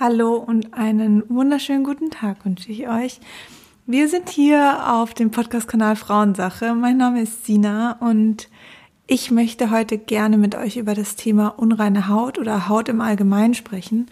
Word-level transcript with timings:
Hallo 0.00 0.36
und 0.36 0.72
einen 0.72 1.28
wunderschönen 1.28 1.84
guten 1.84 2.08
Tag 2.08 2.46
wünsche 2.46 2.72
ich 2.72 2.88
euch. 2.88 3.20
Wir 3.84 4.08
sind 4.08 4.30
hier 4.30 4.90
auf 4.94 5.12
dem 5.12 5.30
Podcast-Kanal 5.30 5.94
Frauensache. 5.94 6.74
Mein 6.74 6.96
Name 6.96 7.20
ist 7.20 7.44
Sina 7.44 7.98
und 8.00 8.48
ich 9.06 9.30
möchte 9.30 9.70
heute 9.70 9.98
gerne 9.98 10.38
mit 10.38 10.54
euch 10.54 10.78
über 10.78 10.94
das 10.94 11.16
Thema 11.16 11.48
unreine 11.48 12.08
Haut 12.08 12.38
oder 12.38 12.70
Haut 12.70 12.88
im 12.88 13.02
Allgemeinen 13.02 13.52
sprechen. 13.52 14.06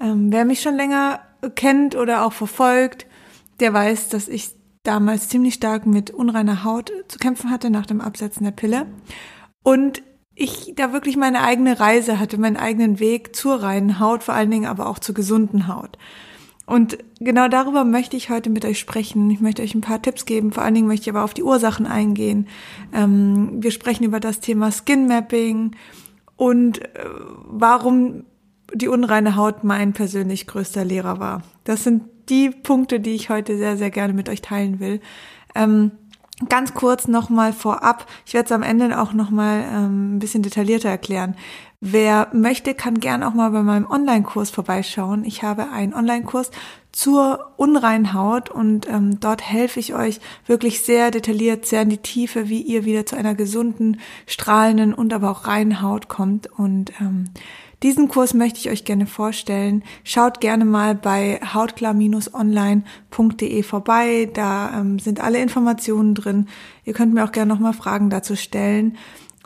Ähm, 0.00 0.32
wer 0.32 0.46
mich 0.46 0.62
schon 0.62 0.76
länger 0.76 1.20
kennt 1.56 1.94
oder 1.94 2.24
auch 2.24 2.32
verfolgt, 2.32 3.04
der 3.60 3.74
weiß, 3.74 4.08
dass 4.08 4.28
ich 4.28 4.52
damals 4.82 5.28
ziemlich 5.28 5.52
stark 5.52 5.84
mit 5.84 6.10
unreiner 6.10 6.64
Haut 6.64 6.90
zu 7.08 7.18
kämpfen 7.18 7.50
hatte 7.50 7.68
nach 7.68 7.84
dem 7.84 8.00
Absetzen 8.00 8.44
der 8.44 8.52
Pille. 8.52 8.86
Und 9.62 10.00
ich 10.38 10.74
da 10.76 10.92
wirklich 10.92 11.16
meine 11.16 11.42
eigene 11.42 11.80
Reise 11.80 12.20
hatte, 12.20 12.38
meinen 12.38 12.56
eigenen 12.56 13.00
Weg 13.00 13.34
zur 13.34 13.60
reinen 13.60 13.98
Haut, 13.98 14.22
vor 14.22 14.34
allen 14.34 14.50
Dingen 14.50 14.66
aber 14.66 14.86
auch 14.86 15.00
zur 15.00 15.14
gesunden 15.14 15.66
Haut. 15.66 15.98
Und 16.64 16.98
genau 17.18 17.48
darüber 17.48 17.84
möchte 17.84 18.16
ich 18.16 18.30
heute 18.30 18.48
mit 18.50 18.64
euch 18.64 18.78
sprechen. 18.78 19.30
Ich 19.30 19.40
möchte 19.40 19.62
euch 19.62 19.74
ein 19.74 19.80
paar 19.80 20.00
Tipps 20.00 20.26
geben. 20.26 20.52
Vor 20.52 20.62
allen 20.62 20.74
Dingen 20.74 20.86
möchte 20.86 21.04
ich 21.04 21.10
aber 21.10 21.24
auf 21.24 21.34
die 21.34 21.42
Ursachen 21.42 21.86
eingehen. 21.86 22.46
Ähm, 22.92 23.62
wir 23.62 23.70
sprechen 23.70 24.04
über 24.04 24.20
das 24.20 24.40
Thema 24.40 24.70
Skin 24.70 25.08
Mapping 25.08 25.72
und 26.36 26.82
äh, 26.82 27.04
warum 27.44 28.24
die 28.72 28.88
unreine 28.88 29.34
Haut 29.34 29.64
mein 29.64 29.92
persönlich 29.92 30.46
größter 30.46 30.84
Lehrer 30.84 31.18
war. 31.18 31.42
Das 31.64 31.84
sind 31.84 32.04
die 32.28 32.50
Punkte, 32.50 33.00
die 33.00 33.14
ich 33.14 33.30
heute 33.30 33.56
sehr, 33.56 33.76
sehr 33.76 33.90
gerne 33.90 34.12
mit 34.12 34.28
euch 34.28 34.42
teilen 34.42 34.78
will. 34.78 35.00
Ähm, 35.54 35.92
Ganz 36.48 36.72
kurz 36.72 37.08
nochmal 37.08 37.52
vorab, 37.52 38.06
ich 38.24 38.32
werde 38.32 38.46
es 38.46 38.52
am 38.52 38.62
Ende 38.62 39.00
auch 39.00 39.12
nochmal 39.12 39.64
ähm, 39.72 40.16
ein 40.16 40.18
bisschen 40.20 40.44
detaillierter 40.44 40.88
erklären. 40.88 41.34
Wer 41.80 42.28
möchte, 42.32 42.74
kann 42.74 43.00
gern 43.00 43.24
auch 43.24 43.34
mal 43.34 43.50
bei 43.50 43.62
meinem 43.62 43.90
Online-Kurs 43.90 44.50
vorbeischauen. 44.50 45.24
Ich 45.24 45.42
habe 45.42 45.70
einen 45.70 45.94
Online-Kurs 45.94 46.52
zur 46.92 47.52
unreinen 47.56 48.14
Haut 48.14 48.50
und 48.50 48.88
ähm, 48.88 49.18
dort 49.18 49.42
helfe 49.42 49.80
ich 49.80 49.94
euch 49.94 50.20
wirklich 50.46 50.82
sehr 50.82 51.10
detailliert, 51.10 51.66
sehr 51.66 51.82
in 51.82 51.90
die 51.90 51.98
Tiefe, 51.98 52.48
wie 52.48 52.62
ihr 52.62 52.84
wieder 52.84 53.04
zu 53.04 53.16
einer 53.16 53.34
gesunden, 53.34 54.00
strahlenden 54.26 54.94
und 54.94 55.12
aber 55.12 55.30
auch 55.30 55.46
reinen 55.48 55.82
Haut 55.82 56.08
kommt. 56.08 56.48
Und 56.58 56.92
ähm, 57.00 57.30
diesen 57.82 58.08
Kurs 58.08 58.34
möchte 58.34 58.58
ich 58.58 58.70
euch 58.70 58.84
gerne 58.84 59.06
vorstellen. 59.06 59.84
Schaut 60.02 60.40
gerne 60.40 60.64
mal 60.64 60.96
bei 60.96 61.38
hautklar-online.de 61.54 63.62
vorbei. 63.62 64.28
Da 64.34 64.80
ähm, 64.80 64.98
sind 64.98 65.20
alle 65.20 65.40
Informationen 65.40 66.16
drin. 66.16 66.48
Ihr 66.84 66.92
könnt 66.92 67.14
mir 67.14 67.24
auch 67.24 67.32
gerne 67.32 67.52
nochmal 67.52 67.74
Fragen 67.74 68.10
dazu 68.10 68.34
stellen. 68.34 68.98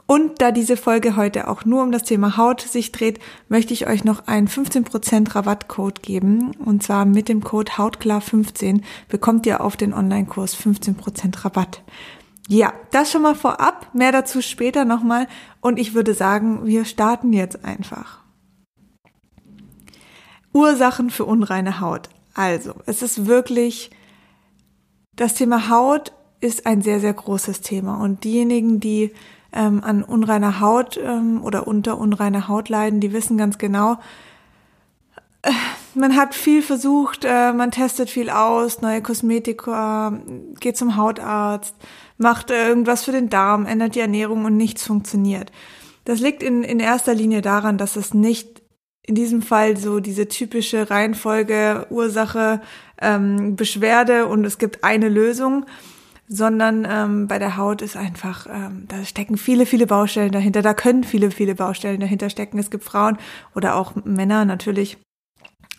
Und 0.07 0.43
da 0.43 0.51
diese 0.51 0.77
Folge 0.77 1.17
heute 1.17 1.49
auch 1.49 1.65
nur 1.65 1.83
um 1.83 1.93
das 1.93 2.05
Thema 2.05 2.37
Haut 2.37 2.61
sich 2.61 2.93
dreht, 2.93 3.19
möchte 3.49 3.73
ich 3.73 3.87
euch 3.87 4.05
noch 4.05 4.27
einen 4.27 4.49
15% 4.49 5.35
Rabattcode 5.35 6.03
geben. 6.03 6.53
Und 6.57 6.83
zwar 6.83 7.05
mit 7.05 7.29
dem 7.29 7.45
Code 7.45 7.73
Hautklar15 7.73 8.81
bekommt 9.09 9.47
ihr 9.47 9.63
auf 9.63 9.77
den 9.77 9.95
Online-Kurs 9.95 10.57
15% 10.57 11.45
Rabatt. 11.45 11.83
Ja, 12.49 12.73
das 12.91 13.13
schon 13.13 13.23
mal 13.23 13.35
vorab. 13.35 13.95
Mehr 13.95 14.13
dazu 14.13 14.43
später 14.43 14.85
nochmal. 14.85 15.29
Und 15.61 15.79
ich 15.79 15.95
würde 15.95 16.15
sagen, 16.15 16.67
wir 16.67 16.85
starten 16.85 17.33
jetzt 17.33 17.65
einfach. 17.65 18.22
Ursachen 20.53 21.11
für 21.11 21.25
unreine 21.25 21.81
Haut. 21.81 22.09
Also, 22.35 22.75
es 22.87 23.03
ist 23.03 23.27
wirklich, 23.27 23.91
das 25.17 25.35
Thema 25.35 25.69
Haut 25.69 26.13
ist 26.41 26.67
ein 26.67 26.83
sehr, 26.83 27.01
sehr 27.01 27.13
großes 27.13 27.61
Thema. 27.61 28.01
Und 28.03 28.25
diejenigen, 28.25 28.81
die 28.81 29.13
ähm, 29.53 29.83
an 29.85 30.03
unreiner 30.03 30.61
Haut 30.61 30.99
ähm, 31.03 31.43
oder 31.43 31.67
unter 31.67 31.99
unreiner 31.99 32.49
Haut 32.49 32.69
leiden, 32.69 33.01
die 33.01 33.13
wissen 33.13 33.39
ganz 33.39 33.59
genau, 33.59 33.99
äh, 35.43 35.53
man 35.95 36.17
hat 36.17 36.35
viel 36.35 36.63
versucht, 36.63 37.25
äh, 37.25 37.53
man 37.53 37.71
testet 37.71 38.11
viel 38.11 38.31
aus, 38.31 38.81
neue 38.81 39.03
Kosmetika, 39.03 40.19
geht 40.59 40.77
zum 40.77 40.97
Hautarzt, 40.97 41.75
macht 42.17 42.51
äh, 42.51 42.69
irgendwas 42.69 43.05
für 43.05 43.13
den 43.13 43.29
Darm, 43.29 43.67
ändert 43.67 43.95
die 43.95 44.01
Ernährung 44.01 44.45
und 44.45 44.57
nichts 44.57 44.87
funktioniert. 44.87 45.53
Das 46.05 46.21
liegt 46.21 46.43
in, 46.43 46.65
in 46.65 46.81
erster 46.81 47.15
Linie 47.15 47.43
daran, 47.43 47.79
dass 47.79 47.97
es 47.97 48.15
nicht 48.15 48.62
in 49.05 49.15
diesem 49.15 49.43
Fall 49.43 49.77
so 49.77 50.01
diese 50.01 50.29
typische 50.29 50.91
Reihenfolge 50.91 51.87
Ursache 51.91 52.61
ähm, 53.01 53.57
Beschwerde 53.57 54.27
und 54.27 54.45
es 54.45 54.59
gibt 54.59 54.85
eine 54.85 55.09
Lösung, 55.09 55.67
sondern 56.29 56.87
ähm, 56.89 57.27
bei 57.27 57.39
der 57.39 57.57
Haut 57.57 57.83
ist 57.83 57.97
einfach, 57.97 58.47
ähm, 58.47 58.85
da 58.89 59.05
stecken 59.05 59.37
viele, 59.37 59.67
viele 59.67 59.87
Baustellen 59.87 60.33
dahinter, 60.33 60.63
da 60.63 60.73
können 60.73 61.05
viele, 61.05 61.31
viele 61.31 61.55
Baustellen 61.55 62.01
dahinter 62.01 62.31
stecken. 62.31 62.59
Es 62.59 62.71
gibt 62.71 62.85
Frauen 62.85 63.19
oder 63.55 63.75
auch 63.75 63.97
Männer 64.05 64.45
natürlich, 64.45 64.99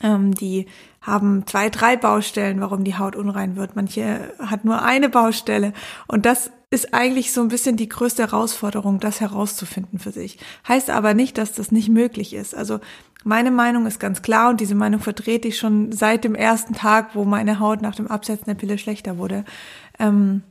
ähm, 0.01 0.33
die 0.35 0.67
haben 1.01 1.47
zwei, 1.47 1.69
drei 1.69 1.95
Baustellen, 1.95 2.59
warum 2.59 2.83
die 2.83 2.97
Haut 2.97 3.15
unrein 3.15 3.55
wird. 3.55 3.75
Manche 3.75 4.33
hat 4.39 4.65
nur 4.65 4.83
eine 4.83 5.09
Baustelle 5.09 5.73
und 6.07 6.25
das 6.25 6.51
ist 6.69 6.93
eigentlich 6.93 7.31
so 7.31 7.41
ein 7.41 7.49
bisschen 7.49 7.77
die 7.77 7.87
größte 7.87 8.23
Herausforderung, 8.23 8.99
das 8.99 9.21
herauszufinden 9.21 9.99
für 9.99 10.11
sich. 10.11 10.39
Heißt 10.67 10.89
aber 10.89 11.13
nicht, 11.13 11.37
dass 11.37 11.53
das 11.53 11.71
nicht 11.71 11.89
möglich 11.89 12.33
ist. 12.33 12.55
Also 12.55 12.79
meine 13.23 13.51
Meinung 13.51 13.85
ist 13.85 13.99
ganz 13.99 14.21
klar 14.21 14.49
und 14.49 14.59
diese 14.59 14.75
Meinung 14.75 14.99
vertrete 14.99 15.47
ich 15.47 15.57
schon 15.57 15.91
seit 15.91 16.23
dem 16.23 16.35
ersten 16.35 16.73
Tag, 16.73 17.15
wo 17.15 17.25
meine 17.25 17.59
Haut 17.59 17.81
nach 17.81 17.95
dem 17.95 18.07
Absetzen 18.07 18.45
der 18.45 18.55
Pille 18.55 18.77
schlechter 18.77 19.17
wurde. 19.17 19.45
Ähm, 19.99 20.43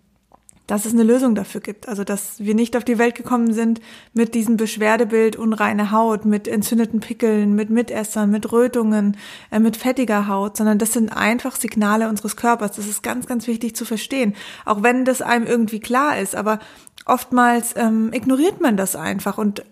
dass 0.66 0.87
es 0.87 0.93
eine 0.93 1.03
Lösung 1.03 1.34
dafür 1.34 1.60
gibt. 1.60 1.88
Also, 1.88 2.05
dass 2.05 2.38
wir 2.38 2.55
nicht 2.55 2.77
auf 2.77 2.84
die 2.84 2.99
Welt 2.99 3.15
gekommen 3.15 3.53
sind 3.53 3.81
mit 4.15 4.34
diesem 4.34 4.56
Beschwerdebild 4.56 5.37
unreine 5.37 5.91
Haut, 5.91 6.25
mit 6.25 6.47
entzündeten 6.47 7.00
Pickeln, 7.00 7.55
mit 7.55 7.69
Mitessern, 7.69 8.31
mit 8.31 8.53
Rötungen, 8.53 9.16
äh, 9.50 9.59
mit 9.59 9.77
fettiger 9.77 10.28
Haut, 10.28 10.56
sondern 10.56 10.78
das 10.78 10.93
sind 10.93 11.10
einfach 11.15 11.56
Signale 11.56 12.09
unseres 12.09 12.37
Körpers. 12.37 12.72
Das 12.72 12.87
ist 12.87 13.03
ganz, 13.03 13.27
ganz 13.27 13.47
wichtig 13.49 13.75
zu 13.77 13.84
verstehen. 13.84 14.34
Auch 14.65 14.83
wenn 14.83 15.04
das 15.04 15.21
einem 15.21 15.47
irgendwie 15.47 15.81
klar 15.81 16.19
ist, 16.19 16.37
aber 16.37 16.60
oftmals 17.06 17.75
ähm, 17.77 18.10
ignoriert 18.12 18.60
man 18.60 18.77
das 18.77 18.94
einfach 18.94 19.39
und 19.39 19.65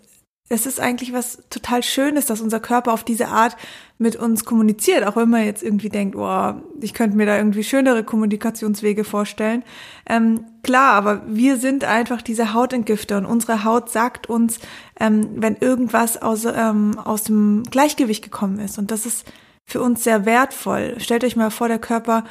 es 0.52 0.66
ist 0.66 0.80
eigentlich 0.80 1.12
was 1.12 1.38
total 1.48 1.84
Schönes, 1.84 2.26
dass 2.26 2.40
unser 2.40 2.58
Körper 2.58 2.92
auf 2.92 3.04
diese 3.04 3.28
Art 3.28 3.56
mit 3.98 4.16
uns 4.16 4.44
kommuniziert, 4.44 5.06
auch 5.06 5.14
wenn 5.14 5.30
man 5.30 5.44
jetzt 5.44 5.62
irgendwie 5.62 5.90
denkt, 5.90 6.16
oh, 6.16 6.54
ich 6.80 6.92
könnte 6.92 7.16
mir 7.16 7.24
da 7.24 7.36
irgendwie 7.36 7.62
schönere 7.62 8.02
Kommunikationswege 8.02 9.04
vorstellen. 9.04 9.62
Ähm, 10.08 10.44
klar, 10.64 10.94
aber 10.94 11.22
wir 11.28 11.56
sind 11.56 11.84
einfach 11.84 12.20
diese 12.20 12.52
Hautentgifter 12.52 13.18
und 13.18 13.26
unsere 13.26 13.62
Haut 13.62 13.90
sagt 13.90 14.28
uns, 14.28 14.58
ähm, 14.98 15.28
wenn 15.36 15.54
irgendwas 15.54 16.20
aus, 16.20 16.44
ähm, 16.44 16.98
aus 16.98 17.22
dem 17.22 17.62
Gleichgewicht 17.70 18.24
gekommen 18.24 18.58
ist. 18.58 18.76
Und 18.76 18.90
das 18.90 19.06
ist 19.06 19.30
für 19.64 19.80
uns 19.80 20.02
sehr 20.02 20.26
wertvoll. 20.26 20.96
Stellt 20.98 21.22
euch 21.22 21.36
mal 21.36 21.52
vor, 21.52 21.68
der 21.68 21.78
Körper 21.78 22.24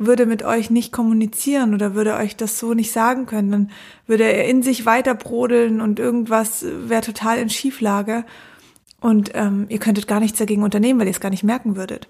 würde 0.00 0.24
mit 0.24 0.42
euch 0.42 0.70
nicht 0.70 0.92
kommunizieren 0.92 1.74
oder 1.74 1.94
würde 1.94 2.14
euch 2.14 2.34
das 2.34 2.58
so 2.58 2.72
nicht 2.72 2.90
sagen 2.90 3.26
können, 3.26 3.52
dann 3.52 3.70
würde 4.06 4.24
er 4.24 4.46
in 4.46 4.62
sich 4.62 4.86
weiter 4.86 5.14
brodeln 5.14 5.80
und 5.82 6.00
irgendwas 6.00 6.64
wäre 6.64 7.02
total 7.02 7.38
in 7.38 7.50
Schieflage 7.50 8.24
und 9.00 9.32
ähm, 9.34 9.66
ihr 9.68 9.78
könntet 9.78 10.08
gar 10.08 10.18
nichts 10.18 10.38
dagegen 10.38 10.62
unternehmen, 10.62 10.98
weil 10.98 11.06
ihr 11.06 11.12
es 11.12 11.20
gar 11.20 11.30
nicht 11.30 11.44
merken 11.44 11.76
würdet. 11.76 12.08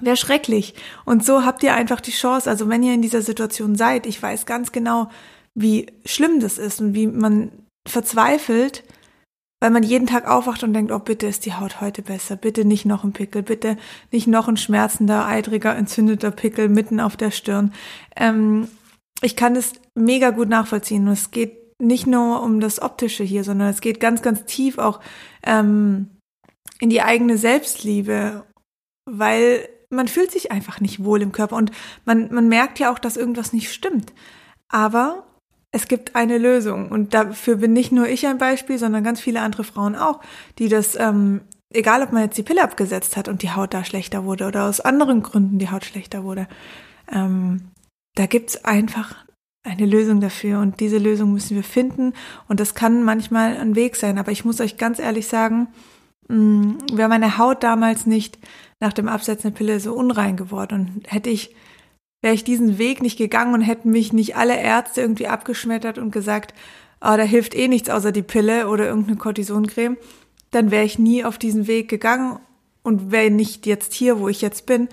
Wäre 0.00 0.16
schrecklich. 0.16 0.74
Und 1.04 1.24
so 1.24 1.44
habt 1.44 1.62
ihr 1.62 1.74
einfach 1.74 2.00
die 2.00 2.12
Chance, 2.12 2.48
also 2.48 2.68
wenn 2.70 2.82
ihr 2.82 2.94
in 2.94 3.02
dieser 3.02 3.20
Situation 3.20 3.76
seid, 3.76 4.06
ich 4.06 4.22
weiß 4.22 4.46
ganz 4.46 4.72
genau, 4.72 5.10
wie 5.54 5.86
schlimm 6.06 6.40
das 6.40 6.56
ist 6.56 6.80
und 6.80 6.94
wie 6.94 7.08
man 7.08 7.50
verzweifelt, 7.86 8.84
weil 9.60 9.70
man 9.70 9.82
jeden 9.82 10.06
Tag 10.06 10.28
aufwacht 10.28 10.62
und 10.62 10.72
denkt, 10.72 10.92
oh 10.92 10.98
bitte 10.98 11.26
ist 11.26 11.44
die 11.44 11.54
Haut 11.54 11.80
heute 11.80 12.02
besser, 12.02 12.36
bitte 12.36 12.64
nicht 12.64 12.84
noch 12.84 13.04
ein 13.04 13.12
Pickel, 13.12 13.42
bitte 13.42 13.76
nicht 14.12 14.26
noch 14.26 14.48
ein 14.48 14.56
schmerzender, 14.56 15.26
eitriger, 15.26 15.76
entzündeter 15.76 16.30
Pickel 16.30 16.68
mitten 16.68 17.00
auf 17.00 17.16
der 17.16 17.30
Stirn. 17.30 17.72
Ähm, 18.16 18.68
ich 19.20 19.34
kann 19.34 19.54
das 19.54 19.72
mega 19.94 20.30
gut 20.30 20.48
nachvollziehen. 20.48 21.06
Es 21.08 21.30
geht 21.32 21.58
nicht 21.80 22.06
nur 22.06 22.42
um 22.42 22.60
das 22.60 22.80
Optische 22.80 23.24
hier, 23.24 23.44
sondern 23.44 23.68
es 23.68 23.80
geht 23.80 24.00
ganz, 24.00 24.22
ganz 24.22 24.44
tief 24.44 24.78
auch 24.78 25.00
ähm, 25.44 26.10
in 26.80 26.90
die 26.90 27.02
eigene 27.02 27.38
Selbstliebe, 27.38 28.44
weil 29.06 29.68
man 29.90 30.06
fühlt 30.06 30.30
sich 30.30 30.52
einfach 30.52 30.80
nicht 30.80 31.02
wohl 31.02 31.22
im 31.22 31.32
Körper 31.32 31.56
und 31.56 31.72
man, 32.04 32.32
man 32.32 32.48
merkt 32.48 32.78
ja 32.78 32.92
auch, 32.92 32.98
dass 32.98 33.16
irgendwas 33.16 33.52
nicht 33.52 33.72
stimmt. 33.72 34.12
Aber 34.68 35.27
es 35.70 35.88
gibt 35.88 36.16
eine 36.16 36.38
Lösung. 36.38 36.90
Und 36.90 37.14
dafür 37.14 37.56
bin 37.56 37.72
nicht 37.72 37.92
nur 37.92 38.08
ich 38.08 38.26
ein 38.26 38.38
Beispiel, 38.38 38.78
sondern 38.78 39.04
ganz 39.04 39.20
viele 39.20 39.40
andere 39.40 39.64
Frauen 39.64 39.96
auch, 39.96 40.20
die 40.58 40.68
das, 40.68 40.96
ähm, 40.96 41.42
egal 41.70 42.02
ob 42.02 42.12
man 42.12 42.22
jetzt 42.22 42.38
die 42.38 42.42
Pille 42.42 42.62
abgesetzt 42.62 43.16
hat 43.16 43.28
und 43.28 43.42
die 43.42 43.50
Haut 43.50 43.74
da 43.74 43.84
schlechter 43.84 44.24
wurde 44.24 44.46
oder 44.46 44.64
aus 44.64 44.80
anderen 44.80 45.22
Gründen 45.22 45.58
die 45.58 45.70
Haut 45.70 45.84
schlechter 45.84 46.24
wurde, 46.24 46.48
ähm, 47.12 47.70
da 48.14 48.26
gibt's 48.26 48.64
einfach 48.64 49.14
eine 49.62 49.86
Lösung 49.86 50.20
dafür. 50.20 50.60
Und 50.60 50.80
diese 50.80 50.98
Lösung 50.98 51.32
müssen 51.32 51.54
wir 51.54 51.64
finden. 51.64 52.14
Und 52.48 52.60
das 52.60 52.74
kann 52.74 53.02
manchmal 53.04 53.56
ein 53.58 53.76
Weg 53.76 53.96
sein. 53.96 54.18
Aber 54.18 54.32
ich 54.32 54.44
muss 54.44 54.60
euch 54.60 54.78
ganz 54.78 54.98
ehrlich 54.98 55.26
sagen, 55.26 55.68
mh, 56.28 56.76
wäre 56.94 57.08
meine 57.08 57.36
Haut 57.38 57.62
damals 57.62 58.06
nicht 58.06 58.38
nach 58.80 58.92
dem 58.92 59.08
Absetzen 59.08 59.50
der 59.50 59.58
Pille 59.58 59.80
so 59.80 59.92
unrein 59.92 60.36
geworden 60.36 60.92
und 60.94 61.12
hätte 61.12 61.30
ich 61.30 61.54
wäre 62.22 62.34
ich 62.34 62.44
diesen 62.44 62.78
Weg 62.78 63.02
nicht 63.02 63.18
gegangen 63.18 63.54
und 63.54 63.60
hätten 63.60 63.90
mich 63.90 64.12
nicht 64.12 64.36
alle 64.36 64.58
Ärzte 64.58 65.00
irgendwie 65.00 65.28
abgeschmettert 65.28 65.98
und 65.98 66.10
gesagt, 66.10 66.52
oh, 67.00 67.16
da 67.16 67.22
hilft 67.22 67.54
eh 67.54 67.68
nichts 67.68 67.90
außer 67.90 68.12
die 68.12 68.22
Pille 68.22 68.68
oder 68.68 68.86
irgendeine 68.86 69.16
Cortisoncreme, 69.16 69.96
dann 70.50 70.70
wäre 70.70 70.84
ich 70.84 70.98
nie 70.98 71.24
auf 71.24 71.38
diesen 71.38 71.66
Weg 71.66 71.88
gegangen 71.88 72.40
und 72.82 73.12
wäre 73.12 73.30
nicht 73.30 73.66
jetzt 73.66 73.92
hier, 73.92 74.18
wo 74.18 74.28
ich 74.28 74.40
jetzt 74.40 74.66
bin 74.66 74.88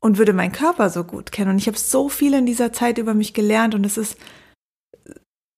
und 0.00 0.18
würde 0.18 0.32
meinen 0.32 0.52
Körper 0.52 0.90
so 0.90 1.04
gut 1.04 1.32
kennen. 1.32 1.52
Und 1.52 1.58
ich 1.58 1.66
habe 1.66 1.78
so 1.78 2.08
viel 2.08 2.34
in 2.34 2.46
dieser 2.46 2.72
Zeit 2.72 2.98
über 2.98 3.14
mich 3.14 3.32
gelernt 3.32 3.74
und 3.74 3.86
es 3.86 3.96
ist 3.96 4.16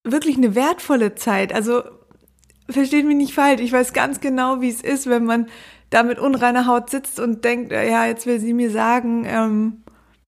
wirklich 0.05 0.37
eine 0.37 0.55
wertvolle 0.55 1.15
Zeit. 1.15 1.53
Also 1.53 1.83
versteht 2.69 3.07
mich 3.07 3.17
nicht 3.17 3.35
falsch. 3.35 3.61
Ich 3.61 3.73
weiß 3.73 3.93
ganz 3.93 4.21
genau, 4.21 4.61
wie 4.61 4.71
es 4.71 4.81
ist, 4.81 5.09
wenn 5.09 5.25
man 5.25 5.49
da 5.91 6.03
mit 6.03 6.19
unreiner 6.19 6.67
Haut 6.67 6.89
sitzt 6.91 7.19
und 7.19 7.45
denkt, 7.45 7.73
ja, 7.73 8.07
jetzt 8.07 8.27
will 8.27 8.39
sie 8.39 8.53
mir 8.53 8.71
sagen, 8.71 9.25
ähm, 9.27 9.83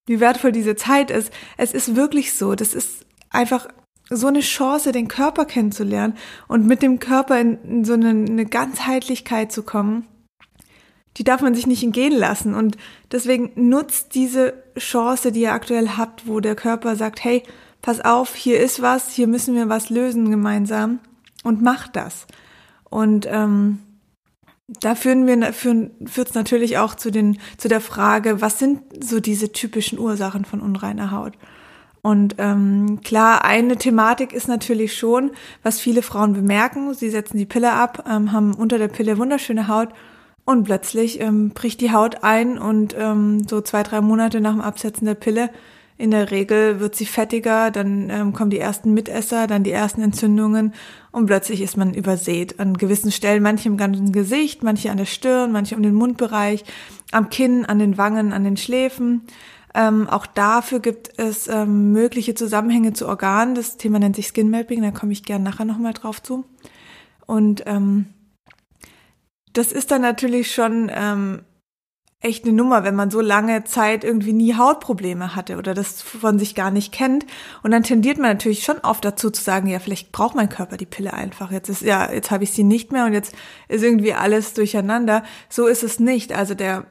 wie 0.06 0.20
wertvoll 0.20 0.52
diese 0.52 0.76
Zeit 0.76 1.10
ist. 1.10 1.32
Es 1.56 1.72
ist 1.72 1.96
wirklich 1.96 2.34
so. 2.34 2.54
Das 2.54 2.75
ist 2.75 3.06
einfach 3.31 3.69
so 4.10 4.26
eine 4.26 4.40
Chance, 4.40 4.93
den 4.93 5.08
Körper 5.08 5.44
kennenzulernen 5.44 6.14
und 6.49 6.66
mit 6.66 6.82
dem 6.82 6.99
Körper 6.99 7.40
in, 7.40 7.84
so 7.84 7.94
eine, 7.94 8.10
eine 8.10 8.46
Ganzheitlichkeit 8.46 9.52
zu 9.52 9.62
kommen. 9.62 10.06
Die 11.19 11.25
darf 11.25 11.43
man 11.43 11.54
sich 11.54 11.66
nicht 11.66 11.82
entgehen 11.82 12.12
lassen. 12.12 12.54
Und 12.54 12.76
deswegen 13.10 13.52
nutzt 13.54 14.14
diese 14.14 14.54
Chance, 14.78 15.31
die 15.31 15.43
ihr 15.43 15.52
aktuell 15.52 15.90
habt, 15.90 16.26
wo 16.26 16.40
der 16.40 16.55
Körper 16.55 16.96
sagt, 16.96 17.22
hey, 17.22 17.43
pass 17.82 18.00
auf, 18.00 18.34
hier 18.34 18.60
ist 18.60 18.81
was, 18.81 19.10
hier 19.10 19.26
müssen 19.26 19.55
wir 19.55 19.69
was 19.69 19.90
lösen 19.90 20.31
gemeinsam 20.31 21.00
und 21.43 21.60
macht 21.60 21.96
das. 21.96 22.26
Und 22.88 23.26
ähm, 23.28 23.81
da 24.80 24.94
führen 24.94 25.26
wir 25.26 25.52
führen 25.52 25.90
führt 26.06 26.30
es 26.30 26.34
natürlich 26.34 26.78
auch 26.78 26.94
zu 26.94 27.10
den 27.10 27.38
zu 27.56 27.69
der 27.69 27.80
Frage, 27.80 28.40
was 28.40 28.58
sind 28.58 28.82
so 29.04 29.20
diese 29.20 29.52
typischen 29.52 29.98
Ursachen 29.98 30.44
von 30.44 30.60
unreiner 30.60 31.10
Haut? 31.10 31.34
Und 32.02 32.34
ähm, 32.38 33.00
klar, 33.04 33.44
eine 33.44 33.76
Thematik 33.76 34.32
ist 34.32 34.48
natürlich 34.48 34.96
schon, 34.96 35.30
was 35.62 35.78
viele 35.78 36.02
Frauen 36.02 36.32
bemerken. 36.32 36.94
Sie 36.94 37.10
setzen 37.10 37.38
die 37.38 37.46
Pille 37.46 37.72
ab, 37.72 38.04
ähm, 38.10 38.32
haben 38.32 38.54
unter 38.54 38.78
der 38.78 38.88
Pille 38.88 39.19
wunderschöne 39.19 39.69
Haut 39.69 39.90
und 40.44 40.64
plötzlich 40.64 41.20
ähm, 41.20 41.50
bricht 41.50 41.80
die 41.80 41.92
Haut 41.92 42.24
ein 42.24 42.58
und 42.58 42.96
ähm, 42.98 43.46
so 43.46 43.60
zwei, 43.60 43.84
drei 43.84 44.00
Monate 44.00 44.40
nach 44.40 44.52
dem 44.52 44.60
Absetzen 44.60 45.06
der 45.06 45.14
Pille 45.14 45.50
in 46.02 46.10
der 46.10 46.32
Regel 46.32 46.81
wird 46.81 46.96
sie 46.96 47.06
fettiger, 47.06 47.70
dann 47.70 48.10
ähm, 48.10 48.32
kommen 48.32 48.50
die 48.50 48.58
ersten 48.58 48.93
Mitesser, 48.93 49.46
dann 49.46 49.62
die 49.62 49.70
ersten 49.70 50.02
Entzündungen 50.02 50.75
und 51.12 51.26
plötzlich 51.26 51.62
ist 51.62 51.76
man 51.76 51.94
übersät. 51.94 52.58
An 52.58 52.76
gewissen 52.76 53.12
Stellen, 53.12 53.40
manche 53.40 53.69
im 53.69 53.76
ganzen 53.76 54.10
Gesicht, 54.10 54.64
manche 54.64 54.90
an 54.90 54.96
der 54.96 55.04
Stirn, 55.04 55.52
manche 55.52 55.76
um 55.76 55.82
den 55.84 55.94
Mundbereich, 55.94 56.64
am 57.12 57.31
Kinn, 57.31 57.64
an 57.66 57.78
den 57.78 57.99
Wangen, 57.99 58.32
an 58.32 58.43
den 58.43 58.56
Schläfen. 58.56 59.22
Ähm, 59.75 60.08
auch 60.08 60.26
dafür 60.26 60.81
gibt 60.81 61.20
es 61.20 61.46
ähm, 61.46 61.93
mögliche 61.93 62.34
Zusammenhänge 62.34 62.94
zu 62.94 63.06
Organen. 63.06 63.55
Das 63.55 63.76
Thema 63.76 64.00
nennt 64.00 64.16
sich 64.16 64.26
Skin 64.26 64.50
Mapping, 64.50 64.82
da 64.82 64.90
komme 64.90 65.12
ich 65.12 65.22
gerne 65.22 65.44
nachher 65.44 65.66
nochmal 65.66 65.93
drauf 65.93 66.20
zu. 66.20 66.44
Und 67.26 67.62
ähm, 67.66 68.06
das 69.52 69.70
ist 69.70 69.93
dann 69.93 70.02
natürlich 70.02 70.52
schon 70.52 70.90
ähm, 70.93 71.43
echt 72.22 72.44
eine 72.44 72.52
Nummer, 72.52 72.84
wenn 72.84 72.94
man 72.94 73.10
so 73.10 73.20
lange 73.20 73.64
Zeit 73.64 74.04
irgendwie 74.04 74.32
nie 74.32 74.54
Hautprobleme 74.54 75.34
hatte 75.34 75.56
oder 75.56 75.74
das 75.74 76.00
von 76.00 76.38
sich 76.38 76.54
gar 76.54 76.70
nicht 76.70 76.92
kennt. 76.92 77.26
Und 77.62 77.72
dann 77.72 77.82
tendiert 77.82 78.19
man 78.19 78.30
natürlich 78.30 78.62
schon 78.62 78.78
oft 78.78 79.04
dazu 79.04 79.30
zu 79.30 79.42
sagen, 79.42 79.66
ja, 79.66 79.80
vielleicht 79.80 80.12
braucht 80.12 80.36
mein 80.36 80.48
Körper 80.48 80.76
die 80.76 80.86
Pille 80.86 81.12
einfach. 81.12 81.50
Jetzt 81.50 81.69
ist, 81.69 81.82
ja, 81.82 82.10
jetzt 82.12 82.30
habe 82.30 82.44
ich 82.44 82.52
sie 82.52 82.62
nicht 82.62 82.92
mehr 82.92 83.06
und 83.06 83.12
jetzt 83.12 83.34
ist 83.69 83.82
irgendwie 83.82 84.14
alles 84.14 84.54
durcheinander. 84.54 85.24
So 85.48 85.66
ist 85.66 85.82
es 85.82 85.98
nicht. 85.98 86.32
Also 86.32 86.54
der, 86.54 86.86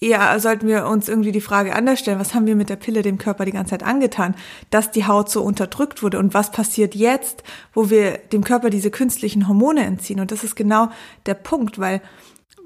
eher 0.00 0.38
sollten 0.38 0.68
wir 0.68 0.86
uns 0.86 1.08
irgendwie 1.08 1.32
die 1.32 1.40
Frage 1.40 1.74
anders 1.74 1.98
stellen, 1.98 2.20
was 2.20 2.32
haben 2.32 2.46
wir 2.46 2.54
mit 2.54 2.70
der 2.70 2.76
Pille 2.76 3.02
dem 3.02 3.18
Körper 3.18 3.44
die 3.44 3.52
ganze 3.52 3.70
Zeit 3.70 3.82
angetan, 3.82 4.36
dass 4.70 4.92
die 4.92 5.06
Haut 5.06 5.30
so 5.30 5.42
unterdrückt 5.42 6.02
wurde 6.02 6.18
und 6.18 6.34
was 6.34 6.52
passiert 6.52 6.94
jetzt, 6.94 7.42
wo 7.72 7.90
wir 7.90 8.18
dem 8.18 8.44
Körper 8.44 8.70
diese 8.70 8.92
künstlichen 8.92 9.48
Hormone 9.48 9.84
entziehen. 9.84 10.20
Und 10.20 10.30
das 10.30 10.44
ist 10.44 10.54
genau 10.54 10.90
der 11.26 11.34
Punkt, 11.34 11.78
weil 11.78 12.00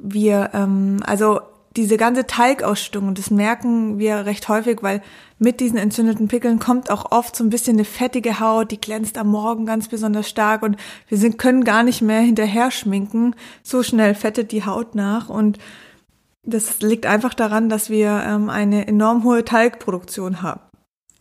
wir, 0.02 0.50
ähm, 0.52 0.98
also 1.06 1.40
diese 1.76 1.96
ganze 1.96 2.26
Talgausstellung, 2.26 3.08
und 3.08 3.18
das 3.18 3.30
merken 3.30 3.98
wir 3.98 4.26
recht 4.26 4.48
häufig, 4.48 4.82
weil 4.82 5.02
mit 5.38 5.60
diesen 5.60 5.78
entzündeten 5.78 6.28
Pickeln 6.28 6.58
kommt 6.58 6.90
auch 6.90 7.10
oft 7.10 7.34
so 7.34 7.42
ein 7.42 7.50
bisschen 7.50 7.76
eine 7.76 7.84
fettige 7.84 8.40
Haut, 8.40 8.70
die 8.70 8.80
glänzt 8.80 9.18
am 9.18 9.28
Morgen 9.28 9.66
ganz 9.66 9.88
besonders 9.88 10.28
stark 10.28 10.62
und 10.62 10.76
wir 11.08 11.18
sind, 11.18 11.38
können 11.38 11.64
gar 11.64 11.82
nicht 11.82 12.02
mehr 12.02 12.20
hinterher 12.20 12.70
schminken. 12.70 13.34
So 13.62 13.82
schnell 13.82 14.14
fettet 14.14 14.52
die 14.52 14.64
Haut 14.64 14.94
nach 14.94 15.28
und 15.28 15.58
das 16.44 16.80
liegt 16.80 17.06
einfach 17.06 17.34
daran, 17.34 17.68
dass 17.68 17.88
wir 17.88 18.22
ähm, 18.26 18.50
eine 18.50 18.86
enorm 18.86 19.24
hohe 19.24 19.44
Talgproduktion 19.44 20.42
haben 20.42 20.60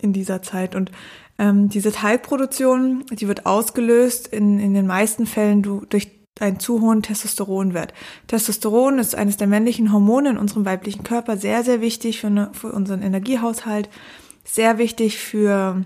in 0.00 0.12
dieser 0.12 0.42
Zeit 0.42 0.74
und 0.74 0.90
ähm, 1.38 1.68
diese 1.68 1.92
Talgproduktion, 1.92 3.04
die 3.10 3.28
wird 3.28 3.46
ausgelöst 3.46 4.26
in, 4.28 4.58
in 4.58 4.74
den 4.74 4.86
meisten 4.86 5.26
Fällen 5.26 5.62
durch 5.62 6.21
einen 6.40 6.58
zu 6.58 6.80
hohen 6.80 7.02
Testosteronwert. 7.02 7.92
Testosteron 8.26 8.98
ist 8.98 9.14
eines 9.14 9.36
der 9.36 9.46
männlichen 9.46 9.92
Hormone 9.92 10.30
in 10.30 10.38
unserem 10.38 10.64
weiblichen 10.64 11.04
Körper, 11.04 11.36
sehr, 11.36 11.62
sehr 11.62 11.80
wichtig 11.80 12.20
für, 12.20 12.28
eine, 12.28 12.50
für 12.52 12.72
unseren 12.72 13.02
Energiehaushalt, 13.02 13.88
sehr 14.44 14.78
wichtig 14.78 15.18
für 15.18 15.84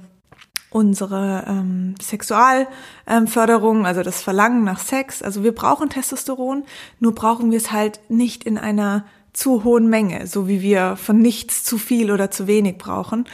unsere 0.71 1.45
ähm, 1.49 1.95
Sexualförderung, 2.01 3.81
ähm, 3.81 3.85
also 3.85 4.03
das 4.03 4.23
Verlangen 4.23 4.65
nach 4.65 4.79
Sex. 4.79 5.23
Also 5.23 5.43
wir 5.43 5.55
brauchen 5.55 5.89
Testosteron, 5.89 6.65
nur 7.01 7.15
brauchen 7.15 7.51
wir 7.51 7.59
es 7.59 7.73
halt 7.73 8.01
nicht 8.09 8.45
in 8.45 8.59
einer 8.59 9.05
zu 9.33 9.65
hohen 9.65 9.89
Menge, 9.89 10.27
so 10.27 10.49
wie 10.49 10.63
wir 10.63 10.97
von 10.97 11.19
nichts 11.19 11.65
zu 11.65 11.77
viel 11.77 12.11
oder 12.11 12.31
zu 12.31 12.47
wenig 12.47 12.79
brauchen. 12.79 13.27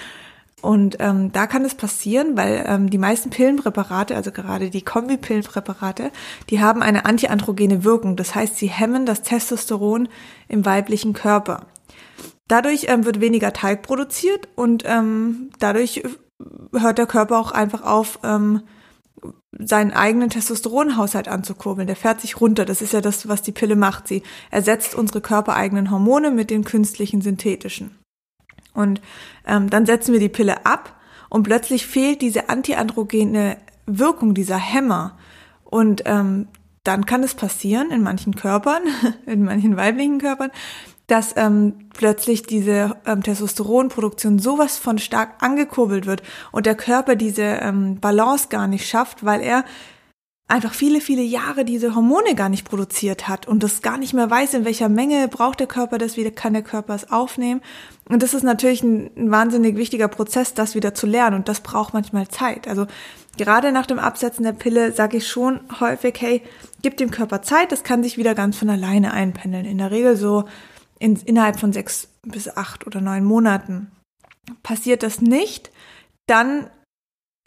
Und 0.62 0.98
ähm, 1.00 1.32
da 1.32 1.48
kann 1.48 1.64
es 1.64 1.74
passieren, 1.74 2.36
weil 2.36 2.64
ähm, 2.68 2.88
die 2.88 2.98
meisten 2.98 3.30
Pillenpräparate, 3.30 4.14
also 4.14 4.30
gerade 4.30 4.70
die 4.70 4.82
Kombipillenpräparate, 4.82 6.12
die 6.50 6.60
haben 6.60 6.82
eine 6.82 7.04
antiandrogene 7.04 7.82
Wirkung. 7.82 8.14
Das 8.14 8.36
heißt, 8.36 8.56
sie 8.56 8.68
hemmen 8.68 9.04
das 9.04 9.22
Testosteron 9.22 10.08
im 10.48 10.64
weiblichen 10.64 11.14
Körper. 11.14 11.66
Dadurch 12.46 12.86
ähm, 12.88 13.04
wird 13.04 13.20
weniger 13.20 13.52
Teig 13.52 13.82
produziert 13.82 14.48
und 14.54 14.84
ähm, 14.86 15.50
dadurch 15.58 16.04
hört 16.72 16.98
der 16.98 17.06
Körper 17.06 17.38
auch 17.38 17.50
einfach 17.50 17.82
auf, 17.82 18.20
ähm, 18.22 18.62
seinen 19.58 19.92
eigenen 19.92 20.30
Testosteronhaushalt 20.30 21.28
anzukurbeln. 21.28 21.86
Der 21.86 21.96
fährt 21.96 22.20
sich 22.20 22.40
runter. 22.40 22.64
Das 22.64 22.82
ist 22.82 22.92
ja 22.92 23.00
das, 23.00 23.28
was 23.28 23.42
die 23.42 23.52
Pille 23.52 23.76
macht. 23.76 24.08
Sie 24.08 24.22
ersetzt 24.50 24.94
unsere 24.94 25.20
körpereigenen 25.20 25.90
Hormone 25.90 26.30
mit 26.30 26.50
den 26.50 26.64
künstlichen 26.64 27.20
synthetischen. 27.20 28.01
Und 28.74 29.00
ähm, 29.46 29.70
dann 29.70 29.86
setzen 29.86 30.12
wir 30.12 30.20
die 30.20 30.28
Pille 30.28 30.66
ab 30.66 30.98
und 31.28 31.44
plötzlich 31.44 31.86
fehlt 31.86 32.22
diese 32.22 32.48
antiandrogene 32.48 33.56
Wirkung, 33.86 34.34
dieser 34.34 34.58
Hämmer. 34.58 35.18
Und 35.64 36.02
ähm, 36.04 36.48
dann 36.84 37.06
kann 37.06 37.22
es 37.22 37.34
passieren 37.34 37.90
in 37.90 38.02
manchen 38.02 38.34
Körpern, 38.34 38.82
in 39.26 39.44
manchen 39.44 39.76
weiblichen 39.76 40.18
Körpern, 40.18 40.50
dass 41.06 41.34
ähm, 41.36 41.88
plötzlich 41.94 42.42
diese 42.42 42.96
ähm, 43.06 43.22
Testosteronproduktion 43.22 44.38
sowas 44.38 44.78
von 44.78 44.98
stark 44.98 45.42
angekurbelt 45.42 46.06
wird 46.06 46.22
und 46.52 46.66
der 46.66 46.74
Körper 46.74 47.16
diese 47.16 47.42
ähm, 47.42 48.00
Balance 48.00 48.48
gar 48.48 48.66
nicht 48.66 48.88
schafft, 48.88 49.24
weil 49.24 49.42
er 49.42 49.64
einfach 50.52 50.74
viele, 50.74 51.00
viele 51.00 51.22
Jahre 51.22 51.64
diese 51.64 51.94
Hormone 51.94 52.34
gar 52.34 52.50
nicht 52.50 52.68
produziert 52.68 53.26
hat 53.26 53.48
und 53.48 53.62
das 53.62 53.80
gar 53.80 53.96
nicht 53.96 54.12
mehr 54.12 54.30
weiß, 54.30 54.52
in 54.52 54.66
welcher 54.66 54.90
Menge 54.90 55.26
braucht 55.28 55.60
der 55.60 55.66
Körper 55.66 55.96
das, 55.96 56.18
wie 56.18 56.30
kann 56.30 56.52
der 56.52 56.62
Körper 56.62 56.94
es 56.94 57.10
aufnehmen. 57.10 57.62
Und 58.06 58.22
das 58.22 58.34
ist 58.34 58.42
natürlich 58.42 58.82
ein, 58.82 59.10
ein 59.16 59.30
wahnsinnig 59.30 59.76
wichtiger 59.76 60.08
Prozess, 60.08 60.52
das 60.52 60.74
wieder 60.74 60.92
zu 60.92 61.06
lernen 61.06 61.36
und 61.36 61.48
das 61.48 61.62
braucht 61.62 61.94
manchmal 61.94 62.28
Zeit. 62.28 62.68
Also 62.68 62.86
gerade 63.38 63.72
nach 63.72 63.86
dem 63.86 63.98
Absetzen 63.98 64.44
der 64.44 64.52
Pille 64.52 64.92
sage 64.92 65.16
ich 65.16 65.26
schon 65.26 65.60
häufig, 65.80 66.16
hey, 66.20 66.42
gib 66.82 66.98
dem 66.98 67.10
Körper 67.10 67.40
Zeit, 67.40 67.72
das 67.72 67.82
kann 67.82 68.02
sich 68.02 68.18
wieder 68.18 68.34
ganz 68.34 68.58
von 68.58 68.68
alleine 68.68 69.14
einpendeln. 69.14 69.64
In 69.64 69.78
der 69.78 69.90
Regel 69.90 70.16
so 70.16 70.44
in, 70.98 71.16
innerhalb 71.16 71.58
von 71.58 71.72
sechs 71.72 72.08
bis 72.22 72.54
acht 72.54 72.86
oder 72.86 73.00
neun 73.00 73.24
Monaten. 73.24 73.90
Passiert 74.62 75.02
das 75.02 75.22
nicht, 75.22 75.70
dann 76.26 76.68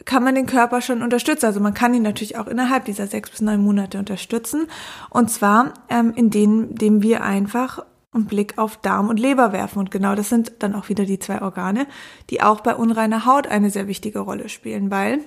kann 0.06 0.24
man 0.24 0.34
den 0.34 0.46
Körper 0.46 0.80
schon 0.80 1.02
unterstützen. 1.02 1.46
Also 1.46 1.60
man 1.60 1.74
kann 1.74 1.92
ihn 1.92 2.02
natürlich 2.02 2.38
auch 2.38 2.46
innerhalb 2.46 2.86
dieser 2.86 3.06
sechs 3.06 3.28
bis 3.28 3.42
neun 3.42 3.62
Monate 3.62 3.98
unterstützen. 3.98 4.68
Und 5.10 5.30
zwar, 5.30 5.74
ähm, 5.90 6.12
indem, 6.16 6.70
indem 6.70 7.02
wir 7.02 7.22
einfach 7.22 7.84
einen 8.14 8.24
Blick 8.24 8.56
auf 8.56 8.78
Darm 8.78 9.08
und 9.08 9.20
Leber 9.20 9.52
werfen. 9.52 9.78
Und 9.78 9.90
genau 9.90 10.14
das 10.14 10.30
sind 10.30 10.54
dann 10.60 10.74
auch 10.74 10.88
wieder 10.88 11.04
die 11.04 11.18
zwei 11.18 11.42
Organe, 11.42 11.86
die 12.30 12.40
auch 12.40 12.60
bei 12.60 12.74
unreiner 12.74 13.26
Haut 13.26 13.46
eine 13.46 13.68
sehr 13.68 13.88
wichtige 13.88 14.20
Rolle 14.20 14.48
spielen, 14.48 14.90
weil 14.90 15.20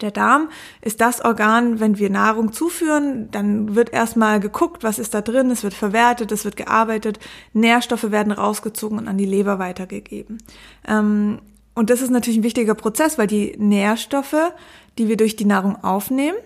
der 0.00 0.10
Darm 0.10 0.48
ist 0.80 1.00
das 1.00 1.24
Organ, 1.24 1.80
wenn 1.80 1.98
wir 1.98 2.10
Nahrung 2.10 2.52
zuführen, 2.52 3.30
dann 3.30 3.74
wird 3.74 3.92
erstmal 3.92 4.38
geguckt, 4.38 4.84
was 4.84 4.98
ist 4.98 5.14
da 5.14 5.22
drin, 5.22 5.50
es 5.50 5.62
wird 5.62 5.74
verwertet, 5.74 6.30
es 6.32 6.44
wird 6.44 6.56
gearbeitet, 6.56 7.18
Nährstoffe 7.52 8.10
werden 8.10 8.32
rausgezogen 8.32 8.98
und 8.98 9.08
an 9.08 9.18
die 9.18 9.26
Leber 9.26 9.58
weitergegeben. 9.58 10.38
Ähm, 10.86 11.40
und 11.74 11.90
das 11.90 12.02
ist 12.02 12.10
natürlich 12.10 12.40
ein 12.40 12.44
wichtiger 12.44 12.74
Prozess, 12.74 13.18
weil 13.18 13.26
die 13.26 13.54
Nährstoffe, 13.58 14.52
die 14.98 15.08
wir 15.08 15.16
durch 15.16 15.36
die 15.36 15.46
Nahrung 15.46 15.82
aufnehmen, 15.82 16.36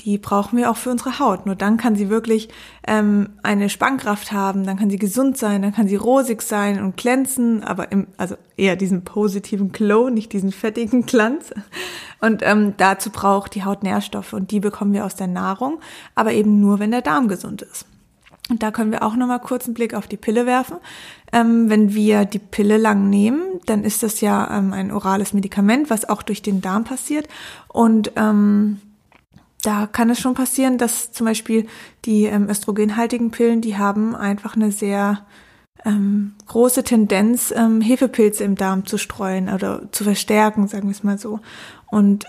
die 0.00 0.16
brauchen 0.18 0.56
wir 0.56 0.70
auch 0.70 0.76
für 0.76 0.90
unsere 0.90 1.18
Haut. 1.18 1.46
Nur 1.46 1.56
dann 1.56 1.76
kann 1.76 1.94
sie 1.94 2.08
wirklich 2.08 2.48
ähm, 2.86 3.30
eine 3.42 3.68
Spannkraft 3.68 4.32
haben, 4.32 4.64
dann 4.64 4.78
kann 4.78 4.90
sie 4.90 4.98
gesund 4.98 5.36
sein, 5.36 5.62
dann 5.62 5.74
kann 5.74 5.88
sie 5.88 5.96
rosig 5.96 6.42
sein 6.42 6.82
und 6.82 6.96
glänzen, 6.96 7.62
aber 7.64 7.92
im, 7.92 8.06
also 8.16 8.36
eher 8.56 8.76
diesen 8.76 9.04
positiven 9.04 9.72
Glow, 9.72 10.08
nicht 10.08 10.32
diesen 10.32 10.52
fettigen 10.52 11.04
Glanz. 11.04 11.52
Und 12.20 12.42
ähm, 12.42 12.74
dazu 12.76 13.10
braucht 13.10 13.54
die 13.54 13.64
Haut 13.64 13.82
Nährstoffe 13.82 14.32
und 14.32 14.50
die 14.50 14.60
bekommen 14.60 14.92
wir 14.92 15.04
aus 15.04 15.16
der 15.16 15.26
Nahrung, 15.26 15.80
aber 16.14 16.32
eben 16.32 16.60
nur, 16.60 16.78
wenn 16.78 16.90
der 16.90 17.02
Darm 17.02 17.28
gesund 17.28 17.62
ist. 17.62 17.86
Und 18.50 18.64
da 18.64 18.72
können 18.72 18.90
wir 18.90 19.04
auch 19.04 19.14
nochmal 19.14 19.38
kurz 19.38 19.66
einen 19.66 19.74
Blick 19.74 19.94
auf 19.94 20.08
die 20.08 20.16
Pille 20.16 20.44
werfen. 20.44 20.78
Ähm, 21.32 21.70
wenn 21.70 21.94
wir 21.94 22.24
die 22.24 22.38
Pille 22.38 22.76
lang 22.76 23.08
nehmen, 23.08 23.42
dann 23.66 23.84
ist 23.84 24.02
das 24.02 24.20
ja 24.20 24.58
ähm, 24.58 24.72
ein 24.72 24.90
orales 24.90 25.32
Medikament, 25.32 25.90
was 25.90 26.08
auch 26.08 26.22
durch 26.22 26.42
den 26.42 26.60
Darm 26.60 26.84
passiert. 26.84 27.28
Und 27.68 28.12
ähm, 28.16 28.80
da 29.62 29.86
kann 29.86 30.10
es 30.10 30.20
schon 30.20 30.34
passieren, 30.34 30.78
dass 30.78 31.12
zum 31.12 31.26
Beispiel 31.26 31.66
die 32.04 32.24
ähm, 32.24 32.48
östrogenhaltigen 32.48 33.30
Pillen, 33.30 33.60
die 33.60 33.76
haben 33.76 34.16
einfach 34.16 34.56
eine 34.56 34.72
sehr 34.72 35.24
ähm, 35.84 36.34
große 36.46 36.82
Tendenz, 36.82 37.52
ähm, 37.56 37.80
Hefepilze 37.80 38.44
im 38.44 38.56
Darm 38.56 38.86
zu 38.86 38.98
streuen 38.98 39.48
oder 39.48 39.90
zu 39.92 40.04
verstärken, 40.04 40.66
sagen 40.66 40.88
wir 40.88 40.92
es 40.92 41.04
mal 41.04 41.18
so. 41.18 41.40
Und 41.90 42.26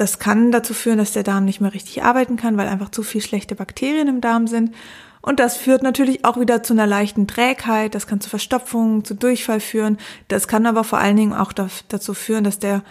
das 0.00 0.18
kann 0.18 0.50
dazu 0.50 0.72
führen, 0.72 0.96
dass 0.96 1.12
der 1.12 1.24
Darm 1.24 1.44
nicht 1.44 1.60
mehr 1.60 1.74
richtig 1.74 2.02
arbeiten 2.02 2.36
kann, 2.36 2.56
weil 2.56 2.68
einfach 2.68 2.88
zu 2.88 3.02
viel 3.02 3.20
schlechte 3.20 3.54
Bakterien 3.54 4.08
im 4.08 4.22
Darm 4.22 4.46
sind. 4.46 4.74
Und 5.22 5.38
das 5.38 5.56
führt 5.56 5.82
natürlich 5.82 6.24
auch 6.24 6.38
wieder 6.40 6.62
zu 6.62 6.72
einer 6.72 6.86
leichten 6.86 7.26
Trägheit. 7.26 7.94
Das 7.94 8.06
kann 8.06 8.20
zu 8.20 8.30
Verstopfungen, 8.30 9.04
zu 9.04 9.14
Durchfall 9.14 9.60
führen. 9.60 9.98
Das 10.28 10.48
kann 10.48 10.66
aber 10.66 10.84
vor 10.84 10.98
allen 10.98 11.16
Dingen 11.16 11.34
auch 11.34 11.52
dazu 11.52 12.14
führen, 12.14 12.44
dass 12.44 12.58
der 12.58 12.82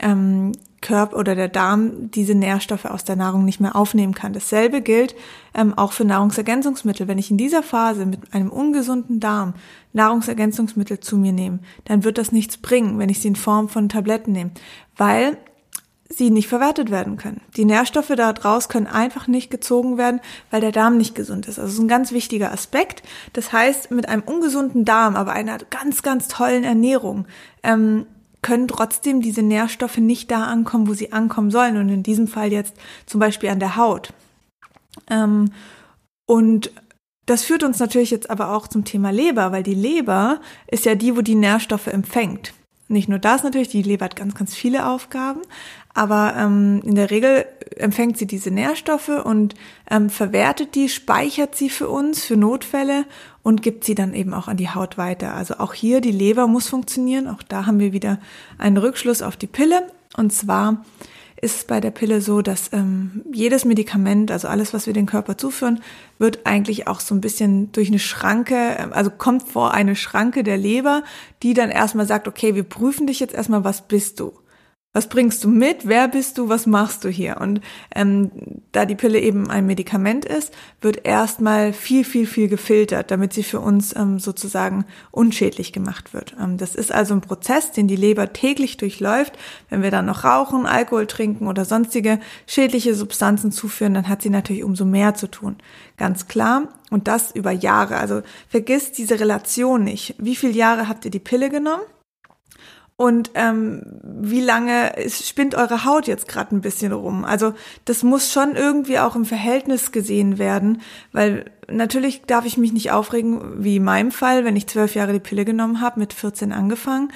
ähm, 0.00 0.52
Körper 0.80 1.18
oder 1.18 1.34
der 1.34 1.48
Darm 1.48 2.10
diese 2.10 2.34
Nährstoffe 2.34 2.86
aus 2.86 3.04
der 3.04 3.16
Nahrung 3.16 3.44
nicht 3.44 3.60
mehr 3.60 3.76
aufnehmen 3.76 4.14
kann. 4.14 4.32
Dasselbe 4.32 4.80
gilt 4.80 5.14
ähm, 5.54 5.76
auch 5.76 5.92
für 5.92 6.04
Nahrungsergänzungsmittel. 6.04 7.06
Wenn 7.06 7.18
ich 7.18 7.30
in 7.30 7.36
dieser 7.36 7.62
Phase 7.62 8.06
mit 8.06 8.32
einem 8.32 8.50
ungesunden 8.50 9.20
Darm 9.20 9.54
Nahrungsergänzungsmittel 9.92 11.00
zu 11.00 11.16
mir 11.16 11.32
nehme, 11.32 11.58
dann 11.84 12.04
wird 12.04 12.16
das 12.16 12.32
nichts 12.32 12.56
bringen, 12.56 12.98
wenn 12.98 13.10
ich 13.10 13.20
sie 13.20 13.28
in 13.28 13.36
Form 13.36 13.68
von 13.68 13.88
Tabletten 13.88 14.32
nehme, 14.32 14.52
weil 14.96 15.36
sie 16.12 16.30
nicht 16.30 16.48
verwertet 16.48 16.90
werden 16.90 17.16
können. 17.16 17.40
Die 17.56 17.64
Nährstoffe 17.64 18.12
da 18.16 18.32
draus 18.32 18.68
können 18.68 18.88
einfach 18.88 19.28
nicht 19.28 19.50
gezogen 19.50 19.96
werden, 19.96 20.20
weil 20.50 20.60
der 20.60 20.72
Darm 20.72 20.96
nicht 20.96 21.14
gesund 21.14 21.46
ist. 21.46 21.58
Also 21.58 21.72
ist 21.72 21.78
ein 21.78 21.88
ganz 21.88 22.10
wichtiger 22.10 22.52
Aspekt. 22.52 23.02
Das 23.32 23.52
heißt, 23.52 23.92
mit 23.92 24.08
einem 24.08 24.22
ungesunden 24.22 24.84
Darm, 24.84 25.14
aber 25.14 25.32
einer 25.32 25.58
ganz, 25.70 26.02
ganz 26.02 26.26
tollen 26.28 26.64
Ernährung, 26.64 27.26
ähm, 27.62 28.06
können 28.42 28.68
trotzdem 28.68 29.20
diese 29.20 29.42
Nährstoffe 29.42 29.98
nicht 29.98 30.30
da 30.30 30.44
ankommen, 30.44 30.88
wo 30.88 30.94
sie 30.94 31.12
ankommen 31.12 31.50
sollen. 31.50 31.76
Und 31.76 31.88
in 31.90 32.02
diesem 32.02 32.26
Fall 32.26 32.52
jetzt 32.52 32.74
zum 33.06 33.20
Beispiel 33.20 33.50
an 33.50 33.60
der 33.60 33.76
Haut. 33.76 34.12
Ähm, 35.08 35.52
und 36.26 36.72
das 37.26 37.44
führt 37.44 37.62
uns 37.62 37.78
natürlich 37.78 38.10
jetzt 38.10 38.30
aber 38.30 38.52
auch 38.52 38.66
zum 38.66 38.84
Thema 38.84 39.10
Leber, 39.10 39.52
weil 39.52 39.62
die 39.62 39.74
Leber 39.74 40.40
ist 40.66 40.86
ja 40.86 40.96
die, 40.96 41.16
wo 41.16 41.20
die 41.20 41.36
Nährstoffe 41.36 41.86
empfängt. 41.86 42.52
Nicht 42.90 43.08
nur 43.08 43.20
das 43.20 43.44
natürlich, 43.44 43.68
die 43.68 43.82
Leber 43.82 44.06
hat 44.06 44.16
ganz, 44.16 44.34
ganz 44.34 44.52
viele 44.52 44.86
Aufgaben, 44.88 45.42
aber 45.94 46.34
ähm, 46.36 46.82
in 46.84 46.96
der 46.96 47.12
Regel 47.12 47.46
empfängt 47.76 48.18
sie 48.18 48.26
diese 48.26 48.50
Nährstoffe 48.50 49.08
und 49.08 49.54
ähm, 49.88 50.10
verwertet 50.10 50.74
die, 50.74 50.88
speichert 50.88 51.54
sie 51.54 51.70
für 51.70 51.88
uns, 51.88 52.24
für 52.24 52.36
Notfälle 52.36 53.04
und 53.44 53.62
gibt 53.62 53.84
sie 53.84 53.94
dann 53.94 54.12
eben 54.12 54.34
auch 54.34 54.48
an 54.48 54.56
die 54.56 54.70
Haut 54.70 54.98
weiter. 54.98 55.34
Also 55.34 55.54
auch 55.58 55.72
hier 55.72 56.00
die 56.00 56.10
Leber 56.10 56.48
muss 56.48 56.68
funktionieren. 56.68 57.28
Auch 57.28 57.44
da 57.44 57.66
haben 57.66 57.78
wir 57.78 57.92
wieder 57.92 58.18
einen 58.58 58.76
Rückschluss 58.76 59.22
auf 59.22 59.36
die 59.36 59.46
Pille. 59.46 59.86
Und 60.16 60.32
zwar 60.32 60.84
ist 61.42 61.56
es 61.56 61.64
bei 61.64 61.80
der 61.80 61.90
Pille 61.90 62.20
so, 62.20 62.42
dass 62.42 62.72
ähm, 62.72 63.22
jedes 63.32 63.64
Medikament, 63.64 64.30
also 64.30 64.48
alles, 64.48 64.74
was 64.74 64.86
wir 64.86 64.92
den 64.92 65.06
Körper 65.06 65.38
zuführen, 65.38 65.80
wird 66.18 66.40
eigentlich 66.44 66.86
auch 66.86 67.00
so 67.00 67.14
ein 67.14 67.20
bisschen 67.20 67.72
durch 67.72 67.88
eine 67.88 67.98
Schranke, 67.98 68.76
ähm, 68.78 68.92
also 68.92 69.10
kommt 69.10 69.48
vor 69.48 69.72
eine 69.72 69.96
Schranke 69.96 70.42
der 70.42 70.58
Leber, 70.58 71.02
die 71.42 71.54
dann 71.54 71.70
erstmal 71.70 72.06
sagt, 72.06 72.28
okay, 72.28 72.54
wir 72.54 72.64
prüfen 72.64 73.06
dich 73.06 73.20
jetzt 73.20 73.34
erstmal, 73.34 73.64
was 73.64 73.88
bist 73.88 74.20
du? 74.20 74.32
Was 74.92 75.08
bringst 75.08 75.44
du 75.44 75.48
mit? 75.48 75.86
Wer 75.86 76.08
bist 76.08 76.36
du? 76.36 76.48
Was 76.48 76.66
machst 76.66 77.04
du 77.04 77.08
hier? 77.08 77.36
Und 77.40 77.60
ähm, 77.94 78.32
da 78.72 78.84
die 78.86 78.96
Pille 78.96 79.20
eben 79.20 79.48
ein 79.48 79.64
Medikament 79.64 80.24
ist, 80.24 80.52
wird 80.80 81.06
erstmal 81.06 81.72
viel, 81.72 82.04
viel, 82.04 82.26
viel 82.26 82.48
gefiltert, 82.48 83.12
damit 83.12 83.32
sie 83.32 83.44
für 83.44 83.60
uns 83.60 83.94
ähm, 83.94 84.18
sozusagen 84.18 84.84
unschädlich 85.12 85.72
gemacht 85.72 86.12
wird. 86.12 86.34
Ähm, 86.40 86.56
das 86.56 86.74
ist 86.74 86.90
also 86.90 87.14
ein 87.14 87.20
Prozess, 87.20 87.70
den 87.70 87.86
die 87.86 87.94
Leber 87.94 88.32
täglich 88.32 88.78
durchläuft. 88.78 89.38
Wenn 89.68 89.84
wir 89.84 89.92
dann 89.92 90.06
noch 90.06 90.24
rauchen, 90.24 90.66
Alkohol 90.66 91.06
trinken 91.06 91.46
oder 91.46 91.64
sonstige 91.64 92.18
schädliche 92.48 92.96
Substanzen 92.96 93.52
zuführen, 93.52 93.94
dann 93.94 94.08
hat 94.08 94.22
sie 94.22 94.30
natürlich 94.30 94.64
umso 94.64 94.84
mehr 94.84 95.14
zu 95.14 95.28
tun. 95.28 95.58
Ganz 95.98 96.26
klar. 96.26 96.66
Und 96.90 97.06
das 97.06 97.30
über 97.30 97.52
Jahre. 97.52 97.98
Also 97.98 98.22
vergisst 98.48 98.98
diese 98.98 99.20
Relation 99.20 99.84
nicht. 99.84 100.16
Wie 100.18 100.34
viele 100.34 100.54
Jahre 100.54 100.88
habt 100.88 101.04
ihr 101.04 101.12
die 101.12 101.20
Pille 101.20 101.48
genommen? 101.48 101.82
Und 103.00 103.30
ähm, 103.32 103.80
wie 104.02 104.42
lange 104.42 104.92
spinnt 105.08 105.54
eure 105.54 105.86
Haut 105.86 106.06
jetzt 106.06 106.28
gerade 106.28 106.54
ein 106.54 106.60
bisschen 106.60 106.92
rum. 106.92 107.24
Also 107.24 107.54
das 107.86 108.02
muss 108.02 108.30
schon 108.30 108.56
irgendwie 108.56 108.98
auch 108.98 109.16
im 109.16 109.24
Verhältnis 109.24 109.90
gesehen 109.90 110.36
werden, 110.36 110.82
weil 111.10 111.46
natürlich 111.66 112.20
darf 112.26 112.44
ich 112.44 112.58
mich 112.58 112.74
nicht 112.74 112.92
aufregen, 112.92 113.64
wie 113.64 113.76
in 113.76 113.84
meinem 113.84 114.10
Fall, 114.10 114.44
wenn 114.44 114.54
ich 114.54 114.66
zwölf 114.66 114.94
Jahre 114.94 115.14
die 115.14 115.18
Pille 115.18 115.46
genommen 115.46 115.80
habe, 115.80 115.98
mit 115.98 116.12
14 116.12 116.52
angefangen 116.52 117.10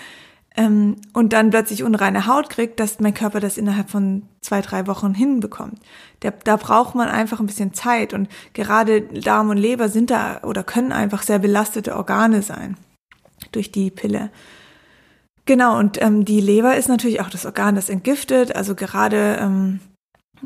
ähm, 0.56 0.96
und 1.12 1.34
dann 1.34 1.50
plötzlich 1.50 1.82
unreine 1.82 2.26
Haut 2.26 2.48
kriegt, 2.48 2.80
dass 2.80 2.98
mein 3.00 3.12
Körper 3.12 3.40
das 3.40 3.58
innerhalb 3.58 3.90
von 3.90 4.22
zwei, 4.40 4.62
drei 4.62 4.86
Wochen 4.86 5.12
hinbekommt. 5.12 5.78
Der, 6.22 6.32
da 6.44 6.56
braucht 6.56 6.94
man 6.94 7.08
einfach 7.08 7.40
ein 7.40 7.46
bisschen 7.46 7.74
Zeit 7.74 8.14
und 8.14 8.30
gerade 8.54 9.02
Darm 9.02 9.50
und 9.50 9.58
Leber 9.58 9.90
sind 9.90 10.10
da 10.10 10.40
oder 10.44 10.62
können 10.62 10.92
einfach 10.92 11.20
sehr 11.20 11.40
belastete 11.40 11.94
Organe 11.94 12.40
sein 12.40 12.78
durch 13.52 13.70
die 13.70 13.90
Pille. 13.90 14.30
Genau, 15.46 15.78
und 15.78 16.00
ähm, 16.00 16.24
die 16.24 16.40
Leber 16.40 16.76
ist 16.76 16.88
natürlich 16.88 17.20
auch 17.20 17.28
das 17.28 17.44
Organ, 17.44 17.74
das 17.74 17.90
entgiftet. 17.90 18.56
Also 18.56 18.74
gerade 18.74 19.38
ähm, 19.40 19.80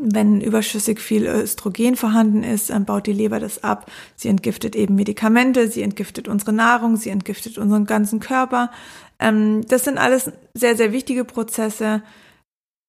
wenn 0.00 0.40
überschüssig 0.40 1.00
viel 1.00 1.26
Östrogen 1.26 1.96
vorhanden 1.96 2.42
ist, 2.42 2.70
ähm, 2.70 2.84
baut 2.84 3.06
die 3.06 3.12
Leber 3.12 3.40
das 3.40 3.62
ab. 3.64 3.90
Sie 4.16 4.28
entgiftet 4.28 4.76
eben 4.76 4.94
Medikamente, 4.94 5.68
sie 5.68 5.82
entgiftet 5.82 6.28
unsere 6.28 6.52
Nahrung, 6.52 6.96
sie 6.96 7.10
entgiftet 7.10 7.58
unseren 7.58 7.84
ganzen 7.84 8.20
Körper. 8.20 8.70
Ähm, 9.18 9.62
das 9.68 9.84
sind 9.84 9.98
alles 9.98 10.32
sehr, 10.54 10.76
sehr 10.76 10.92
wichtige 10.92 11.24
Prozesse 11.24 12.02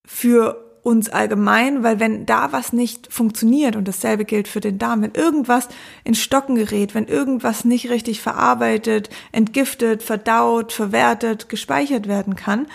für 0.08 0.69
uns 0.84 1.10
allgemein, 1.10 1.84
weil 1.84 2.00
wenn 2.00 2.26
da 2.26 2.52
was 2.52 2.74
nicht 2.74 3.12
funktioniert 3.12 3.76
und 3.76 3.88
dasselbe 3.88 4.26
gilt 4.26 4.48
für 4.48 4.60
den 4.60 4.78
Darm, 4.78 5.02
wenn 5.02 5.14
irgendwas 5.14 5.68
in 6.04 6.16
Stocken 6.16 6.56
gerät, 6.56 6.96
wenn 6.96 7.06
irgendwas 7.06 7.66
nicht 7.66 7.90
richtig 7.90 8.22
verarbeitet, 8.22 9.10
entgiftet, 9.32 10.04
verdaut, 10.04 10.72
verwertet, 10.72 11.50
gespeichert 11.50 12.08
werden 12.08 12.36
kann, 12.36 12.68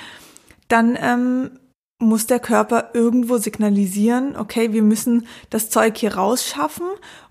dann 0.69 0.99
ähm, 1.01 1.51
muss 1.99 2.27
der 2.27 2.41
Körper 2.41 2.91
irgendwo 2.93 3.39
signalisieren, 3.39 4.37
okay, 4.37 4.73
wir 4.73 4.83
müssen 4.83 5.27
das 5.51 5.71
Zeug 5.71 5.97
hier 5.97 6.15
rausschaffen 6.15 6.87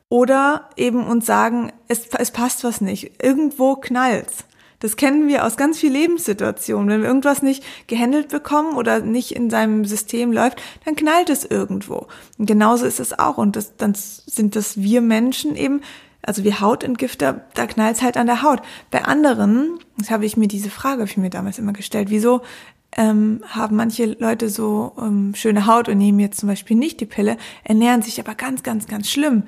oder 0.10 0.70
eben 0.77 1.06
uns 1.06 1.25
sagen, 1.25 1.72
es, 1.88 2.08
es 2.18 2.32
passt 2.32 2.63
was 2.63 2.82
nicht. 2.82 3.24
Irgendwo 3.24 3.75
knallt's. 3.75 4.46
Das 4.84 4.98
kennen 4.98 5.30
wir 5.30 5.46
aus 5.46 5.56
ganz 5.56 5.80
vielen 5.80 5.94
Lebenssituationen. 5.94 6.90
Wenn 6.90 7.02
wir 7.04 7.08
irgendwas 7.08 7.42
nicht 7.42 7.63
gehandelt 7.88 8.28
bekommen 8.28 8.75
oder 8.75 9.00
nicht 9.00 9.34
in 9.34 9.50
seinem 9.50 9.86
System 9.86 10.34
läuft, 10.34 10.62
dann 10.84 10.98
knallt 10.98 11.30
es 11.30 11.46
irgendwo. 11.46 12.08
Und 12.38 12.48
genauso 12.48 12.86
ist 12.86 13.00
es 13.00 13.18
auch. 13.18 13.38
Und 13.38 13.56
das, 13.56 13.78
dann 13.78 13.94
sind 13.96 14.58
das 14.58 14.82
wir 14.82 15.00
Menschen 15.00 15.56
eben, 15.56 15.80
also 16.22 16.44
wir 16.44 16.60
Hautentgifter, 16.60 17.46
da 17.54 17.66
knallt 17.66 17.96
es 17.96 18.02
halt 18.02 18.18
an 18.18 18.28
der 18.28 18.44
Haut. 18.44 18.62
Bei 18.92 19.06
anderen, 19.06 19.80
das 19.98 20.12
habe 20.12 20.25
ich 20.25 20.36
mir 20.36 20.50
diese 20.50 20.70
Frage, 20.70 21.06
ich 21.06 21.16
mir 21.16 21.30
damals 21.30 21.60
immer 21.60 21.72
gestellt, 21.72 22.10
wieso 22.10 22.42
ähm, 22.98 23.42
haben 23.48 23.78
manche 23.78 24.18
Leute 24.20 24.50
so 24.50 24.92
ähm, 25.00 25.32
schöne 25.34 25.66
Haut 25.66 25.88
und 25.88 25.98
nehmen 25.98 26.20
jetzt 26.20 26.42
zum 26.42 26.50
Beispiel 26.50 26.75
nicht 26.75 27.00
die 27.00 27.06
Pille, 27.06 27.38
ernähren 27.63 28.02
sich 28.02 28.20
aber 28.20 28.36
ganz, 28.36 28.63
ganz, 28.63 28.88
ganz 28.88 29.10
schlimm. 29.10 29.44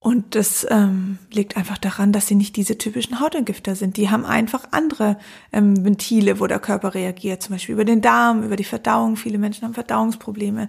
Und 0.00 0.36
das 0.36 0.64
ähm, 0.70 1.18
liegt 1.32 1.56
einfach 1.56 1.76
daran, 1.76 2.12
dass 2.12 2.28
sie 2.28 2.36
nicht 2.36 2.54
diese 2.54 2.78
typischen 2.78 3.18
Hautentgifter 3.18 3.74
sind. 3.74 3.96
Die 3.96 4.10
haben 4.10 4.24
einfach 4.24 4.68
andere 4.70 5.18
ähm, 5.52 5.84
Ventile, 5.84 6.38
wo 6.38 6.46
der 6.46 6.60
Körper 6.60 6.94
reagiert, 6.94 7.42
zum 7.42 7.56
Beispiel 7.56 7.72
über 7.72 7.84
den 7.84 8.00
Darm, 8.00 8.44
über 8.44 8.54
die 8.54 8.64
Verdauung. 8.64 9.16
Viele 9.16 9.38
Menschen 9.38 9.64
haben 9.64 9.74
Verdauungsprobleme 9.74 10.68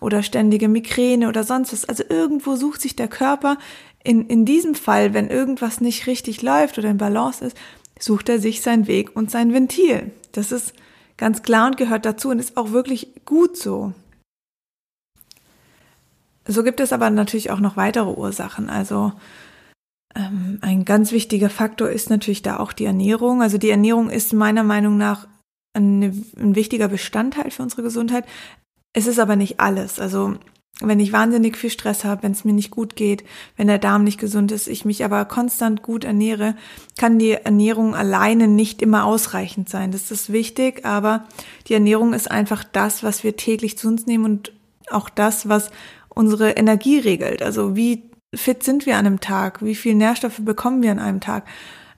oder 0.00 0.22
ständige 0.22 0.68
Migräne 0.68 1.28
oder 1.28 1.42
sonst 1.42 1.72
was. 1.72 1.86
Also 1.86 2.04
irgendwo 2.08 2.54
sucht 2.54 2.80
sich 2.80 2.94
der 2.94 3.08
Körper 3.08 3.58
in, 4.04 4.26
in 4.26 4.44
diesem 4.44 4.76
Fall, 4.76 5.12
wenn 5.12 5.28
irgendwas 5.28 5.80
nicht 5.80 6.06
richtig 6.06 6.42
läuft 6.42 6.78
oder 6.78 6.90
in 6.90 6.98
Balance 6.98 7.44
ist, 7.44 7.56
sucht 7.98 8.28
er 8.28 8.38
sich 8.38 8.62
seinen 8.62 8.86
Weg 8.86 9.16
und 9.16 9.30
sein 9.30 9.52
Ventil. 9.52 10.12
Das 10.32 10.52
ist 10.52 10.72
ganz 11.16 11.42
klar 11.42 11.66
und 11.66 11.76
gehört 11.76 12.04
dazu 12.04 12.28
und 12.28 12.38
ist 12.38 12.56
auch 12.56 12.70
wirklich 12.70 13.08
gut 13.24 13.56
so. 13.56 13.92
So 16.48 16.64
gibt 16.64 16.80
es 16.80 16.92
aber 16.92 17.10
natürlich 17.10 17.50
auch 17.50 17.60
noch 17.60 17.76
weitere 17.76 18.10
Ursachen. 18.10 18.70
Also 18.70 19.12
ähm, 20.16 20.58
ein 20.62 20.84
ganz 20.86 21.12
wichtiger 21.12 21.50
Faktor 21.50 21.90
ist 21.90 22.08
natürlich 22.08 22.42
da 22.42 22.58
auch 22.58 22.72
die 22.72 22.86
Ernährung. 22.86 23.42
Also 23.42 23.58
die 23.58 23.70
Ernährung 23.70 24.08
ist 24.08 24.32
meiner 24.32 24.64
Meinung 24.64 24.96
nach 24.96 25.28
eine, 25.74 26.14
ein 26.38 26.54
wichtiger 26.54 26.88
Bestandteil 26.88 27.50
für 27.50 27.62
unsere 27.62 27.82
Gesundheit. 27.82 28.24
Es 28.94 29.06
ist 29.06 29.18
aber 29.18 29.36
nicht 29.36 29.60
alles. 29.60 30.00
Also 30.00 30.36
wenn 30.80 31.00
ich 31.00 31.12
wahnsinnig 31.12 31.56
viel 31.56 31.70
Stress 31.70 32.04
habe, 32.04 32.22
wenn 32.22 32.32
es 32.32 32.44
mir 32.44 32.52
nicht 32.54 32.70
gut 32.70 32.96
geht, 32.96 33.24
wenn 33.56 33.66
der 33.66 33.78
Darm 33.78 34.04
nicht 34.04 34.18
gesund 34.18 34.50
ist, 34.50 34.68
ich 34.68 34.84
mich 34.84 35.04
aber 35.04 35.24
konstant 35.26 35.82
gut 35.82 36.04
ernähre, 36.04 36.54
kann 36.96 37.18
die 37.18 37.32
Ernährung 37.32 37.94
alleine 37.94 38.48
nicht 38.48 38.80
immer 38.80 39.04
ausreichend 39.04 39.68
sein. 39.68 39.90
Das 39.90 40.10
ist 40.10 40.32
wichtig, 40.32 40.86
aber 40.86 41.24
die 41.66 41.74
Ernährung 41.74 42.14
ist 42.14 42.30
einfach 42.30 42.64
das, 42.64 43.02
was 43.02 43.22
wir 43.22 43.36
täglich 43.36 43.76
zu 43.76 43.88
uns 43.88 44.06
nehmen 44.06 44.24
und 44.24 44.52
auch 44.90 45.08
das, 45.10 45.48
was 45.48 45.70
unsere 46.18 46.50
Energie 46.50 46.98
regelt. 46.98 47.42
Also 47.42 47.76
wie 47.76 48.02
fit 48.34 48.64
sind 48.64 48.86
wir 48.86 48.96
an 48.96 49.06
einem 49.06 49.20
Tag, 49.20 49.64
wie 49.64 49.76
viel 49.76 49.94
Nährstoffe 49.94 50.40
bekommen 50.40 50.82
wir 50.82 50.90
an 50.90 50.98
einem 50.98 51.20
Tag. 51.20 51.44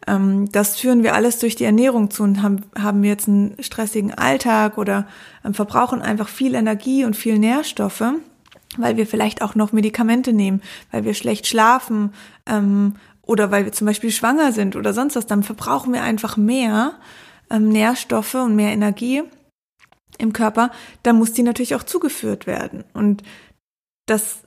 Ähm, 0.07 0.53
das 0.53 0.79
führen 0.79 1.03
wir 1.03 1.15
alles 1.15 1.39
durch 1.39 1.57
die 1.57 1.65
Ernährung 1.65 2.11
zu 2.11 2.23
und 2.23 2.43
haben, 2.43 2.61
haben 2.79 3.03
wir 3.03 3.09
jetzt 3.09 3.29
einen 3.29 3.57
stressigen 3.61 4.12
Alltag 4.12 4.77
oder 4.77 5.07
ähm, 5.43 5.55
verbrauchen 5.55 6.03
einfach 6.03 6.29
viel 6.29 6.55
Energie 6.55 7.07
und 7.07 7.17
viel 7.17 7.39
Nährstoffe, 7.39 8.12
weil 8.77 8.99
wir 8.99 9.07
vielleicht 9.07 9.41
auch 9.41 9.55
noch 9.55 9.73
Medikamente 9.73 10.35
nehmen, 10.35 10.61
weil 10.91 11.05
wir 11.05 11.15
schlecht 11.15 11.47
schlafen 11.47 12.12
ähm, 12.45 12.97
oder 13.23 13.50
weil 13.50 13.65
wir 13.65 13.73
zum 13.73 13.87
Beispiel 13.87 14.11
schwanger 14.11 14.53
sind 14.53 14.77
oder 14.77 14.93
sonst 14.93 15.17
was, 15.17 15.27
dann 15.27 15.43
verbrauchen 15.43 15.95
wir 15.95 16.03
einfach 16.03 16.37
mehr 16.37 16.93
ähm, 17.49 17.71
Nährstoffe 17.71 18.35
und 18.35 18.55
mehr 18.55 18.73
Energie 18.73 19.23
im 20.19 20.35
Körper, 20.35 20.71
dann 21.03 21.17
muss 21.17 21.33
die 21.33 21.43
natürlich 21.43 21.75
auch 21.75 21.83
zugeführt 21.83 22.47
werden. 22.47 22.85
Und 22.93 23.23
das 24.11 24.43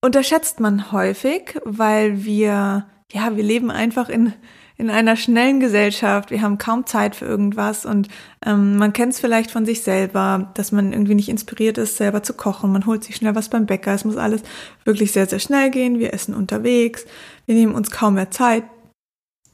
unterschätzt 0.00 0.60
man 0.60 0.90
häufig, 0.90 1.58
weil 1.64 2.24
wir, 2.24 2.86
ja, 3.12 3.36
wir 3.36 3.44
leben 3.44 3.70
einfach 3.70 4.08
in, 4.08 4.32
in 4.76 4.90
einer 4.90 5.14
schnellen 5.14 5.60
Gesellschaft. 5.60 6.32
Wir 6.32 6.42
haben 6.42 6.58
kaum 6.58 6.84
Zeit 6.86 7.14
für 7.14 7.24
irgendwas 7.24 7.86
und 7.86 8.08
ähm, 8.44 8.76
man 8.76 8.92
kennt 8.92 9.12
es 9.12 9.20
vielleicht 9.20 9.52
von 9.52 9.64
sich 9.64 9.82
selber, 9.82 10.50
dass 10.54 10.72
man 10.72 10.92
irgendwie 10.92 11.14
nicht 11.14 11.28
inspiriert 11.28 11.78
ist, 11.78 11.96
selber 11.96 12.24
zu 12.24 12.34
kochen. 12.34 12.72
Man 12.72 12.86
holt 12.86 13.04
sich 13.04 13.14
schnell 13.14 13.36
was 13.36 13.48
beim 13.48 13.66
Bäcker. 13.66 13.94
Es 13.94 14.04
muss 14.04 14.16
alles 14.16 14.42
wirklich 14.84 15.12
sehr, 15.12 15.28
sehr 15.28 15.38
schnell 15.38 15.70
gehen. 15.70 16.00
Wir 16.00 16.12
essen 16.12 16.34
unterwegs. 16.34 17.06
Wir 17.46 17.54
nehmen 17.54 17.76
uns 17.76 17.92
kaum 17.92 18.14
mehr 18.14 18.32
Zeit, 18.32 18.64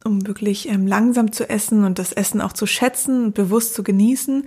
um 0.04 0.26
wirklich 0.26 0.70
ähm, 0.70 0.86
langsam 0.86 1.32
zu 1.32 1.50
essen 1.50 1.84
und 1.84 1.98
das 1.98 2.12
Essen 2.12 2.40
auch 2.40 2.54
zu 2.54 2.64
schätzen 2.64 3.26
und 3.26 3.34
bewusst 3.34 3.74
zu 3.74 3.82
genießen. 3.82 4.46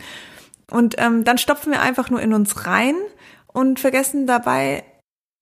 Und 0.72 0.96
ähm, 0.98 1.24
dann 1.24 1.38
stopfen 1.38 1.72
wir 1.72 1.82
einfach 1.82 2.10
nur 2.10 2.22
in 2.22 2.34
uns 2.34 2.66
rein 2.66 2.96
und 3.54 3.80
vergessen 3.80 4.28
dabei 4.28 4.84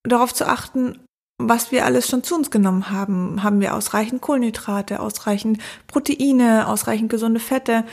darauf 0.04 0.34
zu 0.34 0.48
achten, 0.48 1.00
was 1.38 1.72
wir 1.72 1.86
alles 1.86 2.08
schon 2.08 2.24
zu 2.24 2.36
uns 2.36 2.52
genommen 2.52 2.92
haben. 2.92 3.44
Haben 3.44 3.62
wir 3.62 3.74
ausreichend 3.74 4.22
Kohlenhydrate, 4.22 5.00
ausreichend 5.00 5.60
Proteine, 5.88 6.68
ausreichend 6.68 7.10
gesunde 7.10 7.40
Fette? 7.40 7.86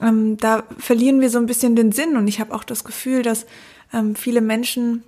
Ähm, 0.00 0.36
da 0.36 0.64
verlieren 0.78 1.20
wir 1.20 1.30
so 1.30 1.38
ein 1.38 1.46
bisschen 1.46 1.74
den 1.74 1.92
Sinn 1.92 2.16
und 2.16 2.28
ich 2.28 2.40
habe 2.40 2.54
auch 2.54 2.64
das 2.64 2.84
Gefühl, 2.84 3.22
dass 3.22 3.46
ähm, 3.92 4.14
viele 4.14 4.40
Menschen, 4.40 5.02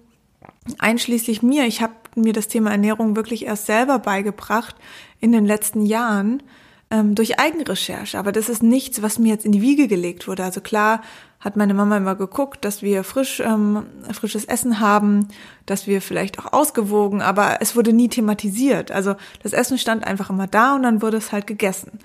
einschließlich 0.78 1.42
mir, 1.42 1.66
ich 1.66 1.82
habe 1.82 1.94
mir 2.14 2.32
das 2.32 2.49
Thema 2.49 2.70
Ernährung 2.70 3.16
wirklich 3.16 3.44
erst 3.44 3.66
selber 3.66 3.99
beigebracht 3.99 4.76
in 5.20 5.32
den 5.32 5.44
letzten 5.44 5.84
Jahren 5.84 6.42
ähm, 6.90 7.14
durch 7.14 7.38
Eigenrecherche. 7.38 8.18
Aber 8.18 8.32
das 8.32 8.49
ist 8.49 8.62
nichts, 8.62 9.02
was 9.02 9.18
mir 9.18 9.28
jetzt 9.28 9.44
in 9.44 9.52
die 9.52 9.62
Wiege 9.62 9.88
gelegt 9.88 10.28
wurde. 10.28 10.44
Also 10.44 10.61
klar 10.61 11.02
hat 11.45 11.57
meine 11.57 11.75
Mama 11.75 11.99
immer 11.99 12.15
geguckt, 12.15 12.65
dass 12.65 12.81
wir 12.81 13.05
frisch 13.05 13.41
ähm, 13.41 13.85
frisches 14.11 14.47
Essen 14.47 14.81
haben, 14.81 15.29
dass 15.67 15.87
wir 15.87 16.01
vielleicht 16.01 16.39
auch 16.39 16.55
ausgewogen, 16.55 17.21
aber 17.21 17.59
es 17.61 17.77
wurde 17.77 17.93
nie 17.93 18.09
thematisiert. 18.09 18.91
Also 18.91 19.15
das 19.43 19.53
Essen 19.53 19.77
stand 19.77 20.07
einfach 20.07 20.31
immer 20.31 20.47
da 20.47 20.75
und 20.75 20.83
dann 20.83 21.03
wurde 21.03 21.19
es 21.19 21.33
halt 21.33 21.47
gegessen. 21.47 21.99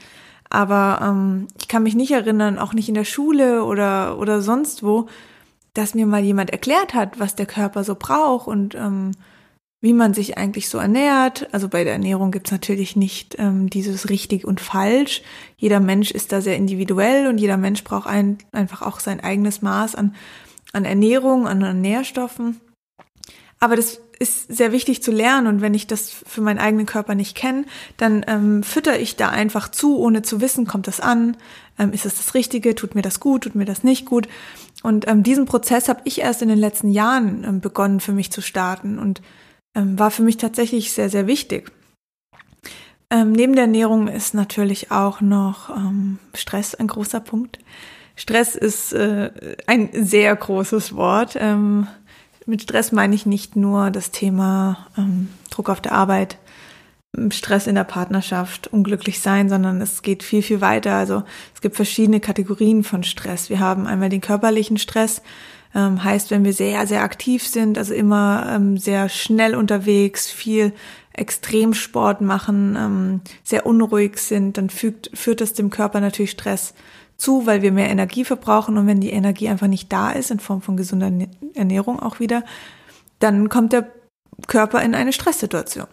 Aber 0.49 0.99
ähm, 1.01 1.47
ich 1.57 1.69
kann 1.69 1.83
mich 1.83 1.95
nicht 1.95 2.11
erinnern, 2.11 2.59
auch 2.59 2.73
nicht 2.73 2.89
in 2.89 2.95
der 2.95 3.05
Schule 3.05 3.63
oder 3.63 4.19
oder 4.19 4.41
sonst 4.41 4.83
wo, 4.83 5.07
dass 5.73 5.95
mir 5.95 6.05
mal 6.05 6.21
jemand 6.21 6.49
erklärt 6.49 6.93
hat, 6.93 7.17
was 7.19 7.35
der 7.35 7.45
Körper 7.45 7.85
so 7.85 7.95
braucht 7.95 8.47
und 8.47 8.75
ähm, 8.75 9.11
wie 9.81 9.93
man 9.93 10.13
sich 10.13 10.37
eigentlich 10.37 10.67
so 10.69 10.77
ernährt. 10.77 11.47
Also 11.53 11.69
bei 11.69 11.83
der 11.83 11.93
Ernährung 11.93 12.31
gibt's 12.31 12.51
natürlich 12.51 12.95
nicht 12.95 13.35
ähm, 13.39 13.69
dieses 13.69 14.09
richtig 14.09 14.45
und 14.45 14.59
falsch. 14.59 15.21
Jeder 15.57 15.79
Mensch 15.79 16.11
ist 16.11 16.31
da 16.31 16.41
sehr 16.41 16.57
individuell 16.57 17.27
und 17.27 17.37
jeder 17.37 17.57
Mensch 17.57 17.83
braucht 17.83 18.07
ein, 18.07 18.39
einfach 18.51 18.81
auch 18.81 18.99
sein 18.99 19.21
eigenes 19.21 19.61
Maß 19.61 19.95
an, 19.95 20.15
an 20.73 20.85
Ernährung, 20.85 21.47
an, 21.47 21.63
an 21.63 21.81
Nährstoffen. 21.81 22.59
Aber 23.59 23.75
das 23.75 24.01
ist 24.19 24.53
sehr 24.53 24.73
wichtig 24.73 25.01
zu 25.01 25.11
lernen 25.11 25.47
und 25.47 25.61
wenn 25.61 25.73
ich 25.73 25.87
das 25.87 26.11
für 26.11 26.41
meinen 26.41 26.59
eigenen 26.59 26.85
Körper 26.85 27.15
nicht 27.15 27.35
kenne, 27.35 27.63
dann 27.95 28.25
ähm, 28.27 28.63
fütter 28.63 28.99
ich 28.99 29.15
da 29.15 29.29
einfach 29.29 29.69
zu, 29.69 29.97
ohne 29.97 30.23
zu 30.23 30.41
wissen, 30.41 30.67
kommt 30.67 30.87
das 30.87 30.99
an, 30.99 31.37
ähm, 31.77 31.93
ist 31.93 32.05
es 32.05 32.17
das 32.17 32.33
Richtige, 32.33 32.75
tut 32.75 32.95
mir 32.95 33.01
das 33.01 33.21
gut, 33.21 33.43
tut 33.43 33.55
mir 33.55 33.63
das 33.63 33.85
nicht 33.85 34.05
gut. 34.05 34.27
Und 34.83 35.07
ähm, 35.07 35.23
diesen 35.23 35.45
Prozess 35.45 35.87
habe 35.87 36.01
ich 36.03 36.19
erst 36.19 36.41
in 36.41 36.49
den 36.49 36.59
letzten 36.59 36.91
Jahren 36.91 37.45
ähm, 37.45 37.61
begonnen 37.61 38.01
für 38.01 38.11
mich 38.11 38.29
zu 38.29 38.41
starten 38.41 38.99
und 38.99 39.21
ähm, 39.75 39.97
war 39.97 40.11
für 40.11 40.23
mich 40.23 40.37
tatsächlich 40.37 40.91
sehr, 40.91 41.09
sehr 41.09 41.27
wichtig. 41.27 41.71
Ähm, 43.11 43.31
neben 43.31 43.53
der 43.53 43.63
Ernährung 43.63 44.07
ist 44.07 44.33
natürlich 44.33 44.91
auch 44.91 45.19
noch 45.19 45.69
ähm, 45.69 46.19
Stress 46.33 46.75
ein 46.75 46.87
großer 46.87 47.19
Punkt. 47.19 47.59
Stress 48.15 48.55
ist 48.55 48.93
äh, 48.93 49.31
ein 49.65 49.89
sehr 49.93 50.35
großes 50.35 50.95
Wort. 50.95 51.35
Ähm, 51.39 51.87
mit 52.45 52.61
Stress 52.61 52.91
meine 52.91 53.15
ich 53.15 53.25
nicht 53.25 53.55
nur 53.55 53.89
das 53.91 54.11
Thema 54.11 54.87
ähm, 54.97 55.29
Druck 55.49 55.69
auf 55.69 55.81
der 55.81 55.93
Arbeit, 55.93 56.37
Stress 57.31 57.65
in 57.65 57.75
der 57.75 57.83
Partnerschaft, 57.83 58.67
unglücklich 58.67 59.19
sein, 59.19 59.49
sondern 59.49 59.81
es 59.81 60.03
geht 60.03 60.21
viel, 60.21 60.43
viel 60.43 60.61
weiter. 60.61 60.93
Also 60.95 61.23
es 61.55 61.61
gibt 61.61 61.75
verschiedene 61.75 62.19
Kategorien 62.19 62.83
von 62.83 63.03
Stress. 63.03 63.49
Wir 63.49 63.59
haben 63.59 63.87
einmal 63.87 64.09
den 64.09 64.21
körperlichen 64.21 64.77
Stress, 64.77 65.21
ähm, 65.75 66.03
heißt, 66.03 66.31
wenn 66.31 66.43
wir 66.43 66.53
sehr, 66.53 66.87
sehr 66.87 67.03
aktiv 67.03 67.47
sind, 67.47 67.77
also 67.77 67.93
immer 67.93 68.47
ähm, 68.49 68.77
sehr 68.77 69.09
schnell 69.09 69.55
unterwegs, 69.55 70.29
viel 70.29 70.73
Extremsport 71.13 72.21
machen, 72.21 72.75
ähm, 72.79 73.21
sehr 73.43 73.65
unruhig 73.65 74.17
sind, 74.17 74.57
dann 74.57 74.69
fügt, 74.69 75.11
führt 75.13 75.41
das 75.41 75.53
dem 75.53 75.69
Körper 75.69 75.99
natürlich 75.99 76.31
Stress 76.31 76.73
zu, 77.17 77.45
weil 77.45 77.61
wir 77.61 77.71
mehr 77.71 77.89
Energie 77.89 78.23
verbrauchen 78.23 78.77
und 78.77 78.87
wenn 78.87 79.01
die 79.01 79.11
Energie 79.11 79.49
einfach 79.49 79.67
nicht 79.67 79.91
da 79.91 80.11
ist, 80.11 80.31
in 80.31 80.39
Form 80.39 80.61
von 80.61 80.77
gesunder 80.77 81.11
Ernährung 81.53 81.99
auch 81.99 82.19
wieder, 82.19 82.43
dann 83.19 83.49
kommt 83.49 83.73
der 83.73 83.91
Körper 84.47 84.81
in 84.81 84.95
eine 84.95 85.11
Stresssituation. 85.11 85.87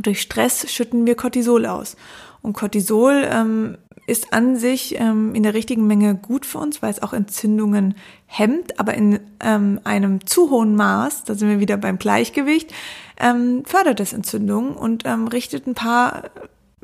Durch 0.00 0.20
Stress 0.20 0.70
schütten 0.70 1.06
wir 1.06 1.14
Cortisol 1.14 1.66
aus. 1.66 1.96
Und 2.42 2.54
Cortisol 2.54 3.28
ähm, 3.30 3.78
ist 4.10 4.32
an 4.32 4.56
sich 4.56 4.98
ähm, 4.98 5.34
in 5.36 5.44
der 5.44 5.54
richtigen 5.54 5.86
Menge 5.86 6.16
gut 6.16 6.44
für 6.44 6.58
uns, 6.58 6.82
weil 6.82 6.90
es 6.90 7.00
auch 7.00 7.12
Entzündungen 7.12 7.94
hemmt, 8.26 8.80
aber 8.80 8.94
in 8.94 9.20
ähm, 9.38 9.80
einem 9.84 10.26
zu 10.26 10.50
hohen 10.50 10.74
Maß, 10.74 11.24
da 11.24 11.36
sind 11.36 11.48
wir 11.48 11.60
wieder 11.60 11.76
beim 11.76 11.98
Gleichgewicht, 11.98 12.74
ähm, 13.18 13.62
fördert 13.64 14.00
es 14.00 14.12
Entzündungen 14.12 14.74
und 14.74 15.04
ähm, 15.06 15.28
richtet 15.28 15.68
ein 15.68 15.74
paar 15.74 16.30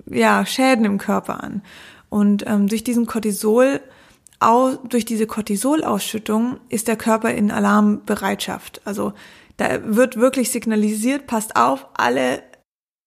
ja, 0.08 0.46
Schäden 0.46 0.84
im 0.84 0.98
Körper 0.98 1.42
an. 1.42 1.62
Und 2.08 2.46
ähm, 2.46 2.68
durch 2.68 2.84
diesen 2.84 3.06
Cortisol, 3.06 3.80
au, 4.38 4.76
durch 4.88 5.04
diese 5.04 5.26
Cortisolausschüttung 5.26 6.58
ist 6.68 6.86
der 6.86 6.96
Körper 6.96 7.32
in 7.32 7.50
Alarmbereitschaft. 7.50 8.82
Also 8.84 9.14
da 9.56 9.80
wird 9.84 10.16
wirklich 10.16 10.52
signalisiert, 10.52 11.26
passt 11.26 11.56
auf, 11.56 11.88
alle 11.94 12.42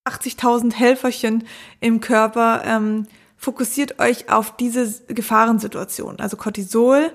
80.000 0.05 0.73
Helferchen 0.73 1.45
im 1.79 2.01
Körper 2.01 2.63
ähm, 2.65 3.07
fokussiert 3.39 3.99
euch 3.99 4.29
auf 4.29 4.55
diese 4.57 4.93
Gefahrensituation. 5.07 6.19
Also 6.19 6.35
Cortisol 6.35 7.11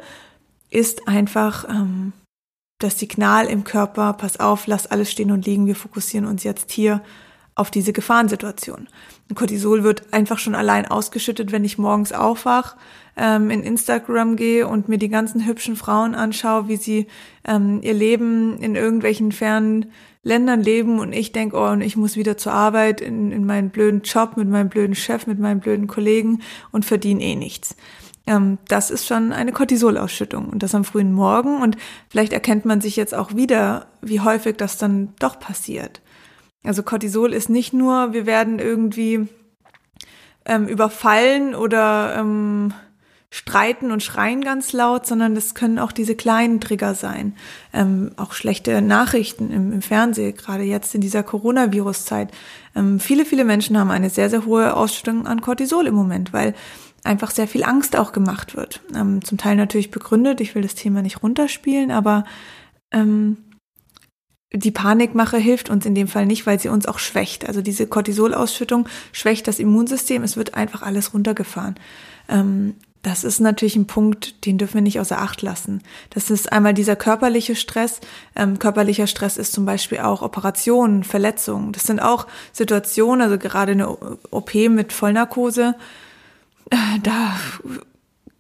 ist 0.70 1.06
einfach 1.06 1.68
ähm, 1.68 2.14
das 2.78 2.98
Signal 2.98 3.46
im 3.46 3.62
Körper, 3.62 4.14
pass 4.14 4.40
auf, 4.40 4.66
lass 4.66 4.86
alles 4.86 5.12
stehen 5.12 5.30
und 5.30 5.44
liegen, 5.46 5.66
wir 5.66 5.76
fokussieren 5.76 6.26
uns 6.26 6.42
jetzt 6.42 6.72
hier 6.72 7.02
auf 7.54 7.70
diese 7.70 7.92
Gefahrensituation. 7.92 8.88
Und 9.28 9.36
Cortisol 9.36 9.84
wird 9.84 10.12
einfach 10.12 10.38
schon 10.38 10.54
allein 10.54 10.86
ausgeschüttet, 10.86 11.52
wenn 11.52 11.64
ich 11.64 11.78
morgens 11.78 12.12
aufwach, 12.12 12.76
ähm, 13.16 13.50
in 13.50 13.62
Instagram 13.62 14.36
gehe 14.36 14.66
und 14.66 14.88
mir 14.88 14.98
die 14.98 15.10
ganzen 15.10 15.46
hübschen 15.46 15.76
Frauen 15.76 16.14
anschaue, 16.14 16.68
wie 16.68 16.76
sie 16.76 17.06
ähm, 17.44 17.80
ihr 17.82 17.94
Leben 17.94 18.58
in 18.60 18.74
irgendwelchen 18.74 19.30
fernen 19.30 19.92
Ländern 20.24 20.62
leben 20.62 20.98
und 20.98 21.12
ich 21.12 21.32
denke, 21.32 21.56
oh, 21.56 21.68
und 21.68 21.82
ich 21.82 21.96
muss 21.96 22.16
wieder 22.16 22.36
zur 22.36 22.52
Arbeit 22.52 23.00
in, 23.00 23.30
in 23.30 23.44
meinen 23.44 23.70
blöden 23.70 24.02
Job 24.02 24.36
mit 24.36 24.48
meinem 24.48 24.70
blöden 24.70 24.94
Chef, 24.94 25.26
mit 25.26 25.38
meinen 25.38 25.60
blöden 25.60 25.86
Kollegen 25.86 26.40
und 26.72 26.84
verdiene 26.84 27.22
eh 27.22 27.36
nichts. 27.36 27.76
Ähm, 28.26 28.58
das 28.66 28.90
ist 28.90 29.06
schon 29.06 29.32
eine 29.32 29.52
Cortisolausschüttung 29.52 30.48
und 30.48 30.62
das 30.62 30.74
am 30.74 30.84
frühen 30.84 31.12
Morgen 31.12 31.60
und 31.62 31.76
vielleicht 32.08 32.32
erkennt 32.32 32.64
man 32.64 32.80
sich 32.80 32.96
jetzt 32.96 33.14
auch 33.14 33.36
wieder, 33.36 33.86
wie 34.00 34.20
häufig 34.20 34.56
das 34.56 34.78
dann 34.78 35.12
doch 35.18 35.38
passiert. 35.38 36.00
Also 36.64 36.82
Cortisol 36.82 37.34
ist 37.34 37.50
nicht 37.50 37.74
nur, 37.74 38.14
wir 38.14 38.24
werden 38.24 38.58
irgendwie 38.58 39.28
ähm, 40.46 40.66
überfallen 40.66 41.54
oder 41.54 42.16
ähm, 42.18 42.72
streiten 43.34 43.90
und 43.90 44.00
schreien 44.00 44.42
ganz 44.42 44.72
laut, 44.72 45.06
sondern 45.06 45.34
das 45.34 45.56
können 45.56 45.80
auch 45.80 45.90
diese 45.90 46.14
kleinen 46.14 46.60
Trigger 46.60 46.94
sein. 46.94 47.34
Ähm, 47.72 48.12
auch 48.16 48.32
schlechte 48.32 48.80
Nachrichten 48.80 49.50
im, 49.50 49.72
im 49.72 49.82
Fernsehen, 49.82 50.36
gerade 50.36 50.62
jetzt 50.62 50.94
in 50.94 51.00
dieser 51.00 51.24
Coronavirus-Zeit. 51.24 52.30
Ähm, 52.76 53.00
viele, 53.00 53.24
viele 53.24 53.44
Menschen 53.44 53.76
haben 53.76 53.90
eine 53.90 54.08
sehr, 54.08 54.30
sehr 54.30 54.46
hohe 54.46 54.76
Ausstellung 54.76 55.26
an 55.26 55.40
Cortisol 55.40 55.88
im 55.88 55.96
Moment, 55.96 56.32
weil 56.32 56.54
einfach 57.02 57.32
sehr 57.32 57.48
viel 57.48 57.64
Angst 57.64 57.96
auch 57.96 58.12
gemacht 58.12 58.54
wird. 58.54 58.82
Ähm, 58.94 59.24
zum 59.24 59.36
Teil 59.36 59.56
natürlich 59.56 59.90
begründet, 59.90 60.40
ich 60.40 60.54
will 60.54 60.62
das 60.62 60.76
Thema 60.76 61.02
nicht 61.02 61.24
runterspielen, 61.24 61.90
aber 61.90 62.22
ähm, 62.92 63.38
die 64.52 64.70
Panikmache 64.70 65.38
hilft 65.38 65.70
uns 65.70 65.84
in 65.86 65.96
dem 65.96 66.06
Fall 66.06 66.26
nicht, 66.26 66.46
weil 66.46 66.60
sie 66.60 66.68
uns 66.68 66.86
auch 66.86 67.00
schwächt. 67.00 67.48
Also 67.48 67.62
diese 67.62 67.88
Cortisolausschüttung 67.88 68.88
schwächt 69.10 69.48
das 69.48 69.58
Immunsystem, 69.58 70.22
es 70.22 70.36
wird 70.36 70.54
einfach 70.54 70.82
alles 70.82 71.14
runtergefahren. 71.14 71.74
Ähm, 72.28 72.76
das 73.04 73.22
ist 73.22 73.38
natürlich 73.38 73.76
ein 73.76 73.86
Punkt, 73.86 74.46
den 74.46 74.56
dürfen 74.56 74.74
wir 74.74 74.80
nicht 74.80 74.98
außer 74.98 75.20
Acht 75.20 75.42
lassen. 75.42 75.82
Das 76.10 76.30
ist 76.30 76.50
einmal 76.50 76.72
dieser 76.72 76.96
körperliche 76.96 77.54
Stress. 77.54 78.00
Ähm, 78.34 78.58
körperlicher 78.58 79.06
Stress 79.06 79.36
ist 79.36 79.52
zum 79.52 79.66
Beispiel 79.66 79.98
auch 79.98 80.22
Operationen, 80.22 81.04
Verletzungen. 81.04 81.72
Das 81.72 81.84
sind 81.84 82.00
auch 82.00 82.26
Situationen, 82.52 83.20
also 83.20 83.36
gerade 83.36 83.72
eine 83.72 83.90
OP 84.30 84.54
mit 84.54 84.94
Vollnarkose, 84.94 85.76
äh, 86.70 86.98
da 87.02 87.36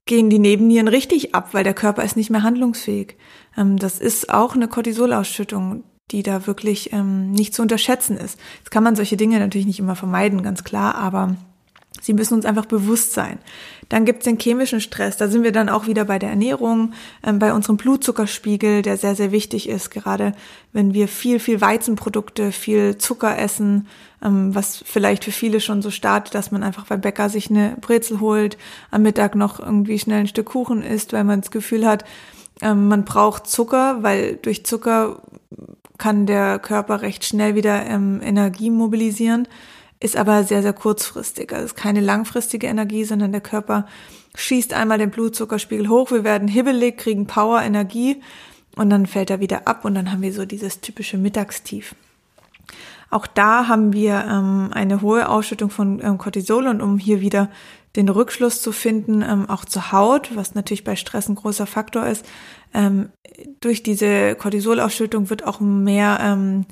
gehen 0.06 0.30
die 0.30 0.38
Nebennieren 0.38 0.88
richtig 0.88 1.34
ab, 1.34 1.50
weil 1.52 1.64
der 1.64 1.74
Körper 1.74 2.02
ist 2.02 2.16
nicht 2.16 2.30
mehr 2.30 2.42
handlungsfähig. 2.42 3.16
Ähm, 3.58 3.78
das 3.78 3.98
ist 3.98 4.32
auch 4.32 4.54
eine 4.54 4.68
Cortisolausschüttung, 4.68 5.84
die 6.10 6.22
da 6.22 6.46
wirklich 6.46 6.90
ähm, 6.94 7.32
nicht 7.32 7.54
zu 7.54 7.60
unterschätzen 7.60 8.16
ist. 8.16 8.38
Jetzt 8.58 8.70
kann 8.70 8.82
man 8.82 8.96
solche 8.96 9.18
Dinge 9.18 9.38
natürlich 9.38 9.66
nicht 9.66 9.78
immer 9.78 9.96
vermeiden, 9.96 10.42
ganz 10.42 10.64
klar, 10.64 10.94
aber 10.94 11.36
Sie 12.00 12.12
müssen 12.12 12.34
uns 12.34 12.44
einfach 12.44 12.66
bewusst 12.66 13.12
sein. 13.12 13.38
Dann 13.88 14.04
gibt's 14.04 14.24
den 14.24 14.38
chemischen 14.38 14.80
Stress. 14.80 15.16
Da 15.16 15.28
sind 15.28 15.42
wir 15.42 15.52
dann 15.52 15.68
auch 15.68 15.86
wieder 15.86 16.04
bei 16.04 16.18
der 16.18 16.30
Ernährung, 16.30 16.92
ähm, 17.24 17.38
bei 17.38 17.52
unserem 17.52 17.76
Blutzuckerspiegel, 17.76 18.82
der 18.82 18.96
sehr, 18.96 19.14
sehr 19.14 19.32
wichtig 19.32 19.68
ist. 19.68 19.90
Gerade 19.90 20.32
wenn 20.72 20.94
wir 20.94 21.08
viel, 21.08 21.38
viel 21.38 21.60
Weizenprodukte, 21.60 22.52
viel 22.52 22.98
Zucker 22.98 23.38
essen, 23.38 23.86
ähm, 24.22 24.54
was 24.54 24.82
vielleicht 24.84 25.24
für 25.24 25.32
viele 25.32 25.60
schon 25.60 25.82
so 25.82 25.90
startet, 25.90 26.34
dass 26.34 26.50
man 26.50 26.62
einfach 26.62 26.86
beim 26.86 27.00
Bäcker 27.00 27.28
sich 27.28 27.50
eine 27.50 27.76
Brezel 27.80 28.20
holt, 28.20 28.56
am 28.90 29.02
Mittag 29.02 29.34
noch 29.34 29.60
irgendwie 29.60 29.98
schnell 29.98 30.20
ein 30.20 30.28
Stück 30.28 30.46
Kuchen 30.46 30.82
isst, 30.82 31.12
weil 31.12 31.24
man 31.24 31.40
das 31.40 31.50
Gefühl 31.50 31.86
hat, 31.86 32.04
ähm, 32.62 32.88
man 32.88 33.04
braucht 33.04 33.46
Zucker, 33.46 34.02
weil 34.02 34.36
durch 34.36 34.64
Zucker 34.64 35.22
kann 35.98 36.26
der 36.26 36.58
Körper 36.58 37.02
recht 37.02 37.24
schnell 37.24 37.54
wieder 37.54 37.86
ähm, 37.86 38.20
Energie 38.22 38.70
mobilisieren 38.70 39.46
ist 40.04 40.18
aber 40.18 40.44
sehr, 40.44 40.60
sehr 40.60 40.74
kurzfristig. 40.74 41.50
Also 41.52 41.64
ist 41.64 41.76
keine 41.76 42.00
langfristige 42.00 42.66
Energie, 42.66 43.04
sondern 43.04 43.32
der 43.32 43.40
Körper 43.40 43.86
schießt 44.34 44.74
einmal 44.74 44.98
den 44.98 45.10
Blutzuckerspiegel 45.10 45.88
hoch, 45.88 46.10
wir 46.10 46.24
werden 46.24 46.46
hibbelig, 46.46 46.98
kriegen 46.98 47.26
Power, 47.26 47.62
Energie 47.62 48.20
und 48.76 48.90
dann 48.90 49.06
fällt 49.06 49.30
er 49.30 49.40
wieder 49.40 49.66
ab 49.66 49.86
und 49.86 49.94
dann 49.94 50.12
haben 50.12 50.20
wir 50.20 50.34
so 50.34 50.44
dieses 50.44 50.82
typische 50.82 51.16
Mittagstief. 51.16 51.94
Auch 53.08 53.26
da 53.26 53.66
haben 53.66 53.94
wir 53.94 54.26
ähm, 54.28 54.70
eine 54.74 55.00
hohe 55.00 55.26
Ausschüttung 55.26 55.70
von 55.70 56.02
ähm, 56.04 56.18
Cortisol 56.18 56.66
und 56.66 56.82
um 56.82 56.98
hier 56.98 57.22
wieder 57.22 57.48
den 57.96 58.10
Rückschluss 58.10 58.60
zu 58.60 58.72
finden, 58.72 59.22
ähm, 59.22 59.48
auch 59.48 59.64
zur 59.64 59.90
Haut, 59.90 60.36
was 60.36 60.54
natürlich 60.54 60.84
bei 60.84 60.96
Stress 60.96 61.30
ein 61.30 61.36
großer 61.36 61.66
Faktor 61.66 62.06
ist, 62.06 62.26
ähm, 62.74 63.08
durch 63.60 63.82
diese 63.82 64.34
Cortisolausschüttung 64.34 65.30
wird 65.30 65.46
auch 65.46 65.60
mehr 65.60 66.18
ähm, 66.20 66.66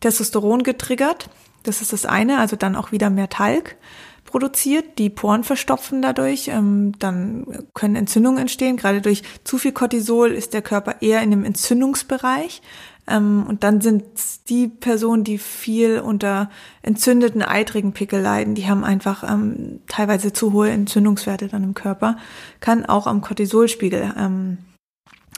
Testosteron 0.00 0.62
getriggert. 0.62 1.28
Das 1.68 1.82
ist 1.82 1.92
das 1.92 2.06
eine, 2.06 2.38
also 2.38 2.56
dann 2.56 2.76
auch 2.76 2.92
wieder 2.92 3.10
mehr 3.10 3.28
Talg 3.28 3.76
produziert, 4.24 4.98
die 4.98 5.08
Poren 5.08 5.42
verstopfen 5.42 6.02
dadurch, 6.02 6.48
ähm, 6.48 6.92
dann 6.98 7.46
können 7.72 7.96
Entzündungen 7.96 8.38
entstehen. 8.38 8.76
Gerade 8.76 9.00
durch 9.00 9.22
zu 9.44 9.56
viel 9.58 9.72
Cortisol 9.72 10.30
ist 10.32 10.52
der 10.52 10.62
Körper 10.62 10.96
eher 11.00 11.22
in 11.22 11.30
dem 11.30 11.44
Entzündungsbereich. 11.44 12.60
Ähm, 13.06 13.46
und 13.48 13.64
dann 13.64 13.80
sind 13.80 14.04
die 14.48 14.68
Personen, 14.68 15.24
die 15.24 15.38
viel 15.38 16.00
unter 16.00 16.50
entzündeten, 16.82 17.42
eitrigen 17.42 17.92
Pickel 17.92 18.20
leiden, 18.20 18.54
die 18.54 18.68
haben 18.68 18.84
einfach 18.84 19.24
ähm, 19.30 19.80
teilweise 19.88 20.32
zu 20.32 20.52
hohe 20.52 20.70
Entzündungswerte 20.70 21.48
dann 21.48 21.64
im 21.64 21.74
Körper, 21.74 22.18
kann 22.60 22.84
auch 22.84 23.06
am 23.06 23.22
Cortisolspiegel 23.22 24.58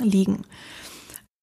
liegen. 0.01 0.45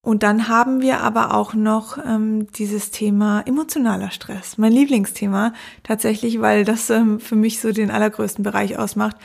Und 0.08 0.24
dann 0.24 0.48
haben 0.48 0.80
wir 0.80 1.02
aber 1.02 1.34
auch 1.34 1.54
noch 1.54 1.98
ähm, 1.98 2.50
dieses 2.54 2.92
Thema 2.92 3.42
emotionaler 3.46 4.10
Stress. 4.10 4.58
Mein 4.58 4.72
Lieblingsthema 4.72 5.52
tatsächlich, 5.84 6.40
weil 6.40 6.64
das 6.64 6.90
ähm, 6.90 7.20
für 7.20 7.36
mich 7.36 7.60
so 7.60 7.74
den 7.74 7.92
allergrößten 7.92 8.42
Bereich 8.42 8.80
ausmacht. 8.80 9.18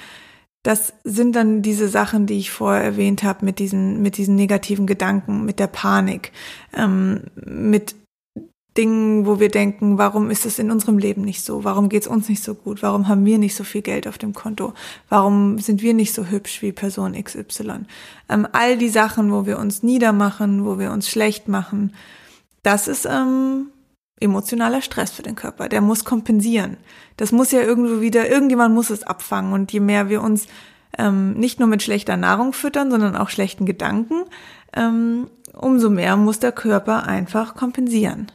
Das 0.65 0.93
sind 1.05 1.37
dann 1.37 1.63
diese 1.63 1.87
Sachen, 1.87 2.27
die 2.27 2.37
ich 2.37 2.51
vorher 2.51 2.83
erwähnt 2.83 3.23
habe, 3.23 3.45
mit 3.45 3.61
diesen, 3.61 4.03
mit 4.03 4.17
diesen 4.17 4.35
negativen 4.35 4.89
Gedanken, 4.89 5.45
mit 5.45 5.61
der 5.61 5.69
Panik, 5.69 6.33
ähm, 6.77 7.27
mit 7.37 7.95
Dingen, 8.77 9.27
wo 9.27 9.39
wir 9.39 9.51
denken, 9.51 9.99
warum 9.99 10.31
ist 10.31 10.47
es 10.47 10.59
in 10.59 10.71
unserem 10.71 10.97
Leben 10.97 11.23
nicht 11.23 11.45
so? 11.45 11.63
Warum 11.65 11.89
geht 11.89 12.03
es 12.03 12.09
uns 12.09 12.29
nicht 12.29 12.43
so 12.43 12.55
gut? 12.55 12.83
Warum 12.83 13.07
haben 13.07 13.27
wir 13.27 13.39
nicht 13.39 13.55
so 13.55 13.65
viel 13.65 13.83
Geld 13.83 14.09
auf 14.09 14.17
dem 14.17 14.33
Konto? 14.33 14.73
Warum 15.09 15.59
sind 15.59 15.83
wir 15.83 15.93
nicht 15.93 16.15
so 16.15 16.27
hübsch 16.27 16.63
wie 16.63 16.73
Person 16.73 17.13
XY? 17.13 17.85
Ähm, 18.29 18.49
all 18.53 18.79
die 18.79 18.89
Sachen, 18.89 19.31
wo 19.31 19.45
wir 19.45 19.59
uns 19.59 19.83
niedermachen, 19.83 20.65
wo 20.65 20.79
wir 20.79 20.91
uns 20.91 21.09
schlecht 21.11 21.49
machen, 21.49 21.95
das 22.63 22.89
ist 22.89 23.07
ähm, 23.07 23.67
emotionaler 24.21 24.81
Stress 24.81 25.11
für 25.11 25.23
den 25.23 25.35
Körper. 25.35 25.69
Der 25.69 25.83
muss 25.83 26.05
kompensieren. 26.05 26.79
Das 27.19 27.33
muss 27.33 27.53
ja 27.53 27.61
irgendwo 27.61 28.01
wieder, 28.01 28.31
irgendjemand 28.31 28.75
muss 28.75 28.89
es 28.89 29.03
abfangen. 29.03 29.53
Und 29.53 29.73
je 29.73 29.81
mehr 29.81 30.09
wir 30.09 30.23
uns 30.23 30.47
ähm, 30.97 31.35
nicht 31.35 31.59
nur 31.59 31.69
mit 31.69 31.83
schlechter 31.83 32.17
Nahrung 32.17 32.53
füttern, 32.53 32.91
sondern 32.91 33.17
auch 33.17 33.29
schlechten 33.29 33.67
Gedanken, 33.67 34.25
ähm, 34.73 35.29
umso 35.53 35.91
mehr 35.91 36.17
muss 36.17 36.39
der 36.39 36.53
Körper 36.53 37.07
einfach 37.07 37.55
kompensieren. 37.55 38.33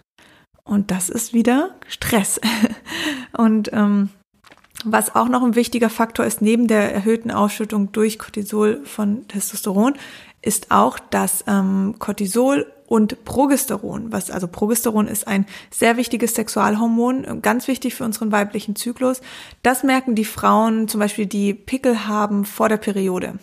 Und 0.68 0.92
das 0.92 1.10
ist 1.10 1.34
wieder 1.34 1.72
Stress. 1.88 2.40
Und 3.38 3.72
ähm, 3.74 4.10
was 4.84 5.16
auch 5.16 5.28
noch 5.28 5.44
ein 5.44 5.56
wichtiger 5.56 5.90
Faktor 5.90 6.26
ist, 6.26 6.42
neben 6.42 6.68
der 6.68 6.94
erhöhten 6.94 7.32
Ausschüttung 7.32 7.92
durch 7.92 8.20
Cortisol 8.20 8.82
von 8.86 9.28
Testosteron, 9.28 9.96
ist 10.42 10.72
auch, 10.72 11.00
dass 11.00 11.44
ähm, 11.48 11.96
Cortisol 12.00 12.72
und 12.86 13.26
Progesteron, 13.26 14.12
was 14.12 14.32
also 14.32 14.48
Progesteron 14.48 15.08
ist 15.08 15.28
ein 15.28 15.46
sehr 15.72 15.98
wichtiges 15.98 16.36
Sexualhormon, 16.36 17.42
ganz 17.42 17.68
wichtig 17.68 17.96
für 17.96 18.06
unseren 18.06 18.32
weiblichen 18.32 18.76
Zyklus. 18.78 19.22
Das 19.62 19.84
merken 19.84 20.16
die 20.16 20.26
Frauen 20.26 20.88
zum 20.88 21.00
Beispiel, 21.00 21.26
die 21.26 21.54
Pickel 21.54 22.08
haben 22.08 22.46
vor 22.46 22.70
der 22.70 22.78
Periode. 22.78 23.40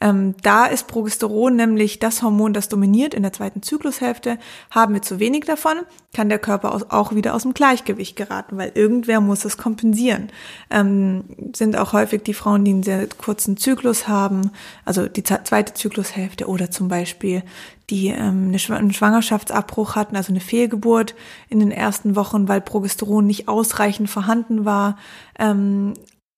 Ähm, 0.00 0.34
da 0.42 0.66
ist 0.66 0.86
Progesteron 0.86 1.56
nämlich 1.56 1.98
das 1.98 2.22
Hormon, 2.22 2.52
das 2.52 2.68
dominiert 2.68 3.12
in 3.12 3.22
der 3.22 3.32
zweiten 3.32 3.62
Zyklushälfte. 3.62 4.38
Haben 4.70 4.94
wir 4.94 5.02
zu 5.02 5.20
wenig 5.20 5.44
davon, 5.44 5.76
kann 6.14 6.28
der 6.28 6.38
Körper 6.38 6.86
auch 6.90 7.14
wieder 7.14 7.34
aus 7.34 7.42
dem 7.42 7.52
Gleichgewicht 7.54 8.16
geraten, 8.16 8.56
weil 8.56 8.72
irgendwer 8.74 9.20
muss 9.20 9.44
es 9.44 9.58
kompensieren. 9.58 10.28
Ähm, 10.70 11.24
sind 11.54 11.76
auch 11.76 11.92
häufig 11.92 12.22
die 12.22 12.34
Frauen, 12.34 12.64
die 12.64 12.72
einen 12.72 12.82
sehr 12.82 13.06
kurzen 13.06 13.56
Zyklus 13.56 14.08
haben, 14.08 14.50
also 14.84 15.06
die 15.06 15.22
zweite 15.22 15.74
Zyklushälfte 15.74 16.48
oder 16.48 16.70
zum 16.70 16.88
Beispiel 16.88 17.42
die 17.90 18.08
ähm, 18.08 18.54
einen 18.70 18.92
Schwangerschaftsabbruch 18.92 19.96
hatten, 19.96 20.16
also 20.16 20.32
eine 20.32 20.40
Fehlgeburt 20.40 21.14
in 21.48 21.58
den 21.58 21.72
ersten 21.72 22.16
Wochen, 22.16 22.48
weil 22.48 22.60
Progesteron 22.60 23.26
nicht 23.26 23.48
ausreichend 23.48 24.08
vorhanden 24.08 24.64
war. 24.64 24.96
Ähm, 25.38 25.94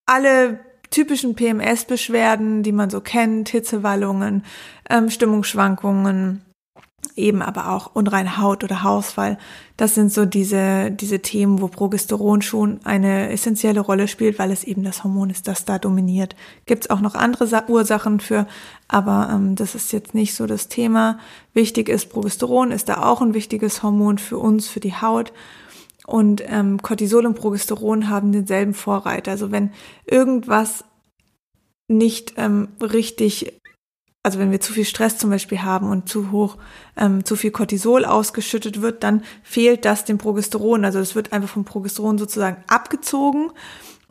alle 0.07 0.61
typischen 0.93 1.35
PMS-Beschwerden, 1.35 2.63
die 2.63 2.71
man 2.71 2.91
so 2.91 3.01
kennt, 3.01 3.49
Hitzewallungen, 3.49 4.45
ähm, 4.89 5.11
Stimmungsschwankungen, 5.11 6.43
eben 7.17 7.43
aber 7.43 7.71
auch 7.71 7.91
unreine 7.95 8.39
Haut 8.39 8.63
oder 8.65 8.83
Hausfall. 8.83 9.39
Das 9.77 9.95
sind 9.95 10.13
so 10.13 10.25
diese, 10.25 10.91
diese 10.91 11.21
Themen, 11.21 11.61
wo 11.61 11.69
Progesteron 11.69 12.43
schon 12.43 12.81
eine 12.85 13.31
essentielle 13.31 13.81
Rolle 13.81 14.07
spielt, 14.07 14.39
weil 14.39 14.51
es 14.51 14.65
eben 14.65 14.85
das 14.85 15.03
Hormon 15.03 15.31
ist, 15.31 15.49
das 15.49 15.65
da 15.65 15.79
dominiert. 15.79 16.37
Gibt 16.67 16.85
es 16.85 16.91
auch 16.91 17.01
noch 17.01 17.15
andere 17.15 17.47
Sa 17.47 17.65
Ursachen 17.69 18.21
für, 18.21 18.47
aber 18.89 19.31
ähm, 19.33 19.57
das 19.57 19.75
ist 19.75 19.93
jetzt 19.93 20.15
nicht 20.15 20.35
so 20.35 20.47
das 20.47 20.69
Thema. 20.69 21.19
Wichtig 21.53 21.89
ist, 21.89 22.11
Progesteron 22.11 22.71
ist 22.71 22.89
da 22.89 23.03
auch 23.03 23.21
ein 23.21 23.35
wichtiges 23.35 23.83
Hormon 23.83 24.19
für 24.19 24.39
uns, 24.39 24.69
für 24.69 24.81
die 24.81 24.95
Haut. 24.95 25.33
Und 26.07 26.43
ähm, 26.47 26.83
Cortisol 26.83 27.27
und 27.27 27.35
Progesteron 27.35 28.09
haben 28.09 28.33
denselben 28.33 28.75
Vorreiter. 28.75 29.31
Also 29.31 29.53
wenn 29.53 29.71
irgendwas 30.05 30.85
nicht 31.89 32.35
ähm, 32.37 32.69
richtig, 32.81 33.61
also 34.23 34.39
wenn 34.39 34.51
wir 34.51 34.61
zu 34.61 34.73
viel 34.73 34.85
Stress 34.85 35.19
zum 35.19 35.31
Beispiel 35.31 35.63
haben 35.63 35.91
und 35.91 36.09
zu 36.09 36.33
hoch, 36.33 36.57
ähm, 36.97 37.25
zu 37.25 37.37
viel 37.37 37.51
Cortisol 37.51 38.05
ausgeschüttet 38.05 38.83
wird, 38.83 39.05
dann 39.05 39.23
fehlt 39.43 39.85
das 39.85 40.05
dem 40.05 40.19
Progesteron. 40.19 40.85
Also 40.85 40.99
es 40.99 41.15
wird 41.15 41.33
einfach 41.33 41.51
vom 41.51 41.65
Progesteron 41.65 42.19
sozusagen 42.19 42.65
abgezogen 42.67 43.51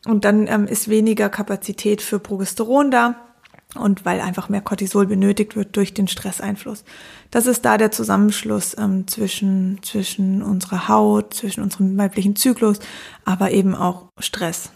und 0.05 0.23
dann 0.23 0.47
ähm, 0.47 0.67
ist 0.67 0.89
weniger 0.89 1.29
Kapazität 1.29 2.01
für 2.01 2.19
Progesteron 2.19 2.91
da 2.91 3.30
und 3.75 4.05
weil 4.05 4.19
einfach 4.19 4.49
mehr 4.49 4.61
Cortisol 4.61 5.07
benötigt 5.07 5.55
wird 5.55 5.75
durch 5.75 5.93
den 5.93 6.07
Stresseinfluss. 6.07 6.83
Das 7.29 7.45
ist 7.45 7.63
da 7.63 7.77
der 7.77 7.91
Zusammenschluss 7.91 8.75
ähm, 8.77 9.07
zwischen, 9.07 9.79
zwischen 9.81 10.43
unserer 10.43 10.87
Haut, 10.87 11.33
zwischen 11.33 11.61
unserem 11.61 11.97
weiblichen 11.97 12.35
Zyklus, 12.35 12.79
aber 13.23 13.51
eben 13.51 13.75
auch 13.75 14.07
Stress. 14.19 14.71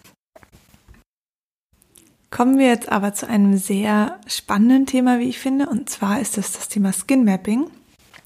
Kommen 2.31 2.57
wir 2.57 2.67
jetzt 2.67 2.89
aber 2.89 3.13
zu 3.13 3.27
einem 3.27 3.57
sehr 3.57 4.19
spannenden 4.27 4.85
Thema, 4.85 5.19
wie 5.19 5.29
ich 5.29 5.39
finde, 5.39 5.69
und 5.69 5.89
zwar 5.89 6.19
ist 6.19 6.37
es 6.37 6.51
das 6.51 6.67
Thema 6.67 6.91
Skin 6.91 7.23
Mapping. 7.23 7.67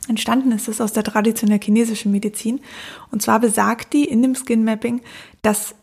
Entstanden 0.08 0.52
ist 0.52 0.68
es 0.68 0.82
aus 0.82 0.94
der 0.94 1.04
traditionell 1.04 1.60
chinesischen 1.60 2.12
Medizin. 2.12 2.62
Und 3.12 3.22
zwar 3.22 3.40
besagt 3.40 3.94
die 3.94 4.06
in 4.06 4.24
dem 4.24 4.34
Skin 4.34 4.64
Mapping, 4.64 5.02
dass 5.44 5.76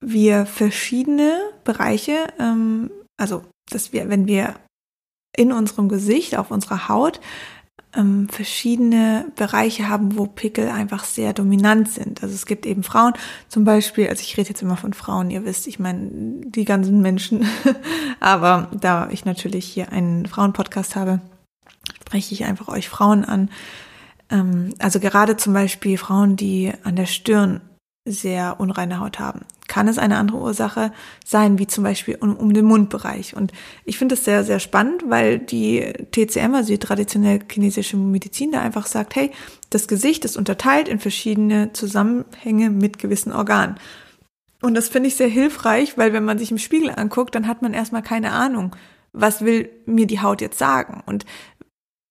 wir 0.00 0.46
verschiedene 0.46 1.40
Bereiche, 1.64 2.28
ähm, 2.38 2.90
also 3.16 3.42
dass 3.70 3.92
wir, 3.92 4.08
wenn 4.08 4.26
wir 4.26 4.54
in 5.36 5.52
unserem 5.52 5.88
Gesicht, 5.88 6.36
auf 6.36 6.50
unserer 6.50 6.88
Haut 6.88 7.20
ähm, 7.94 8.28
verschiedene 8.28 9.30
Bereiche 9.36 9.88
haben, 9.88 10.16
wo 10.16 10.26
Pickel 10.26 10.68
einfach 10.68 11.04
sehr 11.04 11.32
dominant 11.32 11.88
sind. 11.88 12.22
Also 12.22 12.34
es 12.34 12.46
gibt 12.46 12.66
eben 12.66 12.82
Frauen, 12.82 13.14
zum 13.48 13.64
Beispiel, 13.64 14.08
also 14.08 14.22
ich 14.22 14.36
rede 14.36 14.50
jetzt 14.50 14.62
immer 14.62 14.76
von 14.76 14.92
Frauen, 14.92 15.30
ihr 15.30 15.44
wisst, 15.44 15.66
ich 15.66 15.78
meine 15.78 16.10
die 16.44 16.64
ganzen 16.64 17.00
Menschen, 17.02 17.46
aber 18.20 18.70
da 18.78 19.08
ich 19.10 19.24
natürlich 19.24 19.66
hier 19.66 19.92
einen 19.92 20.26
Frauenpodcast 20.26 20.96
habe, 20.96 21.20
spreche 22.00 22.34
ich 22.34 22.44
einfach 22.44 22.68
euch 22.68 22.88
Frauen 22.88 23.24
an. 23.24 23.50
Ähm, 24.30 24.74
also 24.78 25.00
gerade 25.00 25.36
zum 25.36 25.52
Beispiel 25.52 25.98
Frauen, 25.98 26.36
die 26.36 26.72
an 26.84 26.96
der 26.96 27.06
Stirn 27.06 27.60
sehr 28.04 28.58
unreine 28.58 28.98
Haut 28.98 29.18
haben. 29.20 29.42
Kann 29.68 29.86
es 29.86 29.96
eine 29.96 30.16
andere 30.16 30.38
Ursache 30.38 30.92
sein, 31.24 31.58
wie 31.58 31.66
zum 31.66 31.84
Beispiel 31.84 32.16
um, 32.20 32.36
um 32.36 32.52
den 32.52 32.64
Mundbereich? 32.64 33.36
Und 33.36 33.52
ich 33.84 33.96
finde 33.96 34.14
es 34.14 34.24
sehr, 34.24 34.42
sehr 34.44 34.58
spannend, 34.58 35.04
weil 35.08 35.38
die 35.38 35.92
TCM, 36.10 36.54
also 36.54 36.72
die 36.72 36.78
traditionelle 36.78 37.40
chinesische 37.48 37.96
Medizin, 37.96 38.50
da 38.50 38.60
einfach 38.60 38.86
sagt, 38.86 39.14
hey, 39.14 39.30
das 39.70 39.86
Gesicht 39.86 40.24
ist 40.24 40.36
unterteilt 40.36 40.88
in 40.88 40.98
verschiedene 40.98 41.72
Zusammenhänge 41.72 42.70
mit 42.70 42.98
gewissen 42.98 43.32
Organen. 43.32 43.76
Und 44.60 44.74
das 44.74 44.88
finde 44.88 45.08
ich 45.08 45.16
sehr 45.16 45.28
hilfreich, 45.28 45.96
weil 45.96 46.12
wenn 46.12 46.24
man 46.24 46.38
sich 46.38 46.50
im 46.50 46.58
Spiegel 46.58 46.90
anguckt, 46.90 47.34
dann 47.34 47.46
hat 47.46 47.62
man 47.62 47.72
erstmal 47.72 48.02
keine 48.02 48.32
Ahnung, 48.32 48.74
was 49.12 49.44
will 49.44 49.70
mir 49.86 50.06
die 50.06 50.20
Haut 50.20 50.40
jetzt 50.40 50.58
sagen. 50.58 51.02
Und 51.06 51.24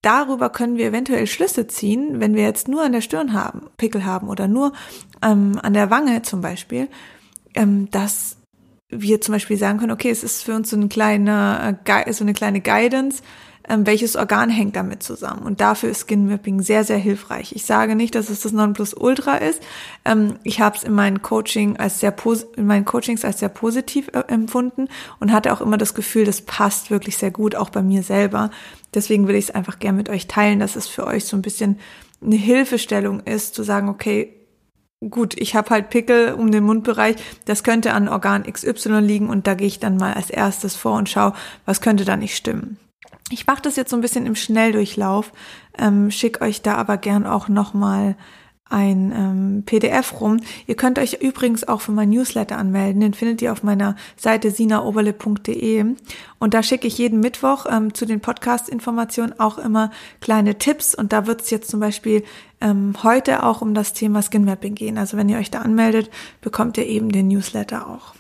darüber 0.02 0.50
können 0.50 0.78
wir 0.78 0.88
eventuell 0.88 1.28
Schlüsse 1.28 1.68
ziehen, 1.68 2.20
wenn 2.20 2.36
wir 2.36 2.44
jetzt 2.44 2.68
nur 2.68 2.84
an 2.84 2.92
der 2.92 3.02
Stirn 3.02 3.34
haben, 3.34 3.68
Pickel 3.78 4.06
haben 4.06 4.30
oder 4.30 4.48
nur 4.48 4.74
ähm, 5.22 5.60
an 5.62 5.74
der 5.74 5.90
Wange 5.90 6.22
zum 6.24 6.42
Beispiel, 6.42 6.88
ähm, 7.54 7.90
dass 7.92 8.38
wir 8.90 9.22
zum 9.22 9.34
Beispiel 9.34 9.58
sagen 9.58 9.80
können, 9.80 9.92
okay, 9.92 10.10
es 10.10 10.24
ist 10.24 10.44
für 10.44 10.54
uns 10.54 10.70
so, 10.70 10.78
ein 10.78 10.90
kleiner, 10.90 11.78
äh, 11.86 12.14
so 12.14 12.24
eine 12.24 12.34
kleine 12.34 12.62
Guidance, 12.62 13.22
ähm, 13.70 13.86
welches 13.86 14.16
Organ 14.16 14.50
hängt 14.50 14.76
damit 14.76 15.04
zusammen. 15.04 15.44
Und 15.44 15.62
dafür 15.62 15.90
ist 15.90 16.08
Skin 16.08 16.28
Mapping 16.28 16.62
sehr, 16.62 16.84
sehr 16.84 16.98
hilfreich. 16.98 17.54
Ich 17.56 17.66
sage 17.66 17.96
nicht, 17.96 18.16
dass 18.16 18.30
es 18.30 18.42
das 18.42 18.52
Nonplusultra 18.52 19.38
ist. 19.38 19.62
Ähm, 20.04 20.36
ich 20.44 20.60
habe 20.60 20.76
es 20.76 20.84
in 20.84 20.94
meinen 20.94 21.22
Coaching 21.22 21.78
als 21.78 22.00
sehr 22.00 22.14
in 22.58 22.66
meinen 22.66 22.86
Coachings 22.86 23.24
als 23.24 23.40
sehr 23.40 23.50
positiv 23.50 24.10
äh, 24.14 24.24
empfunden 24.28 24.90
und 25.20 25.32
hatte 25.32 25.54
auch 25.54 25.62
immer 25.62 25.78
das 25.78 25.94
Gefühl, 25.94 26.26
das 26.26 26.42
passt 26.42 26.92
wirklich 26.92 27.18
sehr 27.18 27.32
gut, 27.32 27.56
auch 27.56 27.70
bei 27.70 27.82
mir 27.82 28.04
selber. 28.04 28.50
Deswegen 28.94 29.28
will 29.28 29.36
ich 29.36 29.46
es 29.46 29.56
einfach 29.56 29.80
gerne 29.80 29.98
mit 29.98 30.10
euch 30.10 30.28
teilen, 30.28 30.60
dass 30.60 30.76
es 30.76 30.88
für 30.88 31.08
euch 31.08 31.26
so 31.26 31.38
ein 31.38 31.42
bisschen 31.42 31.80
eine 32.22 32.36
Hilfestellung 32.36 33.22
ist, 33.22 33.56
zu 33.56 33.64
sagen, 33.64 33.90
okay, 33.90 34.34
gut, 35.10 35.34
ich 35.38 35.56
habe 35.56 35.70
halt 35.72 35.90
Pickel 35.90 36.34
um 36.34 36.52
den 36.52 36.64
Mundbereich, 36.64 37.16
das 37.46 37.64
könnte 37.64 37.94
an 37.94 38.08
Organ 38.08 38.44
XY 38.44 39.00
liegen 39.00 39.30
und 39.30 39.48
da 39.48 39.56
gehe 39.56 39.68
ich 39.68 39.80
dann 39.80 39.98
mal 39.98 40.14
als 40.14 40.30
erstes 40.30 40.76
vor 40.76 40.98
und 40.98 41.10
schaue, 41.10 41.34
was 41.66 41.82
könnte 41.82 42.06
da 42.06 42.18
nicht 42.18 42.36
stimmen. 42.36 42.78
Ich 43.32 43.48
mache 43.48 43.62
das 43.62 43.78
jetzt 43.78 43.90
so 43.90 43.96
ein 43.96 44.02
bisschen 44.02 44.26
im 44.26 44.36
Schnelldurchlauf, 44.36 45.32
ähm, 45.78 46.12
schick 46.12 46.42
euch 46.42 46.62
da 46.62 46.76
aber 46.76 46.98
gern 46.98 47.26
auch 47.26 47.48
nochmal 47.48 48.16
ein 48.72 49.12
ähm, 49.16 49.64
PDF 49.66 50.20
rum. 50.22 50.40
Ihr 50.68 50.76
könnt 50.76 50.98
euch 50.98 51.22
übrigens 51.22 51.68
auch 51.68 51.82
für 51.82 51.92
mein 51.92 52.10
Newsletter 52.10 52.58
anmelden. 52.58 53.02
Den 53.02 53.14
findet 53.14 53.42
ihr 53.42 53.52
auf 53.52 53.64
meiner 53.64 53.96
Seite 54.18 54.52
sinaoberle.de. 54.52 55.96
Und 56.40 56.54
da 56.54 56.64
schicke 56.64 56.88
ich 56.88 56.98
jeden 56.98 57.20
Mittwoch 57.20 57.66
ähm, 57.70 57.94
zu 57.94 58.06
den 58.06 58.22
Podcast-Informationen 58.22 59.40
auch 59.40 59.58
immer 59.58 59.92
kleine 60.22 60.58
Tipps. 60.58 60.96
Und 60.96 61.14
da 61.14 61.28
wird 61.28 61.42
es 61.42 61.50
jetzt 61.50 61.70
zum 61.70 61.80
Beispiel 61.80 62.24
ähm, 62.62 62.94
heute 63.04 63.44
auch 63.44 63.62
um 63.62 63.74
das 63.74 63.94
Thema 63.94 64.22
Skin 64.22 64.46
Mapping 64.46 64.76
gehen. 64.76 64.98
Also 64.98 65.18
wenn 65.18 65.30
ihr 65.30 65.38
euch 65.38 65.52
da 65.52 65.60
anmeldet, 65.60 66.10
bekommt 66.42 66.78
ihr 66.78 66.88
eben 66.88 67.12
den 67.12 67.28
Newsletter 67.28 67.88
auch. 67.88 68.14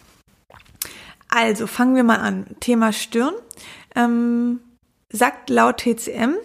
Also 1.29 1.65
fangen 1.65 1.95
wir 1.95 2.03
mal 2.03 2.19
an. 2.19 2.45
Thema 2.59 2.91
Stirn. 2.91 3.33
Ähm, 3.95 4.59
sagt 5.11 5.49
laut 5.49 5.77
TCM, 5.77 6.35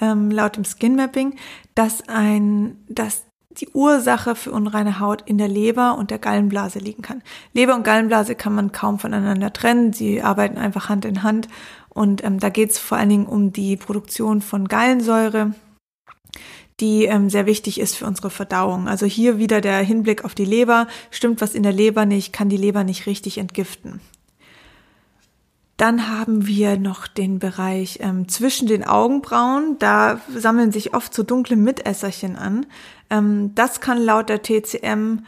ähm, 0.00 0.30
laut 0.30 0.56
dem 0.56 0.64
Skin 0.64 0.96
Mapping, 0.96 1.36
dass 1.74 2.08
ein, 2.08 2.84
dass 2.88 3.24
die 3.60 3.68
Ursache 3.72 4.34
für 4.34 4.52
unreine 4.52 5.00
Haut 5.00 5.22
in 5.22 5.38
der 5.38 5.48
Leber 5.48 5.96
und 5.98 6.10
der 6.10 6.18
Gallenblase 6.18 6.78
liegen 6.78 7.02
kann. 7.02 7.22
Leber 7.52 7.74
und 7.74 7.84
Gallenblase 7.84 8.34
kann 8.34 8.54
man 8.54 8.72
kaum 8.72 8.98
voneinander 8.98 9.52
trennen. 9.52 9.92
Sie 9.92 10.22
arbeiten 10.22 10.58
einfach 10.58 10.88
Hand 10.88 11.04
in 11.04 11.22
Hand. 11.22 11.48
Und 11.88 12.22
ähm, 12.24 12.38
da 12.38 12.50
geht 12.50 12.70
es 12.70 12.78
vor 12.78 12.98
allen 12.98 13.08
Dingen 13.08 13.26
um 13.26 13.52
die 13.52 13.76
Produktion 13.76 14.42
von 14.42 14.68
Gallensäure, 14.68 15.52
die 16.80 17.04
ähm, 17.04 17.30
sehr 17.30 17.46
wichtig 17.46 17.80
ist 17.80 17.96
für 17.96 18.06
unsere 18.06 18.28
Verdauung. 18.28 18.86
Also 18.86 19.06
hier 19.06 19.38
wieder 19.38 19.60
der 19.60 19.78
Hinblick 19.78 20.24
auf 20.24 20.34
die 20.34 20.44
Leber. 20.44 20.88
Stimmt 21.10 21.40
was 21.40 21.54
in 21.54 21.62
der 21.62 21.72
Leber 21.72 22.04
nicht, 22.04 22.32
kann 22.32 22.50
die 22.50 22.58
Leber 22.58 22.84
nicht 22.84 23.06
richtig 23.06 23.38
entgiften. 23.38 24.00
Dann 25.76 26.08
haben 26.08 26.46
wir 26.46 26.78
noch 26.78 27.06
den 27.06 27.38
Bereich 27.38 27.98
ähm, 28.00 28.28
zwischen 28.28 28.66
den 28.66 28.84
Augenbrauen. 28.84 29.76
Da 29.78 30.20
sammeln 30.34 30.72
sich 30.72 30.94
oft 30.94 31.12
so 31.12 31.22
dunkle 31.22 31.56
Mitesserchen 31.56 32.36
an. 32.36 32.64
Ähm, 33.10 33.54
das 33.54 33.80
kann 33.80 33.98
laut 33.98 34.30
der 34.30 34.42
TCM 34.42 35.20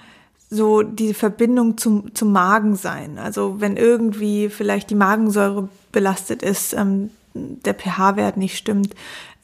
so 0.49 0.83
die 0.83 1.13
Verbindung 1.13 1.77
zum, 1.77 2.15
zum 2.15 2.33
Magen 2.33 2.77
sein. 2.77 3.19
Also 3.19 3.61
wenn 3.61 3.77
irgendwie 3.77 4.49
vielleicht 4.49 4.89
die 4.89 4.95
Magensäure 4.95 5.69
belastet 5.93 6.43
ist, 6.43 6.73
ähm, 6.73 7.11
der 7.35 7.75
pH-Wert 7.75 8.39
nicht 8.39 8.57
stimmt, 8.57 8.95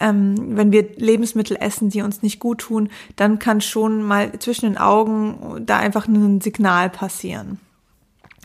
ähm, 0.00 0.56
wenn 0.56 0.72
wir 0.72 0.88
Lebensmittel 0.96 1.58
essen, 1.60 1.90
die 1.90 2.00
uns 2.00 2.22
nicht 2.22 2.40
gut 2.40 2.60
tun, 2.60 2.88
dann 3.16 3.38
kann 3.38 3.60
schon 3.60 4.02
mal 4.02 4.32
zwischen 4.38 4.64
den 4.64 4.78
Augen 4.78 5.64
da 5.66 5.76
einfach 5.76 6.08
ein 6.08 6.40
Signal 6.40 6.88
passieren 6.88 7.60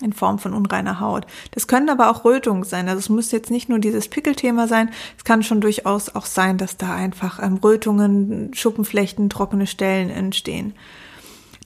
in 0.01 0.13
Form 0.13 0.39
von 0.39 0.53
unreiner 0.53 0.99
Haut. 0.99 1.25
Das 1.51 1.67
können 1.67 1.89
aber 1.89 2.09
auch 2.09 2.25
Rötungen 2.25 2.63
sein. 2.63 2.87
Also 2.87 2.99
es 2.99 3.09
muss 3.09 3.31
jetzt 3.31 3.51
nicht 3.51 3.69
nur 3.69 3.79
dieses 3.79 4.07
Pickelthema 4.07 4.67
sein. 4.67 4.89
Es 5.17 5.23
kann 5.23 5.43
schon 5.43 5.61
durchaus 5.61 6.15
auch 6.15 6.25
sein, 6.25 6.57
dass 6.57 6.77
da 6.77 6.95
einfach 6.95 7.41
ähm, 7.41 7.55
Rötungen, 7.55 8.53
Schuppenflechten, 8.53 9.29
trockene 9.29 9.67
Stellen 9.67 10.09
entstehen. 10.09 10.73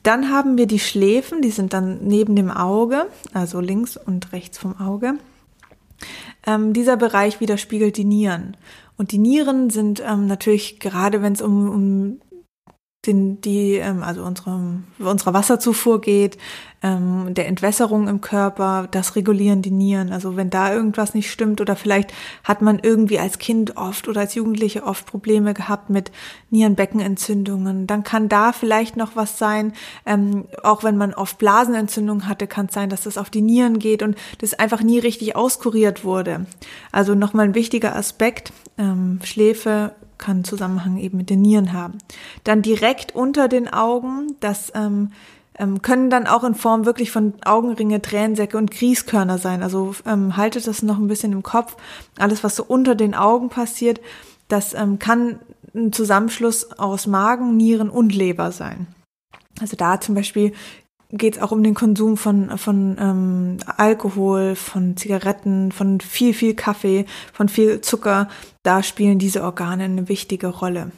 Dann 0.03 0.29
haben 0.29 0.57
wir 0.57 0.67
die 0.67 0.79
Schläfen, 0.79 1.41
die 1.41 1.51
sind 1.51 1.73
dann 1.73 1.99
neben 2.01 2.35
dem 2.35 2.51
Auge, 2.51 3.07
also 3.33 3.61
links 3.61 3.95
und 3.95 4.33
rechts 4.33 4.57
vom 4.57 4.77
Auge. 4.79 5.13
Ähm, 6.45 6.73
dieser 6.73 6.97
Bereich 6.97 7.39
widerspiegelt 7.39 7.95
die 7.95 8.03
Nieren. 8.03 8.57
Und 8.97 9.11
die 9.11 9.17
Nieren 9.17 9.69
sind 9.69 10.03
ähm, 10.05 10.27
natürlich, 10.27 10.79
gerade 10.79 11.21
wenn 11.21 11.33
es 11.33 11.41
um, 11.41 11.69
um 11.69 12.21
den, 13.05 13.41
die, 13.41 13.75
ähm, 13.75 14.01
also 14.03 14.23
unserem, 14.23 14.85
unserer 14.99 15.33
Wasserzufuhr 15.33 15.99
geht, 15.99 16.37
ähm, 16.83 17.33
der 17.33 17.47
Entwässerung 17.47 18.07
im 18.07 18.21
Körper, 18.21 18.87
das 18.91 19.15
regulieren 19.15 19.61
die 19.61 19.71
Nieren. 19.71 20.11
Also 20.11 20.35
wenn 20.35 20.49
da 20.49 20.73
irgendwas 20.73 21.13
nicht 21.13 21.31
stimmt 21.31 21.61
oder 21.61 21.75
vielleicht 21.75 22.13
hat 22.43 22.61
man 22.61 22.79
irgendwie 22.81 23.19
als 23.19 23.39
Kind 23.39 23.77
oft 23.77 24.07
oder 24.07 24.21
als 24.21 24.35
Jugendliche 24.35 24.83
oft 24.83 25.05
Probleme 25.05 25.53
gehabt 25.53 25.89
mit 25.89 26.11
Nierenbeckenentzündungen, 26.49 27.87
dann 27.87 28.03
kann 28.03 28.29
da 28.29 28.51
vielleicht 28.51 28.97
noch 28.97 29.15
was 29.15 29.37
sein. 29.37 29.73
Ähm, 30.05 30.45
auch 30.61 30.83
wenn 30.83 30.97
man 30.97 31.13
oft 31.13 31.37
Blasenentzündungen 31.37 32.27
hatte, 32.27 32.47
kann 32.47 32.67
es 32.67 32.73
sein, 32.73 32.89
dass 32.89 33.01
das 33.01 33.17
auf 33.17 33.29
die 33.29 33.41
Nieren 33.41 33.79
geht 33.79 34.03
und 34.03 34.17
das 34.39 34.53
einfach 34.53 34.81
nie 34.81 34.99
richtig 34.99 35.35
auskuriert 35.35 36.03
wurde. 36.03 36.45
Also 36.91 37.15
nochmal 37.15 37.45
ein 37.45 37.55
wichtiger 37.55 37.95
Aspekt, 37.95 38.53
ähm, 38.77 39.19
Schläfe 39.23 39.93
kann 40.23 40.45
Zusammenhang 40.45 40.97
eben 40.97 41.17
mit 41.17 41.29
den 41.29 41.41
Nieren 41.41 41.73
haben. 41.73 41.97
Dann 42.45 42.61
direkt 42.61 43.13
unter 43.13 43.49
den 43.49 43.71
Augen, 43.71 44.37
das 44.39 44.71
ähm, 44.73 45.11
ähm, 45.59 45.81
können 45.81 46.09
dann 46.09 46.27
auch 46.27 46.45
in 46.45 46.55
Form 46.55 46.85
wirklich 46.85 47.11
von 47.11 47.33
Augenringe, 47.43 48.01
Tränensäcke 48.01 48.57
und 48.57 48.71
Grießkörner 48.71 49.37
sein. 49.37 49.61
Also 49.61 49.93
ähm, 50.05 50.37
haltet 50.37 50.65
das 50.65 50.81
noch 50.81 50.97
ein 50.97 51.07
bisschen 51.07 51.33
im 51.33 51.43
Kopf. 51.43 51.75
Alles, 52.17 52.43
was 52.43 52.55
so 52.55 52.63
unter 52.63 52.95
den 52.95 53.13
Augen 53.13 53.49
passiert, 53.49 53.99
das 54.47 54.73
ähm, 54.73 54.97
kann 54.97 55.39
ein 55.75 55.91
Zusammenschluss 55.91 56.71
aus 56.79 57.05
Magen, 57.05 57.57
Nieren 57.57 57.89
und 57.89 58.15
Leber 58.15 58.51
sein. 58.51 58.87
Also 59.59 59.75
da 59.75 59.99
zum 59.99 60.15
Beispiel 60.15 60.53
geht 61.13 61.37
es 61.37 61.41
auch 61.41 61.51
um 61.51 61.63
den 61.63 61.75
Konsum 61.75 62.17
von, 62.17 62.57
von 62.57 62.97
ähm, 62.99 63.57
Alkohol, 63.77 64.55
von 64.55 64.97
Zigaretten, 64.97 65.71
von 65.71 66.01
viel, 66.01 66.33
viel 66.33 66.55
Kaffee, 66.55 67.05
von 67.31 67.49
viel 67.49 67.81
Zucker. 67.81 68.27
Da 68.63 68.81
spielen 68.81 69.19
diese 69.19 69.43
Organe 69.43 69.83
eine 69.83 70.09
wichtige 70.09 70.47
Rolle. 70.47 70.91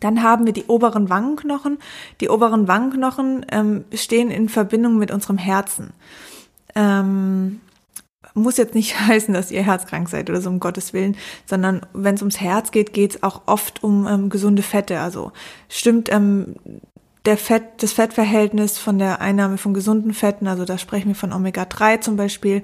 Dann 0.00 0.22
haben 0.22 0.44
wir 0.44 0.52
die 0.52 0.66
oberen 0.66 1.08
Wangenknochen. 1.08 1.78
Die 2.20 2.28
oberen 2.28 2.68
Wangenknochen 2.68 3.46
ähm, 3.50 3.84
stehen 3.94 4.30
in 4.30 4.50
Verbindung 4.50 4.98
mit 4.98 5.10
unserem 5.10 5.38
Herzen. 5.38 5.94
Ähm, 6.74 7.60
muss 8.34 8.58
jetzt 8.58 8.74
nicht 8.74 9.00
heißen, 9.08 9.32
dass 9.32 9.50
ihr 9.50 9.62
herzkrank 9.62 10.10
seid 10.10 10.28
oder 10.28 10.42
so, 10.42 10.50
um 10.50 10.60
Gottes 10.60 10.92
Willen, 10.92 11.16
sondern 11.46 11.86
wenn 11.94 12.16
es 12.16 12.22
ums 12.22 12.40
Herz 12.40 12.72
geht, 12.72 12.92
geht 12.92 13.14
es 13.14 13.22
auch 13.22 13.42
oft 13.46 13.82
um 13.82 14.06
ähm, 14.06 14.28
gesunde 14.28 14.62
Fette. 14.62 15.00
Also 15.00 15.32
stimmt 15.70 16.12
ähm, 16.12 16.56
der 17.24 17.36
Fett, 17.36 17.64
das 17.78 17.92
Fettverhältnis 17.92 18.78
von 18.78 18.98
der 18.98 19.20
Einnahme 19.20 19.56
von 19.58 19.74
gesunden 19.74 20.12
Fetten, 20.12 20.46
also 20.46 20.64
da 20.64 20.76
sprechen 20.78 21.08
wir 21.08 21.14
von 21.14 21.32
Omega-3 21.32 22.00
zum 22.00 22.16
Beispiel, 22.16 22.62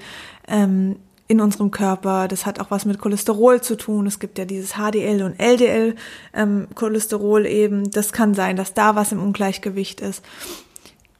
ähm, 0.48 0.96
in 1.30 1.40
unserem 1.40 1.70
Körper. 1.70 2.26
Das 2.26 2.44
hat 2.44 2.58
auch 2.58 2.72
was 2.72 2.84
mit 2.84 2.98
Cholesterol 2.98 3.60
zu 3.60 3.76
tun. 3.76 4.08
Es 4.08 4.18
gibt 4.18 4.36
ja 4.36 4.44
dieses 4.44 4.72
HDL 4.72 5.22
und 5.22 5.38
LDL 5.38 5.94
ähm, 6.34 6.66
Cholesterol 6.74 7.46
eben. 7.46 7.88
Das 7.92 8.12
kann 8.12 8.34
sein, 8.34 8.56
dass 8.56 8.74
da 8.74 8.96
was 8.96 9.12
im 9.12 9.22
Ungleichgewicht 9.22 10.00
ist. 10.00 10.24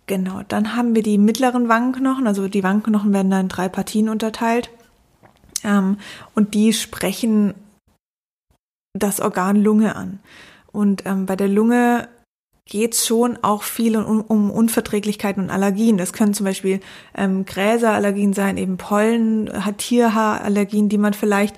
Genau. 0.07 0.43
Dann 0.49 0.75
haben 0.75 0.97
wir 0.97 1.05
die 1.05 1.17
mittleren 1.17 1.69
Wangenknochen. 1.69 2.27
Also 2.27 2.49
die 2.49 2.65
Wangenknochen 2.65 3.13
werden 3.13 3.31
dann 3.31 3.43
in 3.43 3.49
drei 3.49 3.69
Partien 3.69 4.09
unterteilt. 4.09 4.71
Ähm, 5.63 5.99
und 6.35 6.55
die 6.55 6.73
sprechen 6.73 7.55
das 8.95 9.21
Organ 9.21 9.55
Lunge 9.55 9.95
an. 9.95 10.19
Und 10.73 11.07
ähm, 11.07 11.27
bei 11.27 11.37
der 11.37 11.47
Lunge 11.47 12.09
geht 12.71 12.95
schon 12.95 13.37
auch 13.43 13.65
viel 13.65 13.97
um, 13.97 14.23
um, 14.23 14.51
Unverträglichkeiten 14.51 15.43
und 15.43 15.51
Allergien. 15.51 15.99
Das 15.99 16.13
können 16.15 16.33
zum 16.33 16.47
Beispiel 16.47 16.81
ähm, 17.17 17.45
Gräserallergien 17.45 18.33
sein, 18.33 18.57
eben 18.57 18.79
Pollen, 18.79 19.51
Tierhaarallergien, 19.77 20.89
die 20.89 20.97
man 20.97 21.13
vielleicht 21.13 21.57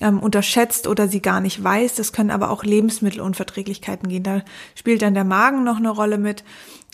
ähm, 0.00 0.18
unterschätzt 0.18 0.88
oder 0.88 1.06
sie 1.06 1.22
gar 1.22 1.40
nicht 1.40 1.62
weiß. 1.62 1.94
Das 1.94 2.12
können 2.12 2.32
aber 2.32 2.50
auch 2.50 2.64
Lebensmittelunverträglichkeiten 2.64 4.08
gehen. 4.08 4.24
Da 4.24 4.42
spielt 4.74 5.00
dann 5.02 5.14
der 5.14 5.24
Magen 5.24 5.62
noch 5.62 5.76
eine 5.76 5.90
Rolle 5.90 6.18
mit. 6.18 6.42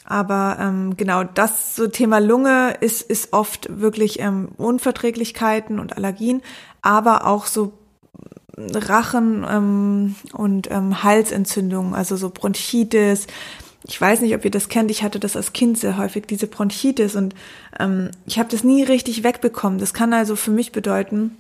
Aber 0.04 0.58
ähm, 0.60 0.98
genau 0.98 1.24
das 1.24 1.74
so 1.74 1.86
Thema 1.86 2.18
Lunge 2.18 2.76
ist, 2.80 3.00
ist 3.00 3.32
oft 3.32 3.80
wirklich 3.80 4.20
ähm, 4.20 4.48
Unverträglichkeiten 4.58 5.80
und 5.80 5.96
Allergien, 5.96 6.42
aber 6.82 7.26
auch 7.26 7.46
so 7.46 7.72
Rachen 8.56 9.44
ähm, 9.48 10.14
und 10.32 10.70
ähm, 10.70 11.02
Halsentzündungen, 11.02 11.94
also 11.94 12.16
so 12.16 12.30
Bronchitis. 12.30 13.26
Ich 13.86 14.00
weiß 14.00 14.20
nicht, 14.20 14.34
ob 14.34 14.44
ihr 14.44 14.50
das 14.50 14.68
kennt. 14.68 14.90
Ich 14.90 15.02
hatte 15.02 15.20
das 15.20 15.36
als 15.36 15.52
Kind 15.52 15.78
sehr 15.78 15.98
häufig, 15.98 16.26
diese 16.26 16.46
Bronchitis. 16.46 17.16
Und 17.16 17.34
ähm, 17.78 18.10
ich 18.26 18.38
habe 18.38 18.48
das 18.48 18.64
nie 18.64 18.82
richtig 18.82 19.24
wegbekommen. 19.24 19.78
Das 19.78 19.92
kann 19.92 20.12
also 20.14 20.36
für 20.36 20.50
mich 20.50 20.72
bedeuten, 20.72 21.36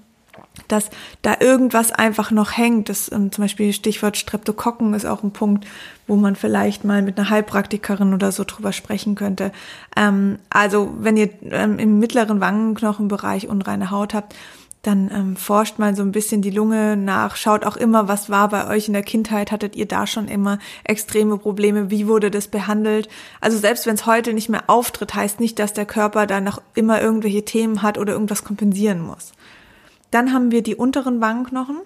dass 0.68 0.90
da 1.22 1.36
irgendwas 1.40 1.90
einfach 1.90 2.30
noch 2.30 2.56
hängt. 2.56 2.88
Das 2.88 3.10
ähm, 3.10 3.32
zum 3.32 3.44
Beispiel 3.44 3.72
Stichwort 3.72 4.16
Streptokokken 4.16 4.92
ist 4.92 5.06
auch 5.06 5.22
ein 5.22 5.32
Punkt, 5.32 5.66
wo 6.06 6.16
man 6.16 6.36
vielleicht 6.36 6.84
mal 6.84 7.00
mit 7.00 7.18
einer 7.18 7.30
Heilpraktikerin 7.30 8.12
oder 8.12 8.30
so 8.30 8.44
drüber 8.44 8.72
sprechen 8.72 9.14
könnte. 9.14 9.52
Ähm, 9.96 10.38
also 10.50 10.92
wenn 10.98 11.16
ihr 11.16 11.30
ähm, 11.50 11.78
im 11.78 11.98
mittleren 11.98 12.40
Wangenknochenbereich 12.40 13.48
unreine 13.48 13.90
Haut 13.90 14.12
habt, 14.12 14.34
dann 14.86 15.10
ähm, 15.12 15.36
forscht 15.36 15.78
mal 15.78 15.96
so 15.96 16.02
ein 16.02 16.12
bisschen 16.12 16.42
die 16.42 16.50
Lunge 16.50 16.96
nach, 16.96 17.36
schaut 17.36 17.64
auch 17.64 17.76
immer, 17.76 18.06
was 18.06 18.30
war 18.30 18.48
bei 18.48 18.68
euch 18.68 18.86
in 18.86 18.92
der 18.92 19.02
Kindheit, 19.02 19.50
hattet 19.50 19.76
ihr 19.76 19.86
da 19.86 20.06
schon 20.06 20.28
immer 20.28 20.58
extreme 20.84 21.38
Probleme, 21.38 21.90
wie 21.90 22.06
wurde 22.06 22.30
das 22.30 22.48
behandelt? 22.48 23.08
Also 23.40 23.58
selbst 23.58 23.86
wenn 23.86 23.94
es 23.94 24.06
heute 24.06 24.34
nicht 24.34 24.48
mehr 24.48 24.64
auftritt, 24.68 25.14
heißt 25.14 25.40
nicht, 25.40 25.58
dass 25.58 25.72
der 25.72 25.86
Körper 25.86 26.26
da 26.26 26.40
noch 26.40 26.60
immer 26.74 27.00
irgendwelche 27.00 27.44
Themen 27.44 27.82
hat 27.82 27.98
oder 27.98 28.12
irgendwas 28.12 28.44
kompensieren 28.44 29.00
muss. 29.00 29.32
Dann 30.10 30.32
haben 30.32 30.50
wir 30.50 30.62
die 30.62 30.76
unteren 30.76 31.20
Wangenknochen. 31.20 31.78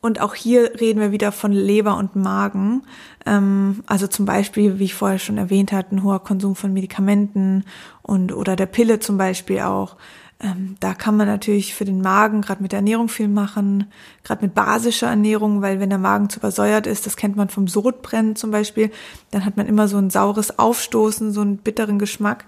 Und 0.00 0.20
auch 0.20 0.34
hier 0.34 0.78
reden 0.78 1.00
wir 1.00 1.12
wieder 1.12 1.32
von 1.32 1.50
Leber 1.50 1.96
und 1.96 2.14
Magen. 2.14 2.82
Ähm, 3.24 3.82
also 3.86 4.06
zum 4.06 4.26
Beispiel, 4.26 4.78
wie 4.78 4.84
ich 4.84 4.94
vorher 4.94 5.18
schon 5.18 5.38
erwähnt 5.38 5.72
hatte, 5.72 5.94
ein 5.94 6.02
hoher 6.02 6.22
Konsum 6.22 6.54
von 6.54 6.74
Medikamenten 6.74 7.64
und 8.02 8.34
oder 8.34 8.56
der 8.56 8.66
Pille 8.66 8.98
zum 8.98 9.16
Beispiel 9.16 9.60
auch. 9.60 9.96
Ähm, 10.40 10.76
da 10.80 10.94
kann 10.94 11.16
man 11.16 11.26
natürlich 11.26 11.74
für 11.74 11.84
den 11.84 12.00
Magen 12.00 12.42
gerade 12.42 12.62
mit 12.62 12.72
der 12.72 12.78
Ernährung 12.78 13.08
viel 13.08 13.28
machen, 13.28 13.90
gerade 14.24 14.44
mit 14.44 14.54
basischer 14.54 15.08
Ernährung, 15.08 15.62
weil 15.62 15.80
wenn 15.80 15.90
der 15.90 15.98
Magen 15.98 16.28
zu 16.28 16.40
übersäuert 16.40 16.86
ist, 16.86 17.06
das 17.06 17.16
kennt 17.16 17.36
man 17.36 17.48
vom 17.48 17.68
Sodbrennen 17.68 18.36
zum 18.36 18.50
Beispiel, 18.50 18.90
dann 19.30 19.44
hat 19.44 19.56
man 19.56 19.66
immer 19.66 19.88
so 19.88 19.96
ein 19.96 20.10
saures 20.10 20.58
Aufstoßen, 20.58 21.32
so 21.32 21.40
einen 21.40 21.58
bitteren 21.58 21.98
Geschmack. 21.98 22.44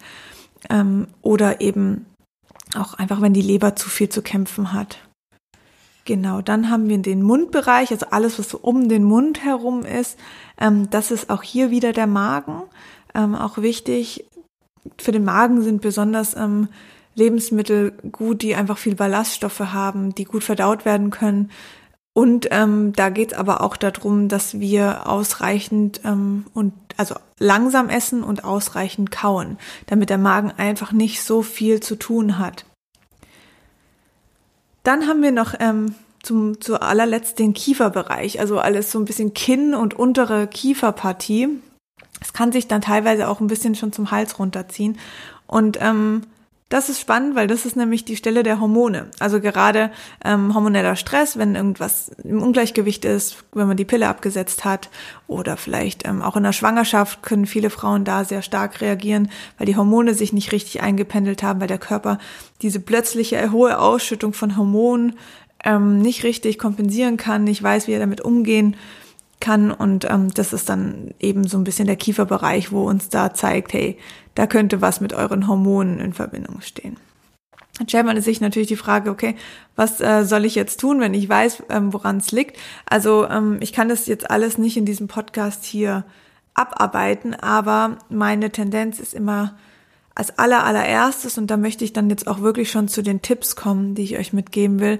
Ähm, 0.68 1.06
oder 1.22 1.60
eben 1.60 2.06
auch 2.74 2.94
einfach, 2.94 3.20
wenn 3.20 3.32
die 3.32 3.42
Leber 3.42 3.76
zu 3.76 3.88
viel 3.88 4.08
zu 4.08 4.22
kämpfen 4.22 4.72
hat. 4.72 4.98
Genau, 6.04 6.40
dann 6.40 6.70
haben 6.70 6.88
wir 6.88 6.98
den 6.98 7.22
Mundbereich, 7.22 7.90
also 7.90 8.06
alles, 8.10 8.38
was 8.38 8.48
so 8.48 8.58
um 8.58 8.88
den 8.88 9.04
Mund 9.04 9.44
herum 9.44 9.84
ist. 9.84 10.18
Ähm, 10.58 10.88
das 10.90 11.10
ist 11.10 11.30
auch 11.30 11.42
hier 11.42 11.70
wieder 11.70 11.92
der 11.92 12.06
Magen. 12.06 12.62
Ähm, 13.14 13.34
auch 13.34 13.58
wichtig, 13.58 14.24
für 14.98 15.12
den 15.12 15.24
Magen 15.24 15.62
sind 15.62 15.82
besonders 15.82 16.36
ähm, 16.36 16.68
Lebensmittel 17.16 17.92
gut, 18.12 18.42
die 18.42 18.54
einfach 18.54 18.78
viel 18.78 18.94
Ballaststoffe 18.94 19.58
haben, 19.60 20.14
die 20.14 20.24
gut 20.24 20.44
verdaut 20.44 20.84
werden 20.84 21.10
können. 21.10 21.50
Und 22.12 22.48
ähm, 22.50 22.92
da 22.94 23.10
geht 23.10 23.32
es 23.32 23.38
aber 23.38 23.60
auch 23.62 23.76
darum, 23.76 24.28
dass 24.28 24.60
wir 24.60 25.06
ausreichend 25.06 26.00
ähm, 26.04 26.46
und 26.54 26.72
also 26.96 27.14
langsam 27.38 27.88
essen 27.88 28.22
und 28.22 28.44
ausreichend 28.44 29.10
kauen, 29.10 29.58
damit 29.86 30.08
der 30.08 30.18
Magen 30.18 30.52
einfach 30.56 30.92
nicht 30.92 31.22
so 31.22 31.42
viel 31.42 31.80
zu 31.80 31.96
tun 31.96 32.38
hat. 32.38 32.64
Dann 34.82 35.08
haben 35.08 35.22
wir 35.22 35.32
noch 35.32 35.54
ähm, 35.58 35.94
zum 36.22 36.60
zu 36.60 36.80
allerletzt 36.80 37.38
den 37.38 37.54
Kieferbereich, 37.54 38.40
also 38.40 38.58
alles 38.58 38.90
so 38.90 38.98
ein 38.98 39.04
bisschen 39.04 39.34
Kinn 39.34 39.74
und 39.74 39.94
untere 39.94 40.46
Kieferpartie. 40.46 41.48
Es 42.20 42.32
kann 42.32 42.52
sich 42.52 42.66
dann 42.66 42.80
teilweise 42.80 43.28
auch 43.28 43.40
ein 43.40 43.46
bisschen 43.46 43.74
schon 43.74 43.92
zum 43.92 44.10
Hals 44.10 44.38
runterziehen 44.38 44.98
und 45.46 45.78
ähm, 45.80 46.22
das 46.68 46.88
ist 46.88 47.00
spannend, 47.00 47.36
weil 47.36 47.46
das 47.46 47.64
ist 47.64 47.76
nämlich 47.76 48.04
die 48.04 48.16
Stelle 48.16 48.42
der 48.42 48.60
Hormone. 48.60 49.08
Also 49.20 49.40
gerade 49.40 49.92
ähm, 50.24 50.52
hormoneller 50.52 50.96
Stress, 50.96 51.38
wenn 51.38 51.54
irgendwas 51.54 52.10
im 52.24 52.42
Ungleichgewicht 52.42 53.04
ist, 53.04 53.44
wenn 53.52 53.68
man 53.68 53.76
die 53.76 53.84
Pille 53.84 54.08
abgesetzt 54.08 54.64
hat 54.64 54.90
oder 55.28 55.56
vielleicht 55.56 56.08
ähm, 56.08 56.22
auch 56.22 56.36
in 56.36 56.42
der 56.42 56.52
Schwangerschaft 56.52 57.22
können 57.22 57.46
viele 57.46 57.70
Frauen 57.70 58.04
da 58.04 58.24
sehr 58.24 58.42
stark 58.42 58.80
reagieren, 58.80 59.30
weil 59.58 59.66
die 59.66 59.76
Hormone 59.76 60.14
sich 60.14 60.32
nicht 60.32 60.50
richtig 60.50 60.82
eingependelt 60.82 61.44
haben, 61.44 61.60
weil 61.60 61.68
der 61.68 61.78
Körper 61.78 62.18
diese 62.62 62.80
plötzliche 62.80 63.52
hohe 63.52 63.78
Ausschüttung 63.78 64.32
von 64.32 64.56
Hormonen 64.56 65.14
ähm, 65.64 66.00
nicht 66.02 66.24
richtig 66.24 66.58
kompensieren 66.58 67.16
kann, 67.16 67.44
nicht 67.44 67.62
weiß, 67.62 67.86
wie 67.86 67.92
er 67.92 68.00
damit 68.00 68.22
umgehen 68.22 68.76
kann. 69.38 69.70
Und 69.70 70.04
ähm, 70.10 70.34
das 70.34 70.52
ist 70.52 70.68
dann 70.68 71.14
eben 71.20 71.46
so 71.46 71.58
ein 71.58 71.64
bisschen 71.64 71.86
der 71.86 71.96
Kieferbereich, 71.96 72.72
wo 72.72 72.88
uns 72.88 73.08
da 73.08 73.32
zeigt, 73.34 73.72
hey, 73.72 73.98
da 74.36 74.46
könnte 74.46 74.80
was 74.80 75.00
mit 75.00 75.12
euren 75.12 75.48
Hormonen 75.48 75.98
in 75.98 76.12
Verbindung 76.12 76.60
stehen. 76.60 76.96
Dann 77.78 77.88
stellt 77.88 78.06
man 78.06 78.20
sich 78.20 78.40
natürlich 78.40 78.68
die 78.68 78.76
Frage, 78.76 79.10
okay, 79.10 79.34
was 79.74 80.00
äh, 80.00 80.24
soll 80.24 80.44
ich 80.44 80.54
jetzt 80.54 80.80
tun, 80.80 81.00
wenn 81.00 81.12
ich 81.12 81.28
weiß, 81.28 81.64
ähm, 81.68 81.92
woran 81.92 82.18
es 82.18 82.30
liegt? 82.32 82.56
Also 82.86 83.28
ähm, 83.28 83.58
ich 83.60 83.72
kann 83.72 83.88
das 83.88 84.06
jetzt 84.06 84.30
alles 84.30 84.56
nicht 84.56 84.76
in 84.76 84.86
diesem 84.86 85.08
Podcast 85.08 85.64
hier 85.64 86.04
abarbeiten, 86.54 87.34
aber 87.34 87.98
meine 88.08 88.50
Tendenz 88.50 88.98
ist 89.00 89.12
immer 89.12 89.56
als 90.14 90.38
aller 90.38 90.64
allererstes, 90.64 91.36
und 91.36 91.50
da 91.50 91.58
möchte 91.58 91.84
ich 91.84 91.92
dann 91.92 92.08
jetzt 92.08 92.26
auch 92.26 92.40
wirklich 92.40 92.70
schon 92.70 92.88
zu 92.88 93.02
den 93.02 93.20
Tipps 93.20 93.56
kommen, 93.56 93.94
die 93.94 94.02
ich 94.02 94.18
euch 94.18 94.32
mitgeben 94.32 94.80
will, 94.80 94.98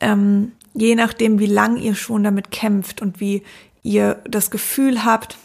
ähm, 0.00 0.52
je 0.74 0.94
nachdem, 0.94 1.38
wie 1.38 1.46
lang 1.46 1.76
ihr 1.76 1.94
schon 1.94 2.22
damit 2.22 2.50
kämpft 2.50 3.00
und 3.00 3.20
wie 3.20 3.42
ihr 3.82 4.22
das 4.28 4.50
Gefühl 4.50 5.04
habt, 5.04 5.38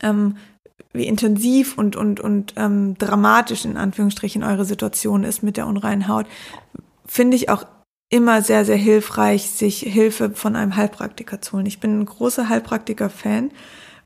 ähm, 0.00 0.36
wie 0.92 1.06
intensiv 1.06 1.78
und, 1.78 1.96
und, 1.96 2.20
und 2.20 2.54
ähm, 2.56 2.96
dramatisch 2.98 3.64
in 3.64 3.76
Anführungsstrichen 3.76 4.42
eure 4.42 4.64
Situation 4.64 5.24
ist 5.24 5.42
mit 5.42 5.56
der 5.56 5.66
unreinen 5.66 6.08
Haut, 6.08 6.26
finde 7.06 7.36
ich 7.36 7.48
auch 7.48 7.64
immer 8.10 8.42
sehr, 8.42 8.64
sehr 8.64 8.76
hilfreich, 8.76 9.48
sich 9.48 9.80
Hilfe 9.80 10.30
von 10.30 10.54
einem 10.54 10.76
Heilpraktiker 10.76 11.40
zu 11.40 11.52
holen. 11.52 11.66
Ich 11.66 11.80
bin 11.80 12.00
ein 12.00 12.04
großer 12.04 12.48
Heilpraktiker-Fan, 12.48 13.50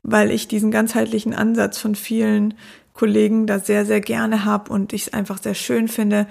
weil 0.01 0.31
ich 0.31 0.47
diesen 0.47 0.71
ganzheitlichen 0.71 1.33
Ansatz 1.33 1.77
von 1.77 1.95
vielen 1.95 2.53
Kollegen 2.93 3.47
da 3.47 3.59
sehr, 3.59 3.85
sehr 3.85 3.99
gerne 3.99 4.45
habe 4.45 4.71
und 4.71 4.93
ich 4.93 5.07
es 5.07 5.13
einfach 5.13 5.41
sehr 5.41 5.55
schön 5.55 5.89
finde, 5.89 6.25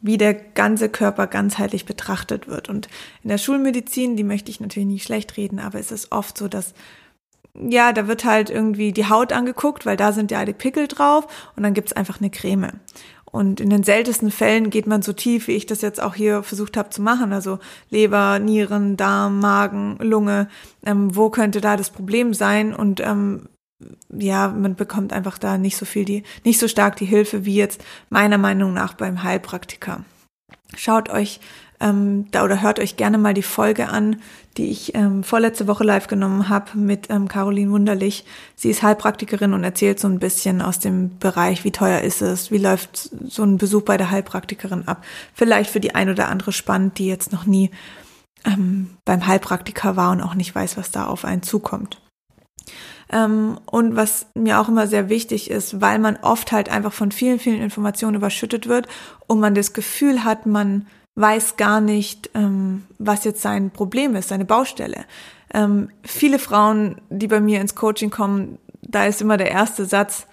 wie 0.00 0.18
der 0.18 0.34
ganze 0.34 0.88
Körper 0.88 1.26
ganzheitlich 1.26 1.84
betrachtet 1.84 2.46
wird. 2.46 2.68
Und 2.68 2.88
in 3.24 3.28
der 3.28 3.38
Schulmedizin, 3.38 4.16
die 4.16 4.24
möchte 4.24 4.50
ich 4.50 4.60
natürlich 4.60 4.88
nicht 4.88 5.04
schlecht 5.04 5.36
reden, 5.36 5.58
aber 5.58 5.80
es 5.80 5.90
ist 5.90 6.12
oft 6.12 6.38
so, 6.38 6.46
dass 6.46 6.74
ja, 7.58 7.92
da 7.92 8.08
wird 8.08 8.24
halt 8.24 8.50
irgendwie 8.50 8.92
die 8.92 9.08
Haut 9.08 9.32
angeguckt, 9.32 9.86
weil 9.86 9.96
da 9.96 10.12
sind 10.12 10.30
ja 10.30 10.44
die 10.44 10.52
Pickel 10.52 10.88
drauf 10.88 11.26
und 11.56 11.62
dann 11.62 11.74
gibt's 11.74 11.92
einfach 11.92 12.20
eine 12.20 12.30
Creme. 12.30 12.72
Und 13.36 13.60
in 13.60 13.68
den 13.70 13.82
seltensten 13.82 14.30
Fällen 14.30 14.70
geht 14.70 14.86
man 14.86 15.02
so 15.02 15.12
tief, 15.12 15.48
wie 15.48 15.52
ich 15.56 15.66
das 15.66 15.82
jetzt 15.82 16.02
auch 16.02 16.14
hier 16.14 16.42
versucht 16.42 16.76
habe 16.76 16.90
zu 16.90 17.02
machen. 17.02 17.32
Also 17.32 17.58
Leber, 17.90 18.38
Nieren, 18.38 18.96
Darm, 18.96 19.40
Magen, 19.40 19.98
Lunge. 20.00 20.48
Ähm, 20.84 21.14
wo 21.14 21.28
könnte 21.28 21.60
da 21.60 21.76
das 21.76 21.90
Problem 21.90 22.32
sein? 22.32 22.74
Und 22.74 23.00
ähm, 23.00 23.48
ja, 24.10 24.48
man 24.48 24.74
bekommt 24.74 25.12
einfach 25.12 25.36
da 25.36 25.58
nicht 25.58 25.76
so 25.76 25.84
viel 25.84 26.04
die, 26.06 26.22
nicht 26.44 26.58
so 26.58 26.66
stark 26.66 26.96
die 26.96 27.04
Hilfe 27.04 27.44
wie 27.44 27.56
jetzt 27.56 27.84
meiner 28.08 28.38
Meinung 28.38 28.72
nach 28.72 28.94
beim 28.94 29.22
Heilpraktiker. 29.22 30.04
Schaut 30.74 31.10
euch 31.10 31.40
ähm, 31.80 32.26
da 32.30 32.44
oder 32.44 32.62
hört 32.62 32.78
euch 32.78 32.96
gerne 32.96 33.18
mal 33.18 33.34
die 33.34 33.42
Folge 33.42 33.88
an, 33.88 34.16
die 34.56 34.70
ich 34.70 34.94
ähm, 34.94 35.22
vorletzte 35.22 35.66
Woche 35.66 35.84
live 35.84 36.06
genommen 36.06 36.48
habe 36.48 36.78
mit 36.78 37.10
ähm, 37.10 37.28
Caroline 37.28 37.70
Wunderlich. 37.70 38.24
Sie 38.54 38.70
ist 38.70 38.82
Heilpraktikerin 38.82 39.52
und 39.52 39.64
erzählt 39.64 40.00
so 40.00 40.08
ein 40.08 40.18
bisschen 40.18 40.62
aus 40.62 40.78
dem 40.78 41.18
Bereich, 41.18 41.64
wie 41.64 41.72
teuer 41.72 42.00
ist 42.00 42.22
es, 42.22 42.50
wie 42.50 42.58
läuft 42.58 43.10
so 43.28 43.42
ein 43.42 43.58
Besuch 43.58 43.82
bei 43.82 43.96
der 43.96 44.10
Heilpraktikerin 44.10 44.88
ab. 44.88 45.04
Vielleicht 45.34 45.70
für 45.70 45.80
die 45.80 45.94
ein 45.94 46.08
oder 46.08 46.28
andere 46.28 46.52
spannend, 46.52 46.98
die 46.98 47.06
jetzt 47.06 47.32
noch 47.32 47.44
nie 47.44 47.70
ähm, 48.46 48.96
beim 49.04 49.26
Heilpraktiker 49.26 49.96
war 49.96 50.12
und 50.12 50.22
auch 50.22 50.34
nicht 50.34 50.54
weiß, 50.54 50.76
was 50.76 50.90
da 50.90 51.06
auf 51.06 51.24
einen 51.24 51.42
zukommt. 51.42 52.00
Ähm, 53.12 53.60
und 53.66 53.94
was 53.94 54.26
mir 54.34 54.60
auch 54.60 54.68
immer 54.68 54.86
sehr 54.86 55.08
wichtig 55.08 55.50
ist, 55.50 55.80
weil 55.80 55.98
man 55.98 56.16
oft 56.16 56.50
halt 56.52 56.68
einfach 56.68 56.92
von 56.92 57.12
vielen, 57.12 57.38
vielen 57.38 57.60
Informationen 57.60 58.16
überschüttet 58.16 58.66
wird 58.66 58.88
und 59.26 59.38
man 59.38 59.54
das 59.54 59.74
Gefühl 59.74 60.24
hat, 60.24 60.46
man 60.46 60.86
weiß 61.16 61.56
gar 61.56 61.80
nicht, 61.80 62.30
ähm, 62.34 62.84
was 62.98 63.24
jetzt 63.24 63.42
sein 63.42 63.70
Problem 63.70 64.14
ist, 64.14 64.28
seine 64.28 64.44
Baustelle. 64.44 65.06
Ähm, 65.52 65.90
viele 66.04 66.38
Frauen, 66.38 67.00
die 67.08 67.26
bei 67.26 67.40
mir 67.40 67.60
ins 67.60 67.74
Coaching 67.74 68.10
kommen, 68.10 68.58
da 68.82 69.06
ist 69.06 69.22
immer 69.22 69.36
der 69.36 69.50
erste 69.50 69.86
Satz, 69.86 70.26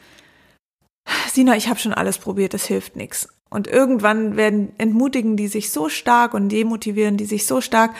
Sina, 1.31 1.55
ich 1.55 1.69
habe 1.69 1.79
schon 1.79 1.93
alles 1.93 2.17
probiert, 2.17 2.53
das 2.53 2.65
hilft 2.65 2.95
nichts. 2.95 3.27
Und 3.49 3.67
irgendwann 3.67 4.36
werden 4.36 4.73
entmutigen 4.77 5.38
die 5.38 5.47
sich 5.47 5.71
so 5.71 5.89
stark 5.89 6.34
und 6.34 6.49
demotivieren 6.49 7.17
die 7.17 7.25
sich 7.25 7.45
so 7.45 7.61
stark, 7.61 7.91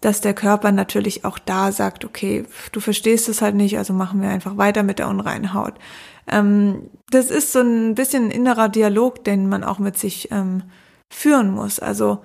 dass 0.00 0.20
der 0.20 0.34
Körper 0.34 0.72
natürlich 0.72 1.24
auch 1.24 1.38
da 1.38 1.72
sagt, 1.72 2.04
okay, 2.04 2.44
du 2.72 2.80
verstehst 2.80 3.28
es 3.28 3.40
halt 3.40 3.54
nicht, 3.54 3.78
also 3.78 3.92
machen 3.92 4.20
wir 4.20 4.28
einfach 4.28 4.56
weiter 4.56 4.82
mit 4.82 4.98
der 4.98 5.08
unreinen 5.08 5.54
Haut. 5.54 5.74
Ähm, 6.28 6.90
das 7.10 7.30
ist 7.30 7.52
so 7.52 7.60
ein 7.60 7.94
bisschen 7.94 8.26
ein 8.26 8.30
innerer 8.30 8.68
Dialog, 8.68 9.24
den 9.24 9.48
man 9.48 9.64
auch 9.64 9.78
mit 9.78 9.96
sich 9.98 10.30
ähm, 10.32 10.64
führen 11.10 11.50
muss. 11.50 11.78
Also 11.78 12.22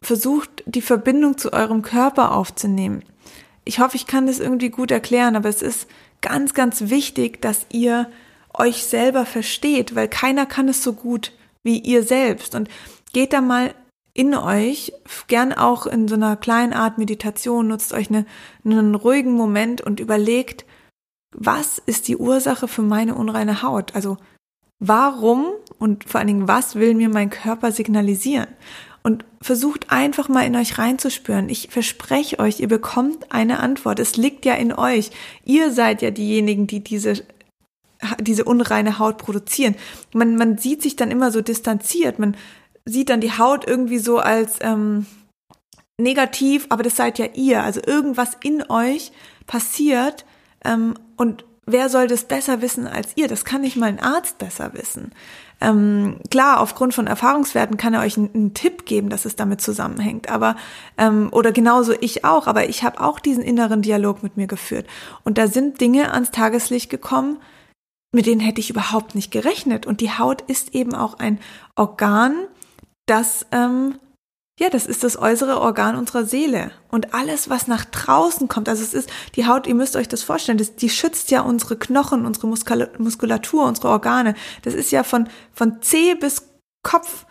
versucht 0.00 0.62
die 0.66 0.82
Verbindung 0.82 1.38
zu 1.38 1.52
eurem 1.52 1.82
Körper 1.82 2.32
aufzunehmen. 2.32 3.04
Ich 3.64 3.78
hoffe, 3.78 3.96
ich 3.96 4.06
kann 4.06 4.26
das 4.26 4.40
irgendwie 4.40 4.70
gut 4.70 4.90
erklären, 4.90 5.36
aber 5.36 5.48
es 5.48 5.62
ist 5.62 5.88
ganz, 6.20 6.54
ganz 6.54 6.90
wichtig, 6.90 7.40
dass 7.40 7.66
ihr 7.70 8.10
euch 8.54 8.84
selber 8.84 9.24
versteht, 9.24 9.94
weil 9.94 10.08
keiner 10.08 10.46
kann 10.46 10.68
es 10.68 10.82
so 10.82 10.92
gut 10.92 11.32
wie 11.62 11.78
ihr 11.78 12.02
selbst. 12.02 12.54
Und 12.54 12.68
geht 13.12 13.32
da 13.32 13.40
mal 13.40 13.74
in 14.14 14.34
euch, 14.34 14.92
gern 15.26 15.52
auch 15.52 15.86
in 15.86 16.08
so 16.08 16.16
einer 16.16 16.36
kleinen 16.36 16.72
Art 16.72 16.98
Meditation, 16.98 17.68
nutzt 17.68 17.92
euch 17.92 18.10
eine, 18.10 18.26
einen 18.64 18.94
ruhigen 18.94 19.32
Moment 19.32 19.80
und 19.80 20.00
überlegt, 20.00 20.66
was 21.34 21.78
ist 21.78 22.08
die 22.08 22.16
Ursache 22.16 22.68
für 22.68 22.82
meine 22.82 23.14
unreine 23.14 23.62
Haut? 23.62 23.94
Also 23.94 24.18
warum 24.82 25.46
und 25.78 26.04
vor 26.04 26.18
allen 26.18 26.26
Dingen, 26.26 26.48
was 26.48 26.74
will 26.74 26.94
mir 26.94 27.08
mein 27.08 27.30
Körper 27.30 27.72
signalisieren? 27.72 28.48
Und 29.04 29.24
versucht 29.40 29.90
einfach 29.90 30.28
mal 30.28 30.46
in 30.46 30.54
euch 30.54 30.78
reinzuspüren. 30.78 31.48
Ich 31.48 31.68
verspreche 31.70 32.38
euch, 32.38 32.60
ihr 32.60 32.68
bekommt 32.68 33.32
eine 33.32 33.58
Antwort. 33.58 33.98
Es 33.98 34.16
liegt 34.16 34.44
ja 34.44 34.54
in 34.54 34.72
euch. 34.72 35.10
Ihr 35.44 35.72
seid 35.72 36.02
ja 36.02 36.10
diejenigen, 36.10 36.66
die 36.66 36.84
diese 36.84 37.24
diese 38.20 38.44
unreine 38.44 38.98
Haut 38.98 39.18
produzieren. 39.18 39.76
Man, 40.12 40.34
man 40.36 40.58
sieht 40.58 40.82
sich 40.82 40.96
dann 40.96 41.12
immer 41.12 41.30
so 41.30 41.40
distanziert. 41.40 42.18
Man 42.18 42.36
sieht 42.84 43.10
dann 43.10 43.20
die 43.20 43.38
Haut 43.38 43.64
irgendwie 43.64 43.98
so 43.98 44.18
als 44.18 44.56
ähm, 44.60 45.06
negativ, 46.00 46.66
aber 46.68 46.82
das 46.82 46.96
seid 46.96 47.20
ja 47.20 47.26
ihr. 47.34 47.62
Also 47.62 47.80
irgendwas 47.86 48.36
in 48.42 48.68
euch 48.68 49.12
passiert 49.46 50.24
ähm, 50.64 50.94
und 51.16 51.44
wer 51.66 51.88
soll 51.88 52.06
das 52.06 52.24
besser 52.24 52.60
wissen 52.60 52.86
als 52.86 53.16
ihr? 53.16 53.28
Das 53.28 53.44
kann 53.44 53.60
nicht 53.60 53.76
mal 53.76 53.86
ein 53.86 54.00
Arzt 54.00 54.38
besser 54.38 54.74
wissen. 54.74 55.12
Ähm, 55.60 56.16
klar, 56.30 56.60
aufgrund 56.60 56.92
von 56.92 57.06
Erfahrungswerten 57.06 57.76
kann 57.76 57.94
er 57.94 58.02
euch 58.02 58.16
einen, 58.16 58.30
einen 58.34 58.54
Tipp 58.54 58.84
geben, 58.84 59.08
dass 59.10 59.24
es 59.24 59.36
damit 59.36 59.60
zusammenhängt. 59.60 60.28
Aber 60.28 60.56
ähm, 60.98 61.28
oder 61.30 61.52
genauso 61.52 61.92
ich 62.00 62.24
auch. 62.24 62.46
Aber 62.46 62.68
ich 62.68 62.82
habe 62.82 63.00
auch 63.00 63.20
diesen 63.20 63.44
inneren 63.44 63.82
Dialog 63.82 64.22
mit 64.22 64.36
mir 64.36 64.48
geführt 64.48 64.86
und 65.24 65.38
da 65.38 65.46
sind 65.46 65.80
Dinge 65.80 66.12
ans 66.12 66.32
Tageslicht 66.32 66.90
gekommen, 66.90 67.38
mit 68.12 68.26
denen 68.26 68.40
hätte 68.40 68.60
ich 68.60 68.70
überhaupt 68.70 69.14
nicht 69.14 69.30
gerechnet. 69.30 69.86
Und 69.86 70.00
die 70.00 70.10
Haut 70.10 70.42
ist 70.42 70.74
eben 70.74 70.94
auch 70.94 71.18
ein 71.18 71.38
Organ, 71.76 72.34
das, 73.06 73.46
ähm, 73.52 73.98
ja, 74.60 74.68
das 74.68 74.86
ist 74.86 75.02
das 75.02 75.16
äußere 75.16 75.60
Organ 75.60 75.96
unserer 75.96 76.24
Seele. 76.24 76.72
Und 76.90 77.14
alles, 77.14 77.48
was 77.48 77.68
nach 77.68 77.84
draußen 77.86 78.48
kommt, 78.48 78.68
also 78.68 78.82
es 78.82 78.92
ist, 78.92 79.10
die 79.34 79.46
Haut, 79.46 79.66
ihr 79.66 79.74
müsst 79.74 79.96
euch 79.96 80.08
das 80.08 80.22
vorstellen, 80.22 80.58
das, 80.58 80.76
die 80.76 80.90
schützt 80.90 81.30
ja 81.30 81.40
unsere 81.40 81.76
Knochen, 81.76 82.26
unsere 82.26 82.46
Muskulatur, 82.46 83.64
unsere 83.64 83.88
Organe. 83.88 84.34
Das 84.62 84.74
ist 84.74 84.92
ja 84.92 85.04
von, 85.04 85.28
von 85.52 85.80
Zeh 85.80 86.14
bis 86.14 86.48
Kopf 86.82 87.26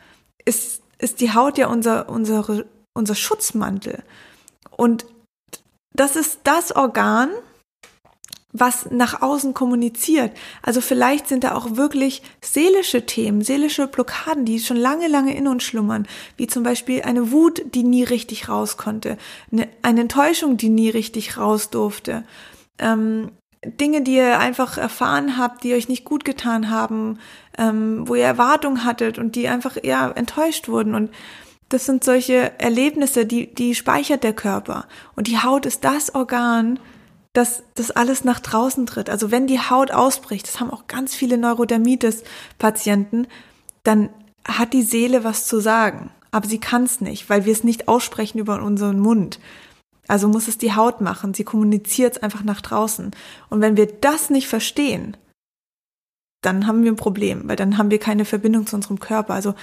ist, 0.46 0.82
ist 0.98 1.22
die 1.22 1.34
Haut 1.34 1.58
ja 1.58 1.68
unser, 1.68 2.10
unsere, 2.10 2.66
unser 2.94 3.16
Schutzmantel. 3.16 4.04
Und 4.72 5.06
das 5.94 6.16
ist 6.16 6.40
das 6.44 6.76
Organ, 6.76 7.30
was 8.54 8.90
nach 8.92 9.22
außen 9.22 9.54
kommuniziert. 9.54 10.32
Also 10.62 10.82
vielleicht 10.82 11.28
sind 11.28 11.44
da 11.44 11.56
auch 11.56 11.76
wirklich 11.76 12.22
seelische 12.42 13.06
Themen, 13.06 13.42
seelische 13.42 13.88
Blockaden, 13.88 14.46
die 14.46 14.60
schon 14.60 14.78
lange, 14.78 15.08
lange 15.08 15.36
in 15.36 15.48
uns 15.48 15.64
schlummern, 15.64 16.08
wie 16.38 16.48
zum 16.48 16.64
Beispiel 16.64 17.04
eine 17.04 17.32
Wut, 17.32 17.62
die 17.74 17.84
nie 17.84 18.04
richtig 18.04 18.50
raus 18.50 18.78
konnte, 18.78 19.18
eine, 19.52 20.02
Enttäuschung, 20.02 20.58
die 20.58 20.70
nie 20.70 20.90
richtig 20.90 21.38
raus 21.38 21.70
durfte. 21.70 22.24
Ähm, 22.80 23.32
Dinge, 23.64 24.02
die 24.02 24.16
ihr 24.16 24.40
einfach 24.40 24.78
erfahren 24.78 25.38
habt, 25.38 25.64
die 25.64 25.74
euch 25.76 25.88
nicht 25.88 26.04
gut 26.04 26.26
getan 26.26 26.72
haben, 26.72 27.20
ähm, 27.58 28.08
wo 28.08 28.16
ihr 28.16 28.24
Erwartungen 28.24 28.84
hattet 28.84 29.20
und 29.20 29.36
die 29.36 29.48
einfach 29.48 29.78
ja 29.84 30.10
enttäuscht 30.10 30.68
wurden 30.68 30.96
und 30.96 31.12
das 31.70 31.86
sind 31.86 32.04
solche 32.04 32.60
Erlebnisse, 32.60 33.26
die, 33.26 33.54
die 33.54 33.76
speichert 33.76 34.26
der 34.26 34.34
Körper. 34.34 34.88
Und 35.16 35.28
die 35.28 35.40
Haut 35.40 35.66
ist 35.66 35.86
das 35.86 36.14
Organ, 36.14 36.80
dass 37.34 37.64
das 37.76 37.92
alles 37.92 38.24
nach 38.24 38.40
draußen 38.40 38.86
tritt. 38.86 39.10
Also 39.10 39.32
wenn 39.32 39.48
die 39.48 39.60
Haut 39.60 39.92
ausbricht, 39.92 40.48
das 40.48 40.60
haben 40.60 40.72
auch 40.72 40.88
ganz 40.88 41.16
viele 41.16 41.38
Neurodermitis-Patienten, 41.38 43.28
dann 43.84 44.10
hat 44.46 44.74
die 44.74 44.84
Seele 44.84 45.24
was 45.24 45.46
zu 45.46 45.60
sagen. 45.60 46.12
Aber 46.32 46.48
sie 46.48 46.60
kann 46.60 46.84
es 46.84 47.02
nicht, 47.02 47.30
weil 47.30 47.46
wir 47.46 47.54
es 47.54 47.64
nicht 47.64 47.88
aussprechen 47.88 48.40
über 48.40 48.62
unseren 48.62 49.00
Mund. 49.00 49.40
Also 50.08 50.28
muss 50.28 50.48
es 50.48 50.58
die 50.58 50.74
Haut 50.74 51.02
machen. 51.02 51.34
Sie 51.34 51.44
kommuniziert 51.44 52.18
es 52.18 52.24
einfach 52.24 52.44
nach 52.44 52.62
draußen. 52.62 53.12
Und 53.50 53.62
wenn 53.62 53.78
wir 53.78 53.88
das 53.88 54.30
nicht 54.30 54.48
verstehen, 54.48 55.16
dann 56.42 56.68
haben 56.68 56.84
wir 56.84 56.92
ein 56.92 56.98
Problem, 56.98 57.48
weil 57.48 57.56
dann 57.56 57.78
haben 57.78 57.92
wir 57.92 58.00
keine 58.00 58.26
Verbindung 58.26 58.66
zu 58.66 58.76
unserem 58.76 59.00
Körper. 59.00 59.36
Also 59.36 59.54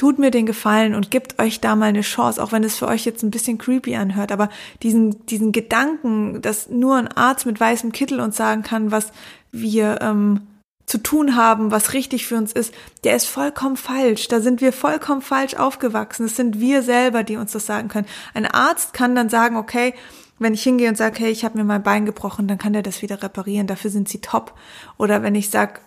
tut 0.00 0.18
mir 0.18 0.30
den 0.30 0.46
Gefallen 0.46 0.94
und 0.94 1.10
gebt 1.10 1.38
euch 1.38 1.60
da 1.60 1.76
mal 1.76 1.90
eine 1.90 2.00
Chance, 2.00 2.42
auch 2.42 2.52
wenn 2.52 2.64
es 2.64 2.78
für 2.78 2.88
euch 2.88 3.04
jetzt 3.04 3.22
ein 3.22 3.30
bisschen 3.30 3.58
creepy 3.58 3.96
anhört, 3.96 4.32
aber 4.32 4.48
diesen, 4.82 5.26
diesen 5.26 5.52
Gedanken, 5.52 6.40
dass 6.40 6.70
nur 6.70 6.96
ein 6.96 7.08
Arzt 7.08 7.44
mit 7.44 7.60
weißem 7.60 7.92
Kittel 7.92 8.18
uns 8.20 8.34
sagen 8.34 8.62
kann, 8.62 8.92
was 8.92 9.12
wir 9.52 10.00
ähm, 10.00 10.40
zu 10.86 10.96
tun 10.96 11.36
haben, 11.36 11.70
was 11.70 11.92
richtig 11.92 12.26
für 12.26 12.38
uns 12.38 12.50
ist, 12.50 12.72
der 13.04 13.14
ist 13.14 13.26
vollkommen 13.26 13.76
falsch. 13.76 14.28
Da 14.28 14.40
sind 14.40 14.62
wir 14.62 14.72
vollkommen 14.72 15.20
falsch 15.20 15.52
aufgewachsen. 15.52 16.24
Es 16.24 16.34
sind 16.34 16.60
wir 16.60 16.82
selber, 16.82 17.22
die 17.22 17.36
uns 17.36 17.52
das 17.52 17.66
sagen 17.66 17.88
können. 17.88 18.06
Ein 18.32 18.46
Arzt 18.46 18.94
kann 18.94 19.14
dann 19.14 19.28
sagen, 19.28 19.56
okay, 19.56 19.92
wenn 20.38 20.54
ich 20.54 20.62
hingehe 20.62 20.88
und 20.88 20.96
sage, 20.96 21.18
hey, 21.18 21.30
ich 21.30 21.44
habe 21.44 21.58
mir 21.58 21.64
mein 21.64 21.82
Bein 21.82 22.06
gebrochen, 22.06 22.48
dann 22.48 22.56
kann 22.56 22.72
der 22.72 22.82
das 22.82 23.02
wieder 23.02 23.22
reparieren. 23.22 23.66
Dafür 23.66 23.90
sind 23.90 24.08
sie 24.08 24.22
top. 24.22 24.54
Oder 24.96 25.22
wenn 25.22 25.34
ich 25.34 25.50
sage, 25.50 25.80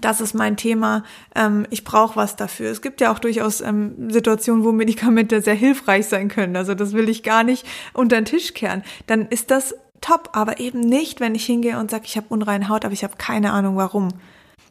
das 0.00 0.20
ist 0.20 0.34
mein 0.34 0.56
Thema, 0.56 1.02
ähm, 1.34 1.66
ich 1.70 1.84
brauche 1.84 2.16
was 2.16 2.36
dafür. 2.36 2.70
Es 2.70 2.82
gibt 2.82 3.00
ja 3.00 3.12
auch 3.12 3.18
durchaus 3.18 3.60
ähm, 3.60 4.10
Situationen, 4.10 4.64
wo 4.64 4.72
Medikamente 4.72 5.42
sehr 5.42 5.54
hilfreich 5.54 6.06
sein 6.06 6.28
können. 6.28 6.56
Also 6.56 6.74
das 6.74 6.92
will 6.92 7.08
ich 7.08 7.22
gar 7.22 7.42
nicht 7.42 7.66
unter 7.92 8.16
den 8.16 8.24
Tisch 8.24 8.54
kehren. 8.54 8.84
Dann 9.06 9.26
ist 9.26 9.50
das 9.50 9.74
top, 10.00 10.30
aber 10.32 10.60
eben 10.60 10.80
nicht, 10.80 11.20
wenn 11.20 11.34
ich 11.34 11.44
hingehe 11.44 11.78
und 11.78 11.90
sage, 11.90 12.04
ich 12.06 12.16
habe 12.16 12.26
unreine 12.30 12.68
Haut, 12.68 12.84
aber 12.84 12.94
ich 12.94 13.04
habe 13.04 13.14
keine 13.18 13.52
Ahnung 13.52 13.76
warum. 13.76 14.08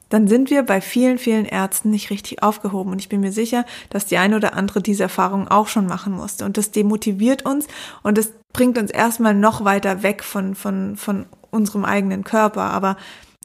Dann 0.07 0.27
sind 0.27 0.49
wir 0.49 0.63
bei 0.63 0.81
vielen, 0.81 1.19
vielen 1.19 1.45
Ärzten 1.45 1.91
nicht 1.91 2.09
richtig 2.09 2.41
aufgehoben. 2.41 2.91
Und 2.91 2.99
ich 2.99 3.09
bin 3.09 3.21
mir 3.21 3.31
sicher, 3.31 3.65
dass 3.89 4.07
die 4.07 4.17
eine 4.17 4.37
oder 4.37 4.55
andere 4.55 4.81
diese 4.81 5.03
Erfahrung 5.03 5.47
auch 5.47 5.67
schon 5.67 5.85
machen 5.85 6.13
musste. 6.13 6.45
Und 6.45 6.57
das 6.57 6.71
demotiviert 6.71 7.45
uns 7.45 7.67
und 8.01 8.17
das 8.17 8.31
bringt 8.53 8.77
uns 8.79 8.89
erstmal 8.89 9.35
noch 9.35 9.63
weiter 9.65 10.01
weg 10.01 10.23
von, 10.23 10.55
von, 10.55 10.95
von 10.95 11.27
unserem 11.51 11.85
eigenen 11.85 12.23
Körper. 12.23 12.63
Aber 12.63 12.97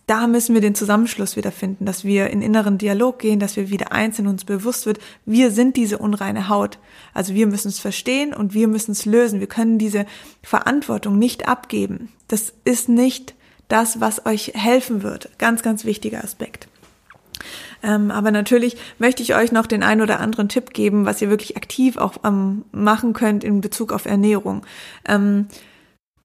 da 0.06 0.26
müssen 0.26 0.54
wir 0.54 0.60
den 0.60 0.74
Zusammenschluss 0.74 1.36
wieder 1.36 1.50
finden, 1.50 1.86
dass 1.86 2.04
wir 2.04 2.28
in 2.28 2.42
inneren 2.42 2.76
Dialog 2.76 3.18
gehen, 3.18 3.40
dass 3.40 3.56
wir 3.56 3.70
wieder 3.70 3.92
eins 3.92 4.18
in 4.18 4.26
uns 4.26 4.44
bewusst 4.44 4.84
wird, 4.84 4.98
wir 5.24 5.50
sind 5.50 5.76
diese 5.76 5.98
unreine 5.98 6.48
Haut. 6.48 6.78
Also 7.14 7.34
wir 7.34 7.46
müssen 7.46 7.68
es 7.68 7.78
verstehen 7.78 8.34
und 8.34 8.52
wir 8.52 8.68
müssen 8.68 8.92
es 8.92 9.06
lösen. 9.06 9.40
Wir 9.40 9.46
können 9.46 9.78
diese 9.78 10.04
Verantwortung 10.42 11.18
nicht 11.18 11.48
abgeben. 11.48 12.10
Das 12.28 12.52
ist 12.64 12.88
nicht 12.88 13.34
das, 13.68 14.00
was 14.00 14.26
euch 14.26 14.52
helfen 14.54 15.02
wird. 15.02 15.30
Ganz, 15.38 15.62
ganz 15.62 15.84
wichtiger 15.84 16.22
Aspekt. 16.22 16.68
Ähm, 17.82 18.10
aber 18.10 18.30
natürlich 18.30 18.76
möchte 18.98 19.22
ich 19.22 19.34
euch 19.34 19.52
noch 19.52 19.66
den 19.66 19.82
ein 19.82 20.00
oder 20.00 20.20
anderen 20.20 20.48
Tipp 20.48 20.72
geben, 20.72 21.06
was 21.06 21.20
ihr 21.20 21.30
wirklich 21.30 21.56
aktiv 21.56 21.96
auch 21.96 22.14
ähm, 22.24 22.64
machen 22.72 23.12
könnt 23.12 23.44
in 23.44 23.60
Bezug 23.60 23.92
auf 23.92 24.06
Ernährung. 24.06 24.64
Ähm, 25.06 25.46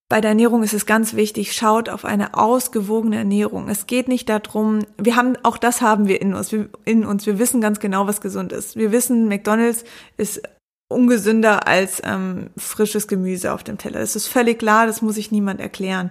bei 0.10 0.22
der 0.22 0.30
Ernährung 0.30 0.64
ist 0.64 0.74
es 0.74 0.88
ganz 0.88 1.14
wichtig, 1.14 1.54
schaut 1.54 1.88
auf 1.88 2.04
eine 2.04 2.34
ausgewogene 2.34 3.18
Ernährung. 3.18 3.70
Es 3.70 3.86
geht 3.86 4.08
nicht 4.08 4.28
darum, 4.28 4.80
wir 4.98 5.16
haben, 5.16 5.38
auch 5.44 5.58
das 5.58 5.82
haben 5.82 6.08
wir 6.08 6.20
in 6.20 6.34
uns, 6.34 6.52
wir, 6.52 6.68
in 6.84 7.06
uns. 7.06 7.28
Wir 7.28 7.38
wissen 7.38 7.62
ganz 7.62 7.80
genau, 7.80 8.08
was 8.08 8.20
gesund 8.20 8.52
ist. 8.52 8.76
Wir 8.76 8.92
wissen, 8.92 9.28
McDonalds 9.28 9.84
ist 10.18 10.42
ungesünder 10.88 11.68
als 11.68 12.02
ähm, 12.04 12.50
frisches 12.58 13.08
Gemüse 13.08 13.54
auf 13.54 13.64
dem 13.64 13.78
Teller. 13.78 14.00
Das 14.00 14.16
ist 14.16 14.26
völlig 14.26 14.58
klar, 14.58 14.88
das 14.88 15.04
muss 15.04 15.16
ich 15.16 15.32
niemand 15.32 15.62
erklären. 15.62 16.10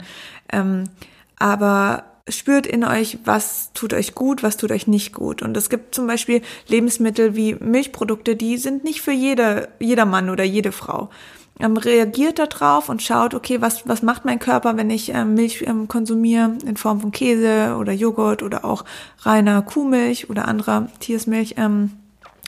Ähm, 0.53 0.85
aber 1.37 2.05
spürt 2.29 2.69
in 2.69 2.85
euch, 2.85 3.19
was 3.25 3.73
tut 3.73 3.93
euch 3.95 4.15
gut, 4.15 4.45
was 4.45 4.57
tut 4.57 4.71
euch 4.71 4.87
nicht 4.87 5.13
gut. 5.13 5.43
Und 5.43 5.57
es 5.57 5.71
gibt 5.71 5.97
zum 5.97 6.07
Beispiel 6.07 6.43
Lebensmittel 6.69 7.35
wie 7.35 7.57
Milchprodukte, 7.57 8.37
die 8.37 8.59
sind 8.59 8.85
nicht 8.85 9.01
für 9.01 9.11
jeder, 9.13 9.67
jeder 9.81 10.05
Mann 10.05 10.31
oder 10.31 10.45
jede 10.45 10.71
Frau 10.71 11.11
ähm, 11.59 11.77
reagiert 11.77 12.39
darauf 12.39 12.89
und 12.89 13.03
schaut, 13.03 13.35
okay, 13.35 13.61
was, 13.61 13.89
was 13.89 14.03
macht 14.03 14.25
mein 14.25 14.39
Körper, 14.39 14.77
wenn 14.77 14.91
ich 14.91 15.15
ähm, 15.15 15.35
Milch 15.35 15.63
ähm, 15.67 15.89
konsumiere 15.89 16.57
in 16.65 16.77
Form 16.77 17.01
von 17.01 17.11
Käse 17.11 17.77
oder 17.79 17.93
Joghurt 17.93 18.43
oder 18.43 18.65
auch 18.65 18.85
reiner 19.21 19.63
Kuhmilch 19.63 20.31
oder 20.31 20.47
anderer 20.47 20.89
Tiersmilch. 21.01 21.55
Ähm, 21.59 21.93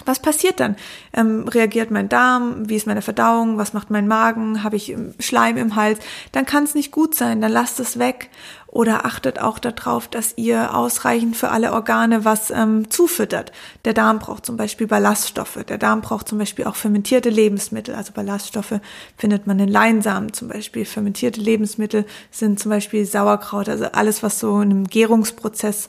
Was 0.07 0.20
passiert 0.20 0.61
dann? 0.61 0.76
Ähm, 1.12 1.46
reagiert 1.48 1.90
mein 1.90 2.09
Darm? 2.09 2.68
Wie 2.68 2.76
ist 2.76 2.86
meine 2.86 3.03
Verdauung? 3.03 3.59
Was 3.59 3.72
macht 3.72 3.90
mein 3.90 4.09
Magen? 4.09 4.62
Habe 4.62 4.76
ich 4.76 4.90
ähm, 4.90 5.14
Schleim 5.18 5.57
im 5.57 5.76
Hals? 5.76 5.98
Dann 6.32 6.46
kann 6.46 6.64
es 6.64 6.74
nicht 6.74 6.92
gut 6.92 7.14
sein. 7.14 7.40
Dann 7.40 7.53
lasst 7.53 7.80
es 7.80 7.98
weg. 7.98 8.30
Oder 8.72 9.05
achtet 9.05 9.40
auch 9.40 9.59
darauf, 9.59 10.07
dass 10.07 10.34
ihr 10.36 10.76
ausreichend 10.76 11.36
für 11.36 11.51
alle 11.51 11.72
Organe 11.72 12.24
was 12.24 12.51
ähm, 12.51 12.88
zufüttert. 12.88 13.51
Der 13.84 13.94
Darm 13.94 14.20
braucht 14.20 14.46
zum 14.46 14.57
Beispiel 14.57 14.86
Ballaststoffe. 14.86 15.59
Der 15.68 15.76
Darm 15.76 16.03
braucht 16.03 16.28
zum 16.28 16.38
Beispiel 16.38 16.66
auch 16.66 16.76
fermentierte 16.76 17.30
Lebensmittel. 17.30 17.96
Also 17.96 18.12
Ballaststoffe 18.12 18.78
findet 19.16 19.48
man 19.48 19.59
in 19.59 19.68
Leinsamen 19.68 20.32
zum 20.32 20.48
Beispiel. 20.48 20.84
Fermentierte 20.84 21.40
Lebensmittel 21.40 22.07
sind 22.30 22.61
zum 22.61 22.70
Beispiel 22.70 23.05
Sauerkraut. 23.05 23.68
Also 23.68 23.86
alles, 23.86 24.22
was 24.22 24.38
so 24.38 24.61
in 24.61 24.70
einem 24.70 24.86
Gärungsprozess 24.86 25.88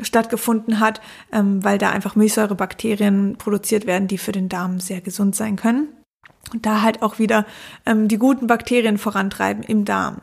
stattgefunden 0.00 0.80
hat, 0.80 1.00
ähm, 1.32 1.62
weil 1.64 1.78
da 1.78 1.90
einfach 1.90 2.16
Milchsäurebakterien 2.16 3.36
produziert 3.36 3.86
werden, 3.86 4.08
die 4.08 4.18
für 4.18 4.32
den 4.32 4.48
Darm 4.48 4.80
sehr 4.80 5.00
gesund 5.00 5.36
sein 5.36 5.56
können. 5.56 5.88
Und 6.52 6.66
da 6.66 6.82
halt 6.82 7.02
auch 7.02 7.18
wieder 7.18 7.46
ähm, 7.86 8.08
die 8.08 8.18
guten 8.18 8.46
Bakterien 8.46 8.98
vorantreiben 8.98 9.62
im 9.62 9.84
Darm. 9.84 10.20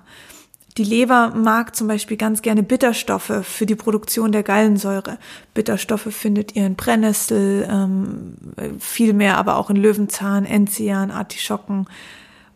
Die 0.77 0.83
Leber 0.83 1.33
mag 1.35 1.75
zum 1.75 1.87
Beispiel 1.87 2.15
ganz 2.15 2.41
gerne 2.41 2.63
Bitterstoffe 2.63 3.43
für 3.43 3.65
die 3.65 3.75
Produktion 3.75 4.31
der 4.31 4.43
Gallensäure. 4.43 5.17
Bitterstoffe 5.53 6.13
findet 6.13 6.55
ihr 6.55 6.65
in 6.65 6.75
Brennnessel, 6.75 7.67
ähm, 7.69 8.35
viel 8.79 9.13
mehr 9.13 9.37
aber 9.37 9.57
auch 9.57 9.69
in 9.69 9.75
Löwenzahn, 9.75 10.45
Enzian, 10.45 11.11
Artischocken. 11.11 11.87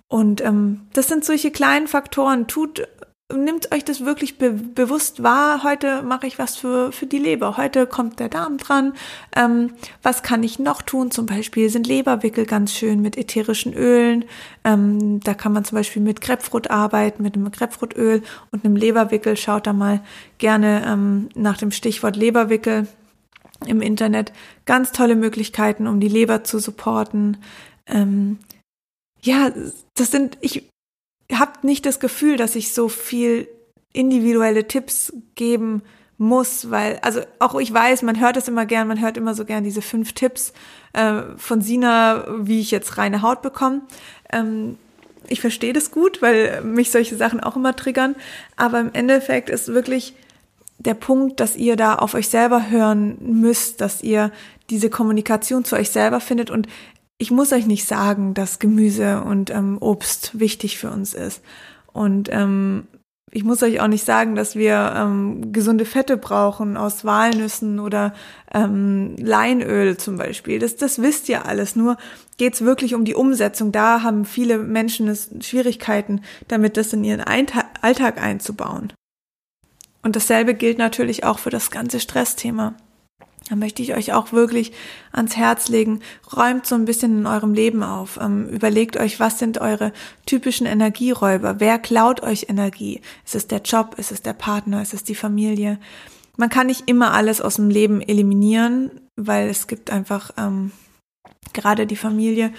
Und 0.08 0.42
ähm, 0.42 0.82
das 0.94 1.08
sind 1.08 1.26
solche 1.26 1.52
kleinen 1.52 1.88
Faktoren. 1.88 2.48
Tut 2.48 2.88
nimmt 3.34 3.74
euch 3.74 3.84
das 3.84 4.06
wirklich 4.06 4.38
be 4.38 4.52
bewusst 4.52 5.24
wahr. 5.24 5.64
Heute 5.64 6.02
mache 6.02 6.28
ich 6.28 6.40
was 6.40 6.56
für, 6.56 6.92
für 6.92 7.06
die 7.06 7.18
Leber. 7.18 7.58
Heute 7.58 7.88
kommt 7.88 8.20
der 8.20 8.30
Darm 8.30 8.58
dran. 8.58 8.94
Ähm, 9.36 9.74
was 10.02 10.24
kann 10.24 10.44
ich 10.44 10.60
noch 10.60 10.82
tun? 10.82 11.12
Zum 11.12 11.26
Beispiel 11.26 11.70
sind 11.70 11.88
Leberwickel 11.88 12.46
ganz 12.46 12.74
schön 12.74 13.02
mit 13.02 13.18
ätherischen 13.18 13.74
Ölen. 13.74 14.26
Ähm, 14.64 15.20
da 15.22 15.34
kann 15.34 15.54
man 15.54 15.66
zum 15.66 15.78
Beispiel 15.78 16.02
mit 16.02 16.22
Grapefruit 16.22 16.70
arbeiten, 16.70 17.24
mit 17.24 17.36
einem 17.36 17.52
Grapefruitöl 17.52 18.24
und 18.52 18.66
einem 18.66 18.76
Leberwickel. 18.76 19.38
Schaut 19.38 19.68
da 19.68 19.74
mal 19.74 20.02
gerne 20.38 20.84
ähm, 20.86 21.30
nach 21.36 21.58
dem 21.58 21.72
Stichwort 21.72 22.16
Leberwickel 22.16 22.88
im 23.66 23.82
Internet. 23.82 24.34
Ganz 24.66 24.92
tolle 24.92 25.16
Möglichkeiten, 25.16 25.88
um 25.88 26.00
die 26.00 26.08
Leber 26.08 26.44
zu 26.44 26.60
supporten. 26.60 27.38
Ähm, 27.88 28.40
ja, 29.22 29.52
das 29.96 30.12
sind, 30.12 30.38
ich, 30.42 30.70
habt 31.40 31.64
nicht 31.64 31.86
das 31.86 32.00
Gefühl, 32.00 32.38
dass 32.38 32.56
ich 32.56 32.74
so 32.74 32.90
viel 32.90 33.48
individuelle 33.94 34.68
Tipps 34.68 35.14
geben 35.36 35.84
muss, 36.18 36.70
weil, 36.70 37.00
also 37.02 37.22
auch 37.40 37.60
ich 37.60 37.74
weiß, 37.74 38.02
man 38.04 38.20
hört 38.20 38.38
es 38.38 38.48
immer 38.48 38.66
gern, 38.66 38.88
man 38.88 39.02
hört 39.02 39.18
immer 39.18 39.34
so 39.34 39.46
gern 39.46 39.64
diese 39.64 39.82
fünf 39.82 40.14
Tipps 40.14 40.54
äh, 40.94 41.22
von 41.38 41.62
Sina, 41.62 42.26
wie 42.40 42.62
ich 42.62 42.72
jetzt 42.72 42.98
reine 42.98 43.22
Haut 43.22 43.42
bekomme. 43.42 43.82
Ähm, 44.32 44.78
ich 45.28 45.42
verstehe 45.42 45.74
das 45.74 45.92
gut, 45.92 46.22
weil 46.22 46.62
mich 46.62 46.92
solche 46.92 47.16
Sachen 47.16 47.40
auch 47.40 47.56
immer 47.56 47.76
triggern, 47.76 48.16
aber 48.56 48.80
im 48.80 48.94
Endeffekt 48.94 49.50
ist 49.50 49.70
wirklich 49.70 50.16
der 50.80 50.96
Punkt, 50.96 51.40
dass 51.40 51.56
ihr 51.56 51.76
da 51.76 51.96
auf 51.96 52.14
euch 52.14 52.28
selber 52.28 52.70
hören 52.70 53.18
müsst, 53.22 53.80
dass 53.80 54.04
ihr 54.04 54.32
diese 54.70 54.90
Kommunikation 54.90 55.64
zu 55.64 55.76
euch 55.76 55.90
selber 55.90 56.20
findet 56.20 56.50
und 56.50 56.68
ich 57.18 57.32
muss 57.32 57.54
euch 57.54 57.66
nicht 57.66 57.88
sagen, 57.88 58.34
dass 58.34 58.60
Gemüse 58.60 59.22
und 59.24 59.50
ähm, 59.50 59.78
Obst 59.80 60.40
wichtig 60.40 60.78
für 60.78 60.92
uns 60.92 61.14
ist. 61.14 61.42
Und 61.94 62.30
ähm, 62.32 62.88
ich 63.36 63.44
muss 63.44 63.64
euch 63.64 63.82
auch 63.82 63.88
nicht 63.88 64.06
sagen, 64.06 64.36
dass 64.36 64.56
wir 64.56 64.94
ähm, 64.96 65.52
gesunde 65.52 65.86
Fette 65.86 66.18
brauchen 66.18 66.78
aus 66.78 67.04
Walnüssen 67.04 67.80
oder 67.80 68.14
ähm, 68.54 69.16
Leinöl 69.18 69.98
zum 69.98 70.18
Beispiel. 70.18 70.60
Das, 70.60 70.76
das 70.76 71.02
wisst 71.02 71.30
ihr 71.30 71.46
alles. 71.46 71.76
Nur 71.76 71.98
geht's 72.38 72.62
wirklich 72.62 72.94
um 72.94 73.06
die 73.06 73.16
Umsetzung. 73.16 73.72
Da 73.72 74.04
haben 74.04 74.26
viele 74.26 74.60
Menschen 74.60 75.08
es, 75.08 75.32
Schwierigkeiten, 75.42 76.22
damit 76.48 76.78
das 76.78 76.94
in 76.94 77.04
ihren 77.04 77.22
Alltag 77.22 78.22
einzubauen. 78.22 78.94
Und 80.04 80.16
dasselbe 80.16 80.54
gilt 80.54 80.78
natürlich 80.78 81.24
auch 81.24 81.40
für 81.40 81.50
das 81.50 81.72
ganze 81.72 82.00
Stressthema. 82.00 82.76
Da 83.50 83.56
möchte 83.56 83.82
ich 83.82 83.94
euch 83.94 84.14
auch 84.14 84.32
wirklich 84.32 84.72
ans 85.12 85.36
Herz 85.36 85.68
legen. 85.68 86.00
Räumt 86.36 86.66
so 86.66 86.76
ein 86.76 86.86
bisschen 86.86 87.20
in 87.20 87.28
eurem 87.28 87.54
Leben 87.54 87.84
auf. 87.84 88.18
Ähm, 88.22 88.48
überlegt 88.48 88.98
euch, 88.98 89.20
was 89.20 89.40
sind 89.40 89.60
eure 89.60 89.92
typischen 90.26 90.66
Energieräuber? 90.66 91.60
Wer 91.60 91.78
klaut 91.80 92.22
euch 92.24 92.48
Energie? 92.50 93.02
Ist 93.26 93.36
es 93.36 93.48
der 93.48 93.62
Job? 93.62 93.96
Ist 93.98 94.12
es 94.12 94.22
der 94.22 94.34
Partner? 94.34 94.82
Ist 94.82 94.94
es 94.94 95.04
die 95.04 95.16
Familie? 95.16 95.78
Man 96.38 96.50
kann 96.50 96.68
nicht 96.68 96.90
immer 96.90 97.14
alles 97.14 97.42
aus 97.42 97.56
dem 97.56 97.70
Leben 97.70 98.02
eliminieren, 98.02 98.92
weil 99.16 99.50
es 99.50 99.68
gibt 99.68 99.92
einfach 99.92 100.32
ähm, 100.38 100.72
gerade 101.54 101.86
die 101.86 101.96
Familie, 101.96 102.52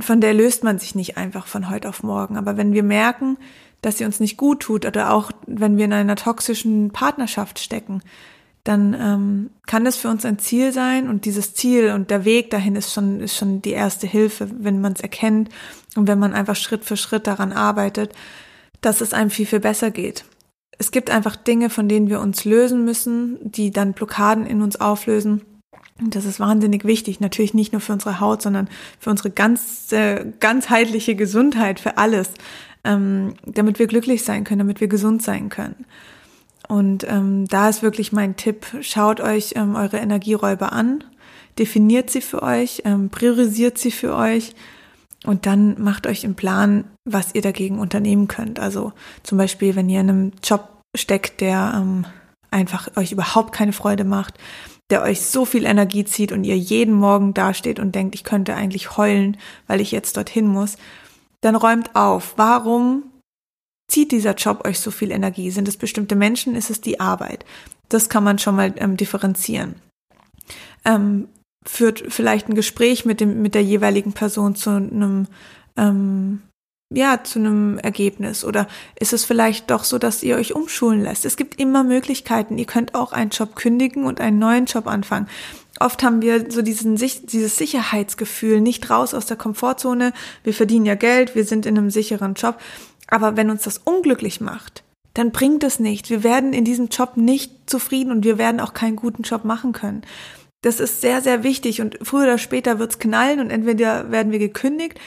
von 0.00 0.20
der 0.20 0.34
löst 0.34 0.64
man 0.64 0.78
sich 0.78 0.94
nicht 0.94 1.16
einfach 1.16 1.46
von 1.46 1.70
heute 1.70 1.88
auf 1.88 2.02
morgen. 2.02 2.36
Aber 2.36 2.56
wenn 2.56 2.72
wir 2.72 2.82
merken, 2.82 3.38
dass 3.82 3.98
sie 3.98 4.04
uns 4.04 4.20
nicht 4.20 4.36
gut 4.36 4.60
tut 4.60 4.84
oder 4.84 5.12
auch 5.12 5.30
wenn 5.46 5.76
wir 5.76 5.84
in 5.84 5.92
einer 5.92 6.16
toxischen 6.16 6.90
Partnerschaft 6.90 7.58
stecken, 7.58 8.02
dann 8.66 8.94
ähm, 8.94 9.50
kann 9.66 9.84
das 9.84 9.96
für 9.96 10.08
uns 10.08 10.24
ein 10.24 10.40
Ziel 10.40 10.72
sein 10.72 11.08
und 11.08 11.24
dieses 11.24 11.54
Ziel 11.54 11.92
und 11.92 12.10
der 12.10 12.24
Weg 12.24 12.50
dahin 12.50 12.74
ist 12.74 12.92
schon 12.92 13.20
ist 13.20 13.36
schon 13.36 13.62
die 13.62 13.70
erste 13.70 14.08
Hilfe, 14.08 14.48
wenn 14.58 14.80
man 14.80 14.92
es 14.92 15.00
erkennt 15.00 15.50
und 15.94 16.08
wenn 16.08 16.18
man 16.18 16.34
einfach 16.34 16.56
Schritt 16.56 16.84
für 16.84 16.96
Schritt 16.96 17.28
daran 17.28 17.52
arbeitet, 17.52 18.12
dass 18.80 19.00
es 19.00 19.12
einem 19.12 19.30
viel 19.30 19.46
viel 19.46 19.60
besser 19.60 19.92
geht. 19.92 20.24
Es 20.78 20.90
gibt 20.90 21.10
einfach 21.10 21.36
Dinge, 21.36 21.70
von 21.70 21.88
denen 21.88 22.08
wir 22.08 22.20
uns 22.20 22.44
lösen 22.44 22.84
müssen, 22.84 23.38
die 23.40 23.70
dann 23.70 23.92
Blockaden 23.92 24.46
in 24.46 24.60
uns 24.62 24.80
auflösen. 24.80 25.42
Und 26.00 26.14
das 26.14 26.24
ist 26.26 26.40
wahnsinnig 26.40 26.84
wichtig, 26.84 27.20
natürlich 27.20 27.54
nicht 27.54 27.72
nur 27.72 27.80
für 27.80 27.92
unsere 27.92 28.20
Haut, 28.20 28.42
sondern 28.42 28.68
für 28.98 29.10
unsere 29.10 29.30
ganze 29.30 30.34
ganzheitliche 30.40 31.14
Gesundheit, 31.14 31.78
für 31.80 31.98
alles, 31.98 32.30
ähm, 32.84 33.34
damit 33.46 33.78
wir 33.78 33.86
glücklich 33.86 34.24
sein 34.24 34.42
können, 34.42 34.58
damit 34.58 34.80
wir 34.80 34.88
gesund 34.88 35.22
sein 35.22 35.50
können. 35.50 35.86
Und 36.68 37.06
ähm, 37.08 37.46
da 37.46 37.68
ist 37.68 37.82
wirklich 37.82 38.12
mein 38.12 38.36
Tipp, 38.36 38.66
schaut 38.80 39.20
euch 39.20 39.52
ähm, 39.56 39.76
eure 39.76 39.98
Energieräuber 39.98 40.72
an, 40.72 41.04
definiert 41.58 42.10
sie 42.10 42.20
für 42.20 42.42
euch, 42.42 42.82
ähm, 42.84 43.08
priorisiert 43.08 43.78
sie 43.78 43.92
für 43.92 44.16
euch 44.16 44.54
und 45.24 45.46
dann 45.46 45.80
macht 45.80 46.06
euch 46.06 46.24
einen 46.24 46.34
Plan, 46.34 46.84
was 47.04 47.34
ihr 47.34 47.42
dagegen 47.42 47.78
unternehmen 47.78 48.28
könnt. 48.28 48.58
Also 48.58 48.92
zum 49.22 49.38
Beispiel, 49.38 49.76
wenn 49.76 49.88
ihr 49.88 50.00
in 50.00 50.10
einem 50.10 50.32
Job 50.42 50.68
steckt, 50.94 51.40
der 51.40 51.72
ähm, 51.76 52.04
einfach 52.50 52.96
euch 52.96 53.12
überhaupt 53.12 53.52
keine 53.52 53.72
Freude 53.72 54.04
macht, 54.04 54.34
der 54.90 55.02
euch 55.02 55.22
so 55.22 55.44
viel 55.44 55.64
Energie 55.64 56.04
zieht 56.04 56.32
und 56.32 56.44
ihr 56.44 56.56
jeden 56.56 56.94
Morgen 56.94 57.34
dasteht 57.34 57.80
und 57.80 57.94
denkt, 57.94 58.14
ich 58.14 58.24
könnte 58.24 58.54
eigentlich 58.54 58.96
heulen, 58.96 59.36
weil 59.66 59.80
ich 59.80 59.90
jetzt 59.90 60.16
dorthin 60.16 60.46
muss, 60.46 60.76
dann 61.40 61.56
räumt 61.56 61.94
auf. 61.94 62.34
Warum 62.36 63.04
zieht 63.88 64.12
dieser 64.12 64.34
Job 64.34 64.66
euch 64.66 64.80
so 64.80 64.90
viel 64.90 65.10
Energie? 65.10 65.50
Sind 65.50 65.68
es 65.68 65.76
bestimmte 65.76 66.16
Menschen? 66.16 66.54
Ist 66.54 66.70
es 66.70 66.80
die 66.80 67.00
Arbeit? 67.00 67.44
Das 67.88 68.08
kann 68.08 68.24
man 68.24 68.38
schon 68.38 68.56
mal 68.56 68.74
ähm, 68.76 68.96
differenzieren. 68.96 69.76
Ähm, 70.84 71.28
führt 71.64 72.04
vielleicht 72.08 72.48
ein 72.48 72.54
Gespräch 72.54 73.04
mit 73.04 73.20
dem 73.20 73.42
mit 73.42 73.54
der 73.54 73.62
jeweiligen 73.62 74.12
Person 74.12 74.54
zu 74.54 74.70
einem 74.70 75.26
ähm, 75.76 76.42
ja 76.90 77.22
zu 77.24 77.40
einem 77.40 77.78
Ergebnis 77.78 78.44
oder 78.44 78.68
ist 78.98 79.12
es 79.12 79.24
vielleicht 79.24 79.70
doch 79.70 79.82
so, 79.82 79.98
dass 79.98 80.22
ihr 80.22 80.36
euch 80.36 80.54
umschulen 80.54 81.02
lässt? 81.02 81.24
Es 81.24 81.36
gibt 81.36 81.58
immer 81.60 81.82
Möglichkeiten. 81.82 82.58
Ihr 82.58 82.66
könnt 82.66 82.94
auch 82.94 83.12
einen 83.12 83.30
Job 83.30 83.56
kündigen 83.56 84.04
und 84.04 84.20
einen 84.20 84.38
neuen 84.38 84.66
Job 84.66 84.86
anfangen. 84.86 85.28
Oft 85.78 86.02
haben 86.02 86.22
wir 86.22 86.50
so 86.50 86.62
diesen, 86.62 86.96
dieses 86.96 87.56
Sicherheitsgefühl, 87.56 88.60
nicht 88.60 88.88
raus 88.88 89.12
aus 89.12 89.26
der 89.26 89.36
Komfortzone. 89.36 90.12
Wir 90.42 90.54
verdienen 90.54 90.86
ja 90.86 90.94
Geld, 90.94 91.34
wir 91.34 91.44
sind 91.44 91.66
in 91.66 91.76
einem 91.76 91.90
sicheren 91.90 92.34
Job. 92.34 92.58
Aber 93.08 93.36
wenn 93.36 93.50
uns 93.50 93.62
das 93.62 93.78
unglücklich 93.78 94.40
macht, 94.40 94.82
dann 95.14 95.32
bringt 95.32 95.64
es 95.64 95.80
nicht. 95.80 96.10
Wir 96.10 96.22
werden 96.22 96.52
in 96.52 96.64
diesem 96.64 96.88
Job 96.88 97.16
nicht 97.16 97.70
zufrieden 97.70 98.10
und 98.10 98.24
wir 98.24 98.38
werden 98.38 98.60
auch 98.60 98.74
keinen 98.74 98.96
guten 98.96 99.22
Job 99.22 99.44
machen 99.44 99.72
können. 99.72 100.02
Das 100.62 100.80
ist 100.80 101.00
sehr, 101.00 101.22
sehr 101.22 101.42
wichtig 101.42 101.80
und 101.80 101.98
früher 102.02 102.24
oder 102.24 102.38
später 102.38 102.78
wird's 102.78 102.98
knallen 102.98 103.40
und 103.40 103.50
entweder 103.50 104.10
werden 104.10 104.32
wir 104.32 104.38
gekündigt 104.38 104.98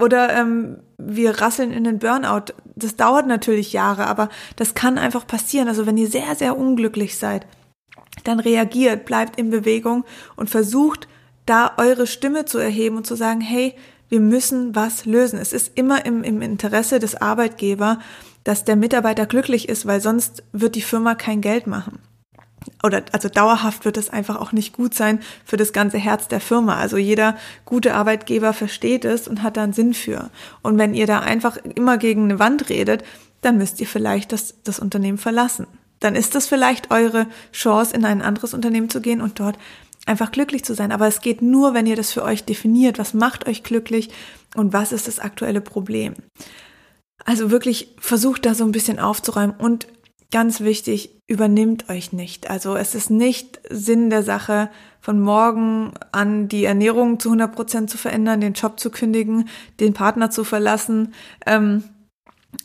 oder 0.00 0.34
ähm, 0.34 0.78
wir 0.98 1.40
rasseln 1.40 1.72
in 1.72 1.84
den 1.84 1.98
Burnout. 1.98 2.52
Das 2.74 2.96
dauert 2.96 3.26
natürlich 3.26 3.72
Jahre, 3.72 4.06
aber 4.06 4.28
das 4.56 4.74
kann 4.74 4.98
einfach 4.98 5.26
passieren. 5.26 5.68
Also 5.68 5.86
wenn 5.86 5.96
ihr 5.96 6.08
sehr, 6.08 6.34
sehr 6.34 6.58
unglücklich 6.58 7.16
seid, 7.16 7.46
dann 8.24 8.40
reagiert, 8.40 9.04
bleibt 9.04 9.38
in 9.38 9.50
Bewegung 9.50 10.04
und 10.36 10.50
versucht 10.50 11.08
da 11.46 11.72
eure 11.76 12.06
Stimme 12.06 12.44
zu 12.44 12.58
erheben 12.58 12.96
und 12.96 13.06
zu 13.06 13.16
sagen, 13.16 13.40
hey, 13.40 13.74
wir 14.08 14.20
müssen 14.20 14.74
was 14.74 15.06
lösen. 15.06 15.38
Es 15.38 15.52
ist 15.52 15.72
immer 15.76 16.06
im, 16.06 16.22
im 16.22 16.42
Interesse 16.42 16.98
des 16.98 17.14
Arbeitgeber, 17.16 17.98
dass 18.44 18.64
der 18.64 18.76
Mitarbeiter 18.76 19.26
glücklich 19.26 19.68
ist, 19.68 19.86
weil 19.86 20.00
sonst 20.00 20.42
wird 20.52 20.74
die 20.74 20.82
Firma 20.82 21.14
kein 21.14 21.40
Geld 21.40 21.66
machen. 21.66 21.98
Oder 22.82 23.02
also 23.12 23.28
dauerhaft 23.28 23.84
wird 23.84 23.96
es 23.96 24.10
einfach 24.10 24.36
auch 24.40 24.52
nicht 24.52 24.72
gut 24.72 24.94
sein 24.94 25.20
für 25.44 25.56
das 25.56 25.72
ganze 25.72 25.98
Herz 25.98 26.28
der 26.28 26.40
Firma. 26.40 26.76
Also 26.76 26.96
jeder 26.96 27.36
gute 27.64 27.94
Arbeitgeber 27.94 28.52
versteht 28.52 29.04
es 29.04 29.28
und 29.28 29.42
hat 29.42 29.56
da 29.56 29.62
einen 29.62 29.72
Sinn 29.72 29.94
für. 29.94 30.30
Und 30.62 30.78
wenn 30.78 30.94
ihr 30.94 31.06
da 31.06 31.20
einfach 31.20 31.56
immer 31.56 31.98
gegen 31.98 32.24
eine 32.24 32.38
Wand 32.38 32.68
redet, 32.68 33.04
dann 33.40 33.58
müsst 33.58 33.80
ihr 33.80 33.86
vielleicht 33.86 34.32
das, 34.32 34.54
das 34.64 34.78
Unternehmen 34.78 35.18
verlassen. 35.18 35.66
Dann 36.00 36.16
ist 36.16 36.34
das 36.34 36.46
vielleicht 36.46 36.90
eure 36.90 37.26
Chance, 37.52 37.94
in 37.94 38.04
ein 38.04 38.22
anderes 38.22 38.54
Unternehmen 38.54 38.90
zu 38.90 39.00
gehen 39.00 39.20
und 39.20 39.40
dort 39.40 39.58
einfach 40.06 40.32
glücklich 40.32 40.64
zu 40.64 40.74
sein. 40.74 40.92
Aber 40.92 41.06
es 41.06 41.20
geht 41.20 41.42
nur, 41.42 41.74
wenn 41.74 41.86
ihr 41.86 41.96
das 41.96 42.12
für 42.12 42.22
euch 42.22 42.44
definiert. 42.44 42.98
Was 42.98 43.14
macht 43.14 43.48
euch 43.48 43.62
glücklich 43.62 44.10
und 44.54 44.72
was 44.72 44.92
ist 44.92 45.08
das 45.08 45.18
aktuelle 45.18 45.60
Problem? 45.60 46.14
Also 47.24 47.50
wirklich 47.50 47.94
versucht 47.98 48.44
da 48.44 48.54
so 48.54 48.64
ein 48.64 48.72
bisschen 48.72 48.98
aufzuräumen 48.98 49.56
und 49.56 49.86
ganz 50.30 50.60
wichtig, 50.60 51.10
übernimmt 51.26 51.88
euch 51.88 52.12
nicht. 52.12 52.50
Also 52.50 52.76
es 52.76 52.94
ist 52.94 53.08
nicht 53.08 53.60
Sinn 53.70 54.10
der 54.10 54.22
Sache, 54.22 54.68
von 55.00 55.20
morgen 55.20 55.92
an 56.12 56.48
die 56.48 56.64
Ernährung 56.64 57.20
zu 57.20 57.28
100 57.28 57.54
Prozent 57.54 57.90
zu 57.90 57.98
verändern, 57.98 58.40
den 58.40 58.54
Job 58.54 58.80
zu 58.80 58.90
kündigen, 58.90 59.48
den 59.78 59.92
Partner 59.92 60.30
zu 60.30 60.44
verlassen. 60.44 61.14
Ähm, 61.46 61.84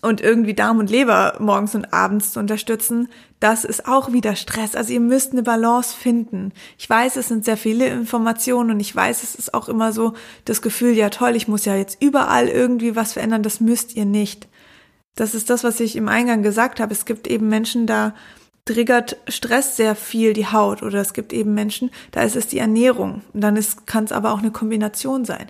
und 0.01 0.21
irgendwie 0.21 0.53
Darm 0.53 0.79
und 0.79 0.89
Leber 0.89 1.35
morgens 1.39 1.75
und 1.75 1.93
abends 1.93 2.33
zu 2.33 2.39
unterstützen, 2.39 3.09
das 3.39 3.63
ist 3.63 3.87
auch 3.87 4.11
wieder 4.11 4.35
Stress. 4.35 4.75
Also 4.75 4.93
ihr 4.93 4.99
müsst 4.99 5.31
eine 5.31 5.43
Balance 5.43 5.95
finden. 5.95 6.51
Ich 6.77 6.89
weiß, 6.89 7.15
es 7.15 7.27
sind 7.27 7.45
sehr 7.45 7.57
viele 7.57 7.87
Informationen 7.87 8.71
und 8.71 8.79
ich 8.79 8.95
weiß, 8.95 9.23
es 9.23 9.35
ist 9.35 9.53
auch 9.53 9.69
immer 9.69 9.91
so 9.91 10.13
das 10.45 10.61
Gefühl, 10.61 10.93
ja 10.93 11.09
toll, 11.09 11.35
ich 11.35 11.47
muss 11.47 11.65
ja 11.65 11.75
jetzt 11.75 12.01
überall 12.01 12.47
irgendwie 12.47 12.95
was 12.95 13.13
verändern, 13.13 13.43
das 13.43 13.59
müsst 13.59 13.95
ihr 13.95 14.05
nicht. 14.05 14.47
Das 15.15 15.33
ist 15.35 15.49
das, 15.49 15.63
was 15.63 15.79
ich 15.79 15.95
im 15.95 16.07
Eingang 16.07 16.43
gesagt 16.43 16.79
habe. 16.79 16.93
Es 16.93 17.05
gibt 17.05 17.27
eben 17.27 17.49
Menschen, 17.49 17.87
da 17.87 18.13
triggert 18.65 19.17
Stress 19.27 19.75
sehr 19.75 19.95
viel 19.95 20.33
die 20.33 20.47
Haut 20.47 20.83
oder 20.83 20.99
es 20.99 21.13
gibt 21.13 21.33
eben 21.33 21.53
Menschen, 21.53 21.89
da 22.11 22.21
ist 22.21 22.35
es 22.35 22.47
die 22.47 22.59
Ernährung 22.59 23.21
und 23.33 23.41
dann 23.41 23.59
kann 23.85 24.03
es 24.03 24.11
aber 24.11 24.31
auch 24.31 24.39
eine 24.39 24.51
Kombination 24.51 25.25
sein. 25.25 25.47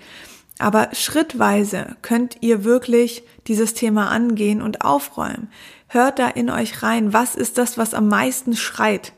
Aber 0.60 0.89
schrittweise 0.91 1.95
könnt 2.01 2.38
ihr 2.41 2.64
wirklich 2.64 3.24
dieses 3.47 3.74
Thema 3.74 4.10
angehen 4.10 4.62
und 4.62 4.82
aufräumen. 4.82 5.49
Hört 5.88 6.20
da 6.20 6.28
in 6.28 6.49
euch 6.49 6.84
rein, 6.84 7.14
was 7.14 7.34
ist 7.36 7.57
das, 7.57 7.78
was 7.78 7.93
am 7.93 8.10
meisten 8.10 8.55
schreit? 8.55 9.14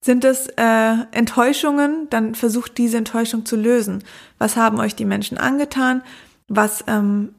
Sind 0.00 0.24
es 0.24 0.46
äh, 0.56 0.94
Enttäuschungen? 1.10 2.08
Dann 2.10 2.34
versucht 2.36 2.78
diese 2.78 2.96
Enttäuschung 2.98 3.44
zu 3.44 3.56
lösen. 3.56 4.04
Was 4.38 4.56
haben 4.56 4.78
euch 4.78 4.94
die 4.94 5.04
Menschen 5.04 5.36
angetan? 5.36 6.02
Was 6.48 6.84
ähm, 6.86 7.34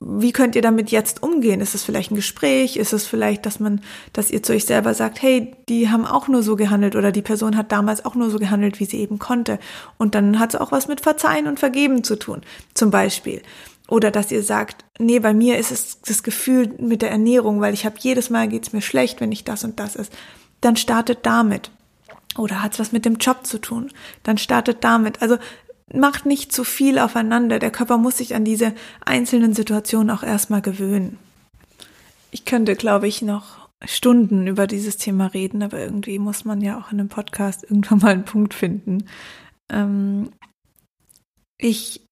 wie 0.00 0.32
könnt 0.32 0.56
ihr 0.56 0.62
damit 0.62 0.90
jetzt 0.90 1.22
umgehen? 1.22 1.60
Ist 1.60 1.74
es 1.74 1.84
vielleicht 1.84 2.10
ein 2.10 2.16
Gespräch? 2.16 2.76
Ist 2.76 2.92
es 2.92 3.06
vielleicht, 3.06 3.44
dass 3.44 3.60
man, 3.60 3.80
dass 4.12 4.30
ihr 4.30 4.42
zu 4.42 4.52
euch 4.54 4.64
selber 4.64 4.94
sagt, 4.94 5.20
hey, 5.20 5.54
die 5.68 5.90
haben 5.90 6.06
auch 6.06 6.28
nur 6.28 6.42
so 6.42 6.56
gehandelt 6.56 6.96
oder 6.96 7.12
die 7.12 7.22
Person 7.22 7.56
hat 7.56 7.70
damals 7.70 8.04
auch 8.04 8.14
nur 8.14 8.30
so 8.30 8.38
gehandelt, 8.38 8.80
wie 8.80 8.86
sie 8.86 8.98
eben 8.98 9.18
konnte. 9.18 9.58
Und 9.98 10.14
dann 10.14 10.38
hat 10.38 10.54
es 10.54 10.60
auch 10.60 10.72
was 10.72 10.88
mit 10.88 11.00
Verzeihen 11.00 11.46
und 11.46 11.60
Vergeben 11.60 12.02
zu 12.02 12.16
tun, 12.16 12.42
zum 12.74 12.90
Beispiel. 12.90 13.42
Oder 13.88 14.10
dass 14.10 14.30
ihr 14.30 14.42
sagt, 14.42 14.84
nee, 14.98 15.18
bei 15.18 15.34
mir 15.34 15.58
ist 15.58 15.70
es 15.70 16.00
das 16.00 16.22
Gefühl 16.22 16.74
mit 16.78 17.02
der 17.02 17.10
Ernährung, 17.10 17.60
weil 17.60 17.74
ich 17.74 17.84
habe 17.84 17.96
jedes 17.98 18.30
Mal 18.30 18.48
geht's 18.48 18.72
mir 18.72 18.82
schlecht, 18.82 19.20
wenn 19.20 19.32
ich 19.32 19.44
das 19.44 19.64
und 19.64 19.80
das 19.80 19.96
ist. 19.96 20.12
Dann 20.60 20.76
startet 20.76 21.20
damit. 21.22 21.70
Oder 22.36 22.62
hat 22.62 22.74
es 22.74 22.78
was 22.78 22.92
mit 22.92 23.04
dem 23.04 23.16
Job 23.16 23.46
zu 23.46 23.58
tun? 23.58 23.90
Dann 24.22 24.38
startet 24.38 24.84
damit. 24.84 25.22
Also 25.22 25.38
macht 25.94 26.26
nicht 26.26 26.52
zu 26.52 26.64
viel 26.64 26.98
aufeinander. 26.98 27.58
Der 27.58 27.70
Körper 27.70 27.98
muss 27.98 28.18
sich 28.18 28.34
an 28.34 28.44
diese 28.44 28.74
einzelnen 29.04 29.54
Situationen 29.54 30.10
auch 30.10 30.22
erstmal 30.22 30.62
gewöhnen. 30.62 31.18
Ich 32.30 32.44
könnte, 32.44 32.76
glaube 32.76 33.08
ich, 33.08 33.22
noch 33.22 33.68
Stunden 33.84 34.46
über 34.46 34.66
dieses 34.66 34.96
Thema 34.96 35.26
reden, 35.26 35.62
aber 35.62 35.78
irgendwie 35.78 36.18
muss 36.18 36.44
man 36.44 36.60
ja 36.60 36.78
auch 36.78 36.92
in 36.92 37.00
einem 37.00 37.08
Podcast 37.08 37.64
irgendwann 37.64 37.98
mal 37.98 38.12
einen 38.12 38.24
Punkt 38.24 38.54
finden. 38.54 39.08
Ähm, 39.70 40.30
ich 41.58 42.04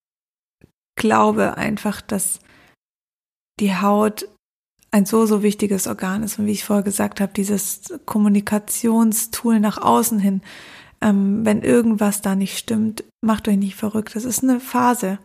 glaube 0.97 1.57
einfach, 1.57 2.01
dass 2.01 2.41
die 3.61 3.77
Haut 3.77 4.29
ein 4.91 5.07
so, 5.07 5.27
so 5.27 5.43
wichtiges 5.43 5.87
Organ 5.87 6.23
ist. 6.23 6.39
Und 6.39 6.47
wie 6.47 6.53
ich 6.53 6.65
vorher 6.65 6.85
gesagt 6.85 7.21
habe, 7.21 7.33
dieses 7.33 7.83
Kommunikationstool 8.07 9.61
nach 9.61 9.79
außen 9.79 10.19
hin, 10.19 10.43
ähm, 11.07 11.47
wenn 11.47 11.63
irgendwas 11.63 12.21
da 12.21 12.35
nicht 12.35 12.59
stimmt, 12.59 13.05
macht 13.25 13.47
euch 13.47 13.57
nicht 13.57 13.77
verrückt. 13.77 14.17
Das 14.17 14.25
ist 14.25 14.43
eine 14.43 14.59
Phase. 14.59 15.19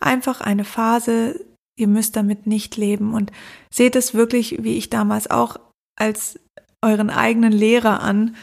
Einfach 0.00 0.40
eine 0.40 0.64
Phase. 0.64 1.44
Ihr 1.78 1.86
müsst 1.86 2.16
damit 2.16 2.48
nicht 2.48 2.76
leben 2.76 3.14
und 3.14 3.30
seht 3.72 3.94
es 3.94 4.12
wirklich, 4.12 4.64
wie 4.64 4.76
ich 4.76 4.90
damals 4.90 5.30
auch, 5.30 5.56
als 5.96 6.40
euren 6.82 7.10
eigenen 7.10 7.52
Lehrer 7.52 8.02
an, 8.02 8.34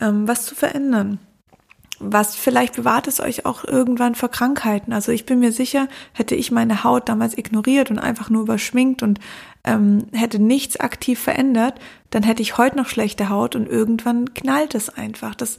ähm, 0.00 0.28
was 0.28 0.44
zu 0.44 0.54
verändern. 0.54 1.18
Was 1.98 2.34
vielleicht 2.34 2.74
bewahrt 2.74 3.08
es 3.08 3.20
euch 3.20 3.46
auch 3.46 3.64
irgendwann 3.64 4.14
vor 4.14 4.28
Krankheiten. 4.28 4.92
Also 4.92 5.12
ich 5.12 5.24
bin 5.24 5.38
mir 5.38 5.52
sicher, 5.52 5.88
hätte 6.12 6.34
ich 6.34 6.50
meine 6.50 6.84
Haut 6.84 7.08
damals 7.08 7.38
ignoriert 7.38 7.90
und 7.90 7.98
einfach 7.98 8.28
nur 8.28 8.42
überschminkt 8.42 9.02
und 9.02 9.18
ähm, 9.64 10.08
hätte 10.12 10.40
nichts 10.40 10.78
aktiv 10.78 11.18
verändert, 11.20 11.80
dann 12.10 12.22
hätte 12.22 12.42
ich 12.42 12.58
heute 12.58 12.76
noch 12.76 12.88
schlechte 12.88 13.30
Haut 13.30 13.56
und 13.56 13.66
irgendwann 13.66 14.34
knallt 14.34 14.74
es 14.74 14.90
einfach. 14.90 15.34
Das 15.34 15.58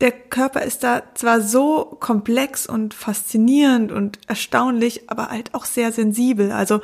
der 0.00 0.12
Körper 0.12 0.62
ist 0.62 0.84
da 0.84 1.02
zwar 1.14 1.40
so 1.40 1.96
komplex 2.00 2.66
und 2.66 2.94
faszinierend 2.94 3.92
und 3.92 4.18
erstaunlich, 4.26 5.10
aber 5.10 5.30
halt 5.30 5.54
auch 5.54 5.64
sehr 5.64 5.92
sensibel. 5.92 6.52
Also 6.52 6.80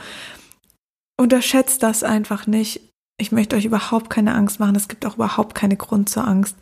unterschätzt 1.16 1.82
das 1.82 2.02
einfach 2.02 2.46
nicht. 2.46 2.92
Ich 3.18 3.32
möchte 3.32 3.56
euch 3.56 3.64
überhaupt 3.64 4.10
keine 4.10 4.34
Angst 4.34 4.58
machen. 4.60 4.76
Es 4.76 4.88
gibt 4.88 5.06
auch 5.06 5.14
überhaupt 5.14 5.54
keine 5.54 5.76
Grund 5.76 6.08
zur 6.08 6.26
Angst. 6.26 6.56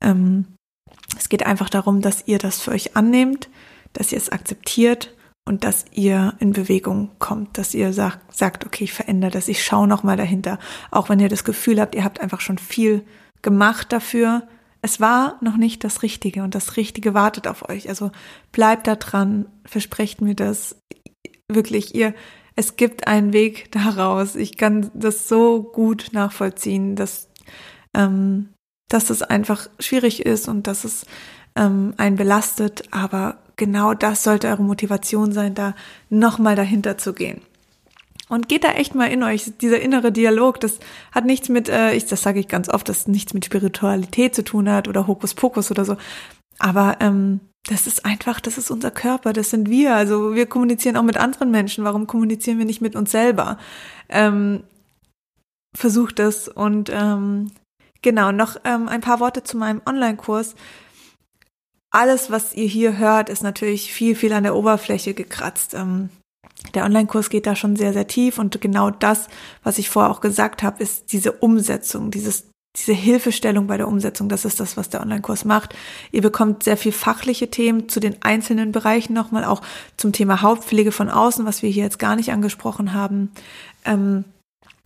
Ähm, 0.00 0.46
es 1.18 1.28
geht 1.28 1.44
einfach 1.44 1.70
darum, 1.70 2.00
dass 2.00 2.26
ihr 2.26 2.38
das 2.38 2.60
für 2.60 2.70
euch 2.70 2.96
annehmt, 2.96 3.48
dass 3.92 4.12
ihr 4.12 4.18
es 4.18 4.30
akzeptiert 4.30 5.14
und 5.44 5.64
dass 5.64 5.84
ihr 5.92 6.34
in 6.38 6.52
Bewegung 6.52 7.10
kommt, 7.18 7.56
dass 7.58 7.74
ihr 7.74 7.92
sagt, 7.92 8.36
sagt 8.36 8.66
okay, 8.66 8.84
ich 8.84 8.92
verändere 8.92 9.30
das, 9.30 9.48
ich 9.48 9.64
schaue 9.64 9.86
nochmal 9.86 10.16
dahinter. 10.16 10.58
Auch 10.90 11.08
wenn 11.08 11.20
ihr 11.20 11.28
das 11.28 11.44
Gefühl 11.44 11.80
habt, 11.80 11.94
ihr 11.94 12.04
habt 12.04 12.20
einfach 12.20 12.40
schon 12.40 12.58
viel 12.58 13.04
gemacht 13.42 13.92
dafür, 13.92 14.46
es 14.86 15.00
war 15.00 15.36
noch 15.40 15.56
nicht 15.56 15.82
das 15.82 16.04
Richtige 16.04 16.44
und 16.44 16.54
das 16.54 16.76
Richtige 16.76 17.12
wartet 17.12 17.48
auf 17.48 17.68
euch. 17.68 17.88
Also 17.88 18.12
bleibt 18.52 18.86
da 18.86 18.94
dran, 18.94 19.46
versprecht 19.64 20.20
mir 20.20 20.36
das 20.36 20.76
wirklich 21.48 21.96
ihr. 21.96 22.14
Es 22.54 22.76
gibt 22.76 23.08
einen 23.08 23.32
Weg 23.32 23.68
daraus. 23.72 24.36
Ich 24.36 24.56
kann 24.56 24.92
das 24.94 25.26
so 25.26 25.64
gut 25.64 26.10
nachvollziehen, 26.12 26.94
dass, 26.94 27.28
ähm, 27.94 28.50
dass 28.88 29.10
es 29.10 29.22
einfach 29.22 29.68
schwierig 29.80 30.24
ist 30.24 30.46
und 30.46 30.68
dass 30.68 30.84
es 30.84 31.04
ähm, 31.56 31.92
einen 31.96 32.14
belastet. 32.14 32.84
Aber 32.92 33.38
genau 33.56 33.92
das 33.92 34.22
sollte 34.22 34.46
eure 34.46 34.62
Motivation 34.62 35.32
sein, 35.32 35.56
da 35.56 35.74
nochmal 36.10 36.54
dahinter 36.54 36.96
zu 36.96 37.12
gehen. 37.12 37.40
Und 38.28 38.48
geht 38.48 38.64
da 38.64 38.72
echt 38.72 38.94
mal 38.94 39.06
in 39.06 39.22
euch, 39.22 39.52
dieser 39.60 39.80
innere 39.80 40.10
Dialog, 40.10 40.60
das 40.60 40.80
hat 41.12 41.24
nichts 41.26 41.48
mit, 41.48 41.68
äh, 41.68 41.94
ich, 41.94 42.06
das 42.06 42.22
sage 42.22 42.40
ich 42.40 42.48
ganz 42.48 42.68
oft, 42.68 42.88
das 42.88 43.06
nichts 43.06 43.34
mit 43.34 43.44
Spiritualität 43.44 44.34
zu 44.34 44.42
tun 44.42 44.68
hat 44.68 44.88
oder 44.88 45.06
Hokuspokus 45.06 45.70
oder 45.70 45.84
so. 45.84 45.96
Aber 46.58 46.96
ähm, 47.00 47.40
das 47.68 47.86
ist 47.86 48.04
einfach, 48.04 48.40
das 48.40 48.58
ist 48.58 48.70
unser 48.70 48.90
Körper, 48.90 49.32
das 49.32 49.50
sind 49.50 49.70
wir. 49.70 49.94
Also 49.94 50.34
wir 50.34 50.46
kommunizieren 50.46 50.96
auch 50.96 51.02
mit 51.02 51.16
anderen 51.16 51.50
Menschen. 51.50 51.84
Warum 51.84 52.06
kommunizieren 52.06 52.58
wir 52.58 52.64
nicht 52.64 52.80
mit 52.80 52.96
uns 52.96 53.10
selber? 53.10 53.58
Ähm, 54.08 54.62
versucht 55.74 56.18
es 56.18 56.48
und 56.48 56.90
ähm, 56.92 57.52
genau, 58.02 58.32
noch 58.32 58.56
ähm, 58.64 58.88
ein 58.88 59.02
paar 59.02 59.20
Worte 59.20 59.44
zu 59.44 59.56
meinem 59.56 59.82
Online-Kurs. 59.84 60.54
Alles, 61.90 62.30
was 62.30 62.54
ihr 62.54 62.66
hier 62.66 62.98
hört, 62.98 63.28
ist 63.28 63.42
natürlich 63.42 63.92
viel, 63.92 64.16
viel 64.16 64.32
an 64.32 64.42
der 64.42 64.56
Oberfläche 64.56 65.14
gekratzt. 65.14 65.74
Ähm, 65.74 66.10
der 66.74 66.84
Online-Kurs 66.84 67.30
geht 67.30 67.46
da 67.46 67.54
schon 67.54 67.76
sehr, 67.76 67.92
sehr 67.92 68.06
tief 68.06 68.38
und 68.38 68.60
genau 68.60 68.90
das, 68.90 69.28
was 69.62 69.78
ich 69.78 69.90
vorher 69.90 70.10
auch 70.10 70.20
gesagt 70.20 70.62
habe, 70.62 70.82
ist 70.82 71.12
diese 71.12 71.32
Umsetzung, 71.32 72.10
dieses 72.10 72.48
diese 72.76 72.92
Hilfestellung 72.92 73.66
bei 73.66 73.76
der 73.76 73.88
Umsetzung, 73.88 74.28
das 74.28 74.44
ist 74.44 74.60
das, 74.60 74.76
was 74.76 74.90
der 74.90 75.00
Online-Kurs 75.00 75.44
macht. 75.44 75.74
Ihr 76.12 76.22
bekommt 76.22 76.62
sehr 76.62 76.76
viel 76.76 76.92
fachliche 76.92 77.50
Themen 77.50 77.88
zu 77.88 78.00
den 78.00 78.16
einzelnen 78.22 78.72
Bereichen 78.72 79.14
nochmal, 79.14 79.44
auch 79.44 79.62
zum 79.96 80.12
Thema 80.12 80.42
Hauptpflege 80.42 80.92
von 80.92 81.08
außen, 81.08 81.46
was 81.46 81.62
wir 81.62 81.70
hier 81.70 81.84
jetzt 81.84 81.98
gar 81.98 82.16
nicht 82.16 82.32
angesprochen 82.32 82.92
haben. 82.92 83.32
Ähm, 83.84 84.24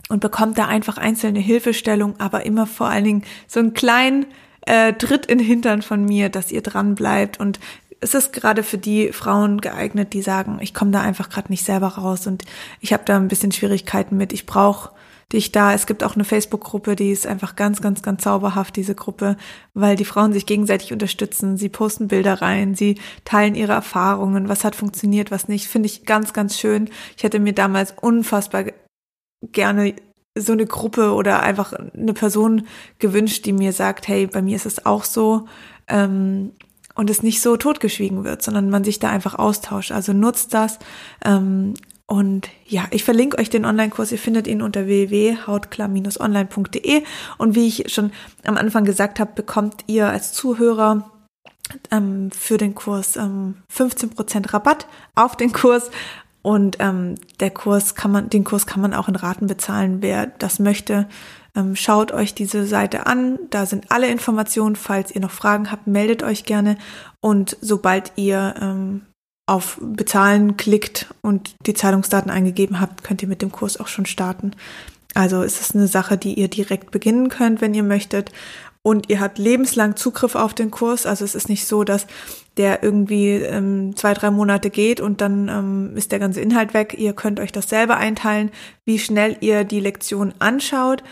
und 0.09 0.19
bekommt 0.19 0.57
da 0.57 0.67
einfach 0.67 0.97
einzelne 0.97 1.39
Hilfestellung, 1.39 2.19
aber 2.19 2.45
immer 2.45 2.67
vor 2.67 2.87
allen 2.87 3.05
Dingen 3.05 3.23
so 3.47 3.59
einen 3.59 3.73
kleinen 3.73 4.25
äh, 4.65 4.93
Tritt 4.93 5.25
in 5.25 5.39
Hintern 5.39 5.81
von 5.81 6.03
mir, 6.03 6.29
dass 6.29 6.51
ihr 6.51 6.61
dran 6.61 6.95
bleibt 6.95 7.39
und 7.39 7.59
es 8.01 8.15
ist 8.15 8.33
gerade 8.33 8.63
für 8.63 8.79
die 8.79 9.13
Frauen 9.13 9.61
geeignet, 9.61 10.13
die 10.13 10.23
sagen, 10.23 10.57
ich 10.59 10.73
komme 10.73 10.91
da 10.91 11.01
einfach 11.01 11.29
gerade 11.29 11.51
nicht 11.51 11.63
selber 11.63 11.87
raus 11.87 12.25
und 12.25 12.43
ich 12.79 12.93
habe 12.93 13.05
da 13.05 13.15
ein 13.15 13.27
bisschen 13.27 13.51
Schwierigkeiten 13.51 14.17
mit. 14.17 14.33
Ich 14.33 14.47
brauche 14.47 14.89
dich 15.31 15.51
da. 15.51 15.73
Es 15.73 15.85
gibt 15.85 16.03
auch 16.03 16.15
eine 16.15 16.25
Facebook-Gruppe, 16.25 16.95
die 16.95 17.11
ist 17.11 17.27
einfach 17.27 17.55
ganz, 17.55 17.79
ganz, 17.79 18.01
ganz 18.01 18.23
zauberhaft, 18.23 18.75
diese 18.75 18.95
Gruppe, 18.95 19.37
weil 19.75 19.95
die 19.95 20.05
Frauen 20.05 20.33
sich 20.33 20.47
gegenseitig 20.47 20.91
unterstützen. 20.91 21.57
Sie 21.57 21.69
posten 21.69 22.07
Bilder 22.07 22.41
rein, 22.41 22.75
sie 22.75 22.99
teilen 23.23 23.55
ihre 23.55 23.73
Erfahrungen, 23.73 24.49
was 24.49 24.63
hat 24.63 24.75
funktioniert, 24.75 25.29
was 25.29 25.47
nicht. 25.47 25.67
Finde 25.67 25.85
ich 25.85 26.05
ganz, 26.05 26.33
ganz 26.33 26.59
schön. 26.59 26.89
Ich 27.15 27.23
hätte 27.23 27.39
mir 27.39 27.53
damals 27.53 27.93
unfassbar 28.01 28.65
gerne 29.43 29.95
so 30.35 30.53
eine 30.53 30.65
Gruppe 30.65 31.13
oder 31.13 31.41
einfach 31.43 31.73
eine 31.73 32.13
Person 32.13 32.67
gewünscht, 32.99 33.45
die 33.45 33.53
mir 33.53 33.73
sagt, 33.73 34.07
hey, 34.07 34.27
bei 34.27 34.41
mir 34.41 34.55
ist 34.55 34.65
es 34.65 34.85
auch 34.85 35.03
so. 35.03 35.45
Ähm, 35.87 36.53
und 36.95 37.09
es 37.09 37.23
nicht 37.23 37.41
so 37.41 37.57
totgeschwiegen 37.57 38.23
wird, 38.23 38.41
sondern 38.41 38.69
man 38.69 38.83
sich 38.83 38.99
da 38.99 39.09
einfach 39.09 39.35
austauscht. 39.35 39.91
Also 39.91 40.13
nutzt 40.13 40.53
das. 40.53 40.79
Ähm, 41.23 41.73
und 42.05 42.49
ja, 42.65 42.85
ich 42.91 43.03
verlinke 43.05 43.37
euch 43.37 43.49
den 43.49 43.63
Online-Kurs. 43.63 44.11
Ihr 44.11 44.17
findet 44.17 44.45
ihn 44.45 44.61
unter 44.61 44.85
www.hautklar-online.de. 44.85 47.03
Und 47.37 47.55
wie 47.55 47.67
ich 47.67 47.93
schon 47.93 48.11
am 48.43 48.57
Anfang 48.57 48.83
gesagt 48.83 49.21
habe, 49.21 49.31
bekommt 49.33 49.85
ihr 49.87 50.09
als 50.09 50.33
Zuhörer 50.33 51.09
ähm, 51.89 52.29
für 52.31 52.57
den 52.57 52.75
Kurs 52.75 53.15
ähm, 53.15 53.55
15% 53.73 54.53
Rabatt 54.53 54.87
auf 55.15 55.37
den 55.37 55.53
Kurs. 55.53 55.89
Und 56.41 56.77
ähm, 56.79 57.15
der 57.39 57.51
Kurs 57.51 57.95
kann 57.95 58.11
man, 58.11 58.29
den 58.29 58.43
Kurs 58.43 58.65
kann 58.65 58.81
man 58.81 58.93
auch 58.93 59.07
in 59.07 59.15
Raten 59.15 59.47
bezahlen, 59.47 60.01
wer 60.01 60.25
das 60.25 60.59
möchte. 60.59 61.07
Ähm, 61.55 61.75
schaut 61.75 62.11
euch 62.11 62.33
diese 62.33 62.65
Seite 62.65 63.05
an. 63.07 63.39
Da 63.49 63.65
sind 63.65 63.91
alle 63.91 64.09
Informationen. 64.09 64.75
Falls 64.75 65.11
ihr 65.11 65.21
noch 65.21 65.31
Fragen 65.31 65.71
habt, 65.71 65.87
meldet 65.87 66.23
euch 66.23 66.45
gerne. 66.45 66.77
Und 67.19 67.57
sobald 67.61 68.13
ihr 68.15 68.55
ähm, 68.61 69.01
auf 69.47 69.77
Bezahlen 69.81 70.55
klickt 70.55 71.13
und 71.21 71.55
die 71.65 71.73
Zahlungsdaten 71.73 72.31
eingegeben 72.31 72.79
habt, 72.79 73.03
könnt 73.03 73.21
ihr 73.21 73.27
mit 73.27 73.41
dem 73.41 73.51
Kurs 73.51 73.79
auch 73.79 73.87
schon 73.87 74.05
starten. 74.05 74.51
Also 75.13 75.41
ist 75.41 75.59
es 75.59 75.75
eine 75.75 75.87
Sache, 75.87 76.17
die 76.17 76.35
ihr 76.35 76.47
direkt 76.47 76.91
beginnen 76.91 77.27
könnt, 77.27 77.59
wenn 77.59 77.73
ihr 77.73 77.83
möchtet. 77.83 78.31
Und 78.83 79.09
ihr 79.09 79.19
habt 79.19 79.37
lebenslang 79.37 79.95
Zugriff 79.95 80.35
auf 80.35 80.53
den 80.53 80.71
Kurs. 80.71 81.05
Also 81.05 81.23
es 81.23 81.35
ist 81.35 81.49
nicht 81.49 81.67
so, 81.67 81.83
dass 81.83 82.07
der 82.57 82.81
irgendwie 82.81 83.33
ähm, 83.33 83.95
zwei, 83.95 84.13
drei 84.13 84.31
Monate 84.31 84.69
geht 84.69 84.99
und 84.99 85.21
dann 85.21 85.49
ähm, 85.49 85.91
ist 85.95 86.11
der 86.11 86.19
ganze 86.19 86.41
Inhalt 86.41 86.73
weg. 86.73 86.95
Ihr 86.97 87.13
könnt 87.13 87.39
euch 87.39 87.51
das 87.51 87.69
selber 87.69 87.97
einteilen, 87.97 88.51
wie 88.85 88.97
schnell 88.97 89.37
ihr 89.41 89.65
die 89.65 89.79
Lektion 89.79 90.33
anschaut 90.39 91.03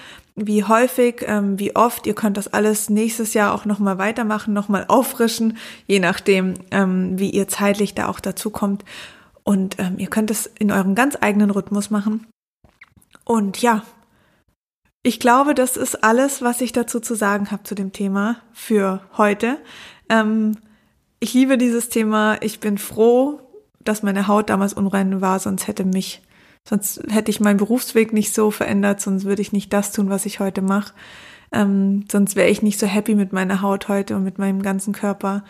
wie 0.47 0.63
häufig, 0.63 1.23
ähm, 1.25 1.59
wie 1.59 1.75
oft. 1.75 2.07
Ihr 2.07 2.15
könnt 2.15 2.37
das 2.37 2.47
alles 2.47 2.89
nächstes 2.89 3.33
Jahr 3.33 3.53
auch 3.53 3.65
nochmal 3.65 3.97
weitermachen, 3.97 4.53
nochmal 4.53 4.85
auffrischen, 4.87 5.57
je 5.87 5.99
nachdem, 5.99 6.55
ähm, 6.71 7.17
wie 7.19 7.29
ihr 7.29 7.47
zeitlich 7.47 7.95
da 7.95 8.07
auch 8.07 8.19
dazu 8.19 8.49
kommt. 8.49 8.83
Und 9.43 9.77
ähm, 9.79 9.95
ihr 9.97 10.07
könnt 10.07 10.31
es 10.31 10.45
in 10.45 10.71
eurem 10.71 10.95
ganz 10.95 11.17
eigenen 11.19 11.49
Rhythmus 11.49 11.89
machen. 11.89 12.27
Und 13.23 13.61
ja, 13.61 13.83
ich 15.03 15.19
glaube, 15.19 15.55
das 15.55 15.77
ist 15.77 16.03
alles, 16.03 16.41
was 16.41 16.61
ich 16.61 16.71
dazu 16.71 16.99
zu 16.99 17.15
sagen 17.15 17.51
habe 17.51 17.63
zu 17.63 17.73
dem 17.73 17.93
Thema 17.93 18.37
für 18.53 19.01
heute. 19.17 19.57
Ähm, 20.09 20.57
ich 21.19 21.33
liebe 21.33 21.57
dieses 21.57 21.89
Thema. 21.89 22.41
Ich 22.41 22.59
bin 22.59 22.77
froh, 22.77 23.41
dass 23.79 24.03
meine 24.03 24.27
Haut 24.27 24.49
damals 24.49 24.73
unrein 24.73 25.21
war, 25.21 25.39
sonst 25.39 25.67
hätte 25.67 25.85
mich 25.85 26.21
Sonst 26.68 27.01
hätte 27.10 27.32
ich 27.32 27.39
meinen 27.39 27.57
Berufsweg 27.57 28.14
nicht 28.14 28.34
so 28.34 28.51
verändert, 28.51 29.01
sonst 29.01 29.26
würde 29.26 29.41
ich 29.41 29.53
nicht 29.53 29.74
das 29.74 29.91
tun, 29.91 30.10
was 30.10 30.26
ich 30.26 30.39
heute 30.39 30.62
mache. 30.62 30.93
Ähm, 31.51 32.05
sonst 32.12 32.36
wäre 32.36 32.49
ich 32.49 32.62
nicht 32.62 32.80
so 32.80 32.86
happy 32.86 33.16
mit 33.16 33.34
meiner 33.34 33.62
Haut 33.62 33.88
heute 33.88 34.16
und 34.16 34.24
mit 34.24 34.38
meinem 34.38 34.62
ganzen 34.62 34.93
Körper. 34.93 35.43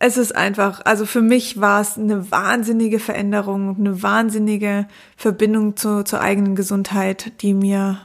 Es 0.00 0.16
ist 0.16 0.34
einfach, 0.34 0.84
also 0.84 1.06
für 1.06 1.22
mich 1.22 1.60
war 1.60 1.80
es 1.80 1.96
eine 1.96 2.32
wahnsinnige 2.32 2.98
Veränderung, 2.98 3.76
eine 3.78 4.02
wahnsinnige 4.02 4.88
Verbindung 5.16 5.76
zu, 5.76 6.02
zur 6.02 6.20
eigenen 6.20 6.56
Gesundheit, 6.56 7.40
die 7.40 7.54
mir, 7.54 8.04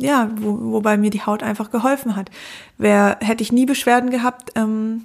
ja, 0.00 0.28
wo, 0.34 0.72
wobei 0.72 0.96
mir 0.96 1.10
die 1.10 1.22
Haut 1.22 1.44
einfach 1.44 1.70
geholfen 1.70 2.16
hat. 2.16 2.32
Wer 2.78 3.18
hätte 3.20 3.44
ich 3.44 3.52
nie 3.52 3.64
Beschwerden 3.64 4.10
gehabt, 4.10 4.50
ähm, 4.56 5.04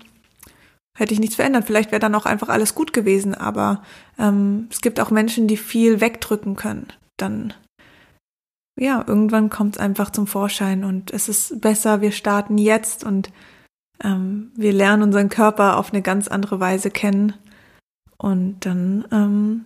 hätte 0.97 1.13
ich 1.13 1.19
nichts 1.19 1.35
verändert. 1.35 1.65
Vielleicht 1.65 1.91
wäre 1.91 1.99
dann 1.99 2.15
auch 2.15 2.25
einfach 2.25 2.49
alles 2.49 2.75
gut 2.75 2.93
gewesen, 2.93 3.33
aber 3.33 3.83
ähm, 4.19 4.67
es 4.69 4.81
gibt 4.81 4.99
auch 4.99 5.11
Menschen, 5.11 5.47
die 5.47 5.57
viel 5.57 6.01
wegdrücken 6.01 6.55
können. 6.55 6.87
Dann, 7.17 7.53
ja, 8.79 9.03
irgendwann 9.05 9.49
kommt 9.49 9.75
es 9.75 9.81
einfach 9.81 10.09
zum 10.09 10.27
Vorschein 10.27 10.83
und 10.83 11.11
es 11.11 11.29
ist 11.29 11.61
besser, 11.61 12.01
wir 12.01 12.11
starten 12.11 12.57
jetzt 12.57 13.03
und 13.03 13.31
ähm, 14.03 14.51
wir 14.55 14.73
lernen 14.73 15.03
unseren 15.03 15.29
Körper 15.29 15.77
auf 15.77 15.91
eine 15.93 16.01
ganz 16.01 16.27
andere 16.27 16.59
Weise 16.59 16.89
kennen 16.89 17.33
und 18.17 18.65
dann 18.65 19.05
ähm, 19.11 19.65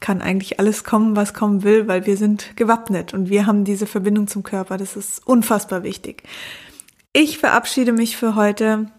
kann 0.00 0.22
eigentlich 0.22 0.60
alles 0.60 0.84
kommen, 0.84 1.16
was 1.16 1.34
kommen 1.34 1.62
will, 1.62 1.88
weil 1.88 2.06
wir 2.06 2.16
sind 2.16 2.56
gewappnet 2.56 3.14
und 3.14 3.28
wir 3.30 3.46
haben 3.46 3.64
diese 3.64 3.86
Verbindung 3.86 4.28
zum 4.28 4.42
Körper. 4.42 4.76
Das 4.76 4.96
ist 4.96 5.26
unfassbar 5.26 5.82
wichtig. 5.82 6.22
Ich 7.12 7.38
verabschiede 7.38 7.92
mich 7.92 8.16
für 8.16 8.34
heute 8.34 8.90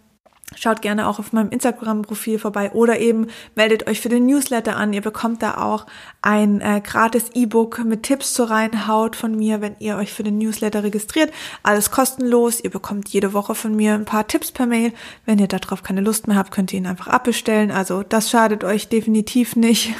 Schaut 0.56 0.82
gerne 0.82 1.08
auch 1.08 1.20
auf 1.20 1.32
meinem 1.32 1.52
Instagram-Profil 1.52 2.39
vorbei 2.39 2.72
oder 2.72 3.00
eben 3.00 3.28
meldet 3.56 3.88
euch 3.88 4.02
für 4.02 4.10
den 4.10 4.26
Newsletter 4.26 4.76
an. 4.76 4.93
Ihr 4.93 5.02
bekommt 5.02 5.43
da 5.43 5.58
auch 5.58 5.86
ein 6.24 6.60
äh, 6.60 6.82
gratis 6.84 7.30
E-Book 7.36 7.84
mit 7.86 8.04
Tipps 8.04 8.34
zur 8.34 8.50
reinen 8.50 8.88
Haut 8.88 9.16
von 9.16 9.36
mir, 9.36 9.62
wenn 9.62 9.76
ihr 9.78 9.95
euch 9.97 10.12
für 10.12 10.24
den 10.24 10.39
Newsletter 10.39 10.84
registriert. 10.84 11.32
Alles 11.62 11.91
kostenlos. 11.91 12.62
Ihr 12.62 12.72
bekommt 12.72 13.10
jede 13.10 13.34
Woche 13.34 13.54
von 13.54 13.76
mir 13.76 13.93
ein 13.93 14.06
paar 14.06 14.28
Tipps 14.28 14.52
per 14.52 14.66
Mail. 14.66 14.91
Wenn 15.26 15.38
ihr 15.38 15.47
darauf 15.47 15.84
keine 15.84 16.02
Lust 16.02 16.28
mehr 16.28 16.36
habt, 16.36 16.52
könnt 16.52 16.74
ihr 16.74 16.80
ihn 16.80 16.88
einfach 16.88 17.08
abbestellen. 17.08 17.70
Also 17.70 18.02
das 18.02 18.32
schadet 18.32 18.64
euch 18.64 18.89
definitiv 18.89 19.56
nicht. 19.56 19.93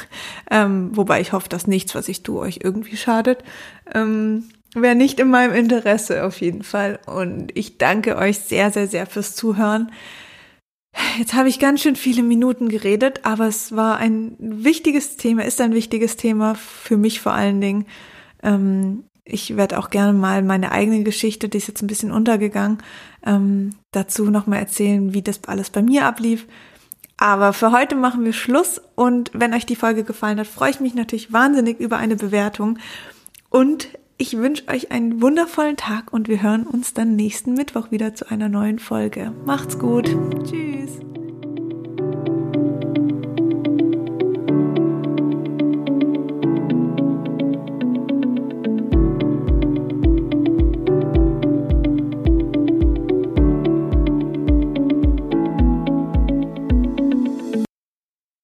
Ähm, 0.52 0.90
wobei 0.96 1.20
ich 1.20 1.32
hoffe, 1.32 1.48
dass 1.48 1.68
nichts, 1.68 1.94
was 1.94 2.08
ich 2.08 2.24
tue, 2.24 2.40
euch 2.40 2.60
irgendwie 2.64 2.96
schadet. 2.96 3.44
Ähm, 3.94 4.48
Wäre 4.74 4.94
nicht 4.96 5.20
in 5.20 5.30
meinem 5.30 5.54
Interesse 5.54 6.24
auf 6.24 6.40
jeden 6.40 6.62
Fall. 6.64 6.98
Und 7.06 7.56
ich 7.56 7.78
danke 7.78 8.16
euch 8.16 8.38
sehr, 8.38 8.70
sehr, 8.70 8.88
sehr 8.88 9.06
fürs 9.06 9.36
Zuhören. 9.36 9.92
Jetzt 11.18 11.34
habe 11.34 11.48
ich 11.48 11.58
ganz 11.58 11.82
schön 11.82 11.96
viele 11.96 12.22
Minuten 12.22 12.68
geredet, 12.68 13.20
aber 13.24 13.46
es 13.46 13.74
war 13.74 13.98
ein 13.98 14.36
wichtiges 14.38 15.16
Thema, 15.16 15.44
ist 15.44 15.60
ein 15.60 15.74
wichtiges 15.74 16.16
Thema 16.16 16.54
für 16.54 16.96
mich 16.96 17.20
vor 17.20 17.32
allen 17.32 17.60
Dingen. 17.60 17.86
Ähm, 18.42 19.04
ich 19.24 19.56
werde 19.56 19.78
auch 19.78 19.90
gerne 19.90 20.12
mal 20.12 20.42
meine 20.42 20.72
eigene 20.72 21.02
Geschichte, 21.02 21.48
die 21.48 21.58
ist 21.58 21.68
jetzt 21.68 21.82
ein 21.82 21.86
bisschen 21.86 22.10
untergegangen, 22.10 22.78
ähm, 23.24 23.74
dazu 23.92 24.30
nochmal 24.30 24.58
erzählen, 24.58 25.14
wie 25.14 25.22
das 25.22 25.40
alles 25.46 25.70
bei 25.70 25.82
mir 25.82 26.06
ablief. 26.06 26.46
Aber 27.16 27.52
für 27.52 27.70
heute 27.70 27.96
machen 27.96 28.24
wir 28.24 28.32
Schluss 28.32 28.80
und 28.94 29.30
wenn 29.34 29.54
euch 29.54 29.66
die 29.66 29.76
Folge 29.76 30.04
gefallen 30.04 30.40
hat, 30.40 30.46
freue 30.46 30.70
ich 30.70 30.80
mich 30.80 30.94
natürlich 30.94 31.32
wahnsinnig 31.32 31.78
über 31.78 31.98
eine 31.98 32.16
Bewertung. 32.16 32.78
Und 33.50 33.88
ich 34.20 34.36
wünsche 34.36 34.68
euch 34.68 34.92
einen 34.92 35.22
wundervollen 35.22 35.78
Tag 35.78 36.12
und 36.12 36.28
wir 36.28 36.42
hören 36.42 36.66
uns 36.66 36.92
dann 36.92 37.16
nächsten 37.16 37.54
Mittwoch 37.54 37.90
wieder 37.90 38.14
zu 38.14 38.30
einer 38.30 38.50
neuen 38.50 38.78
Folge. 38.78 39.32
Macht's 39.46 39.78
gut. 39.78 40.14
Tschüss. 40.44 41.00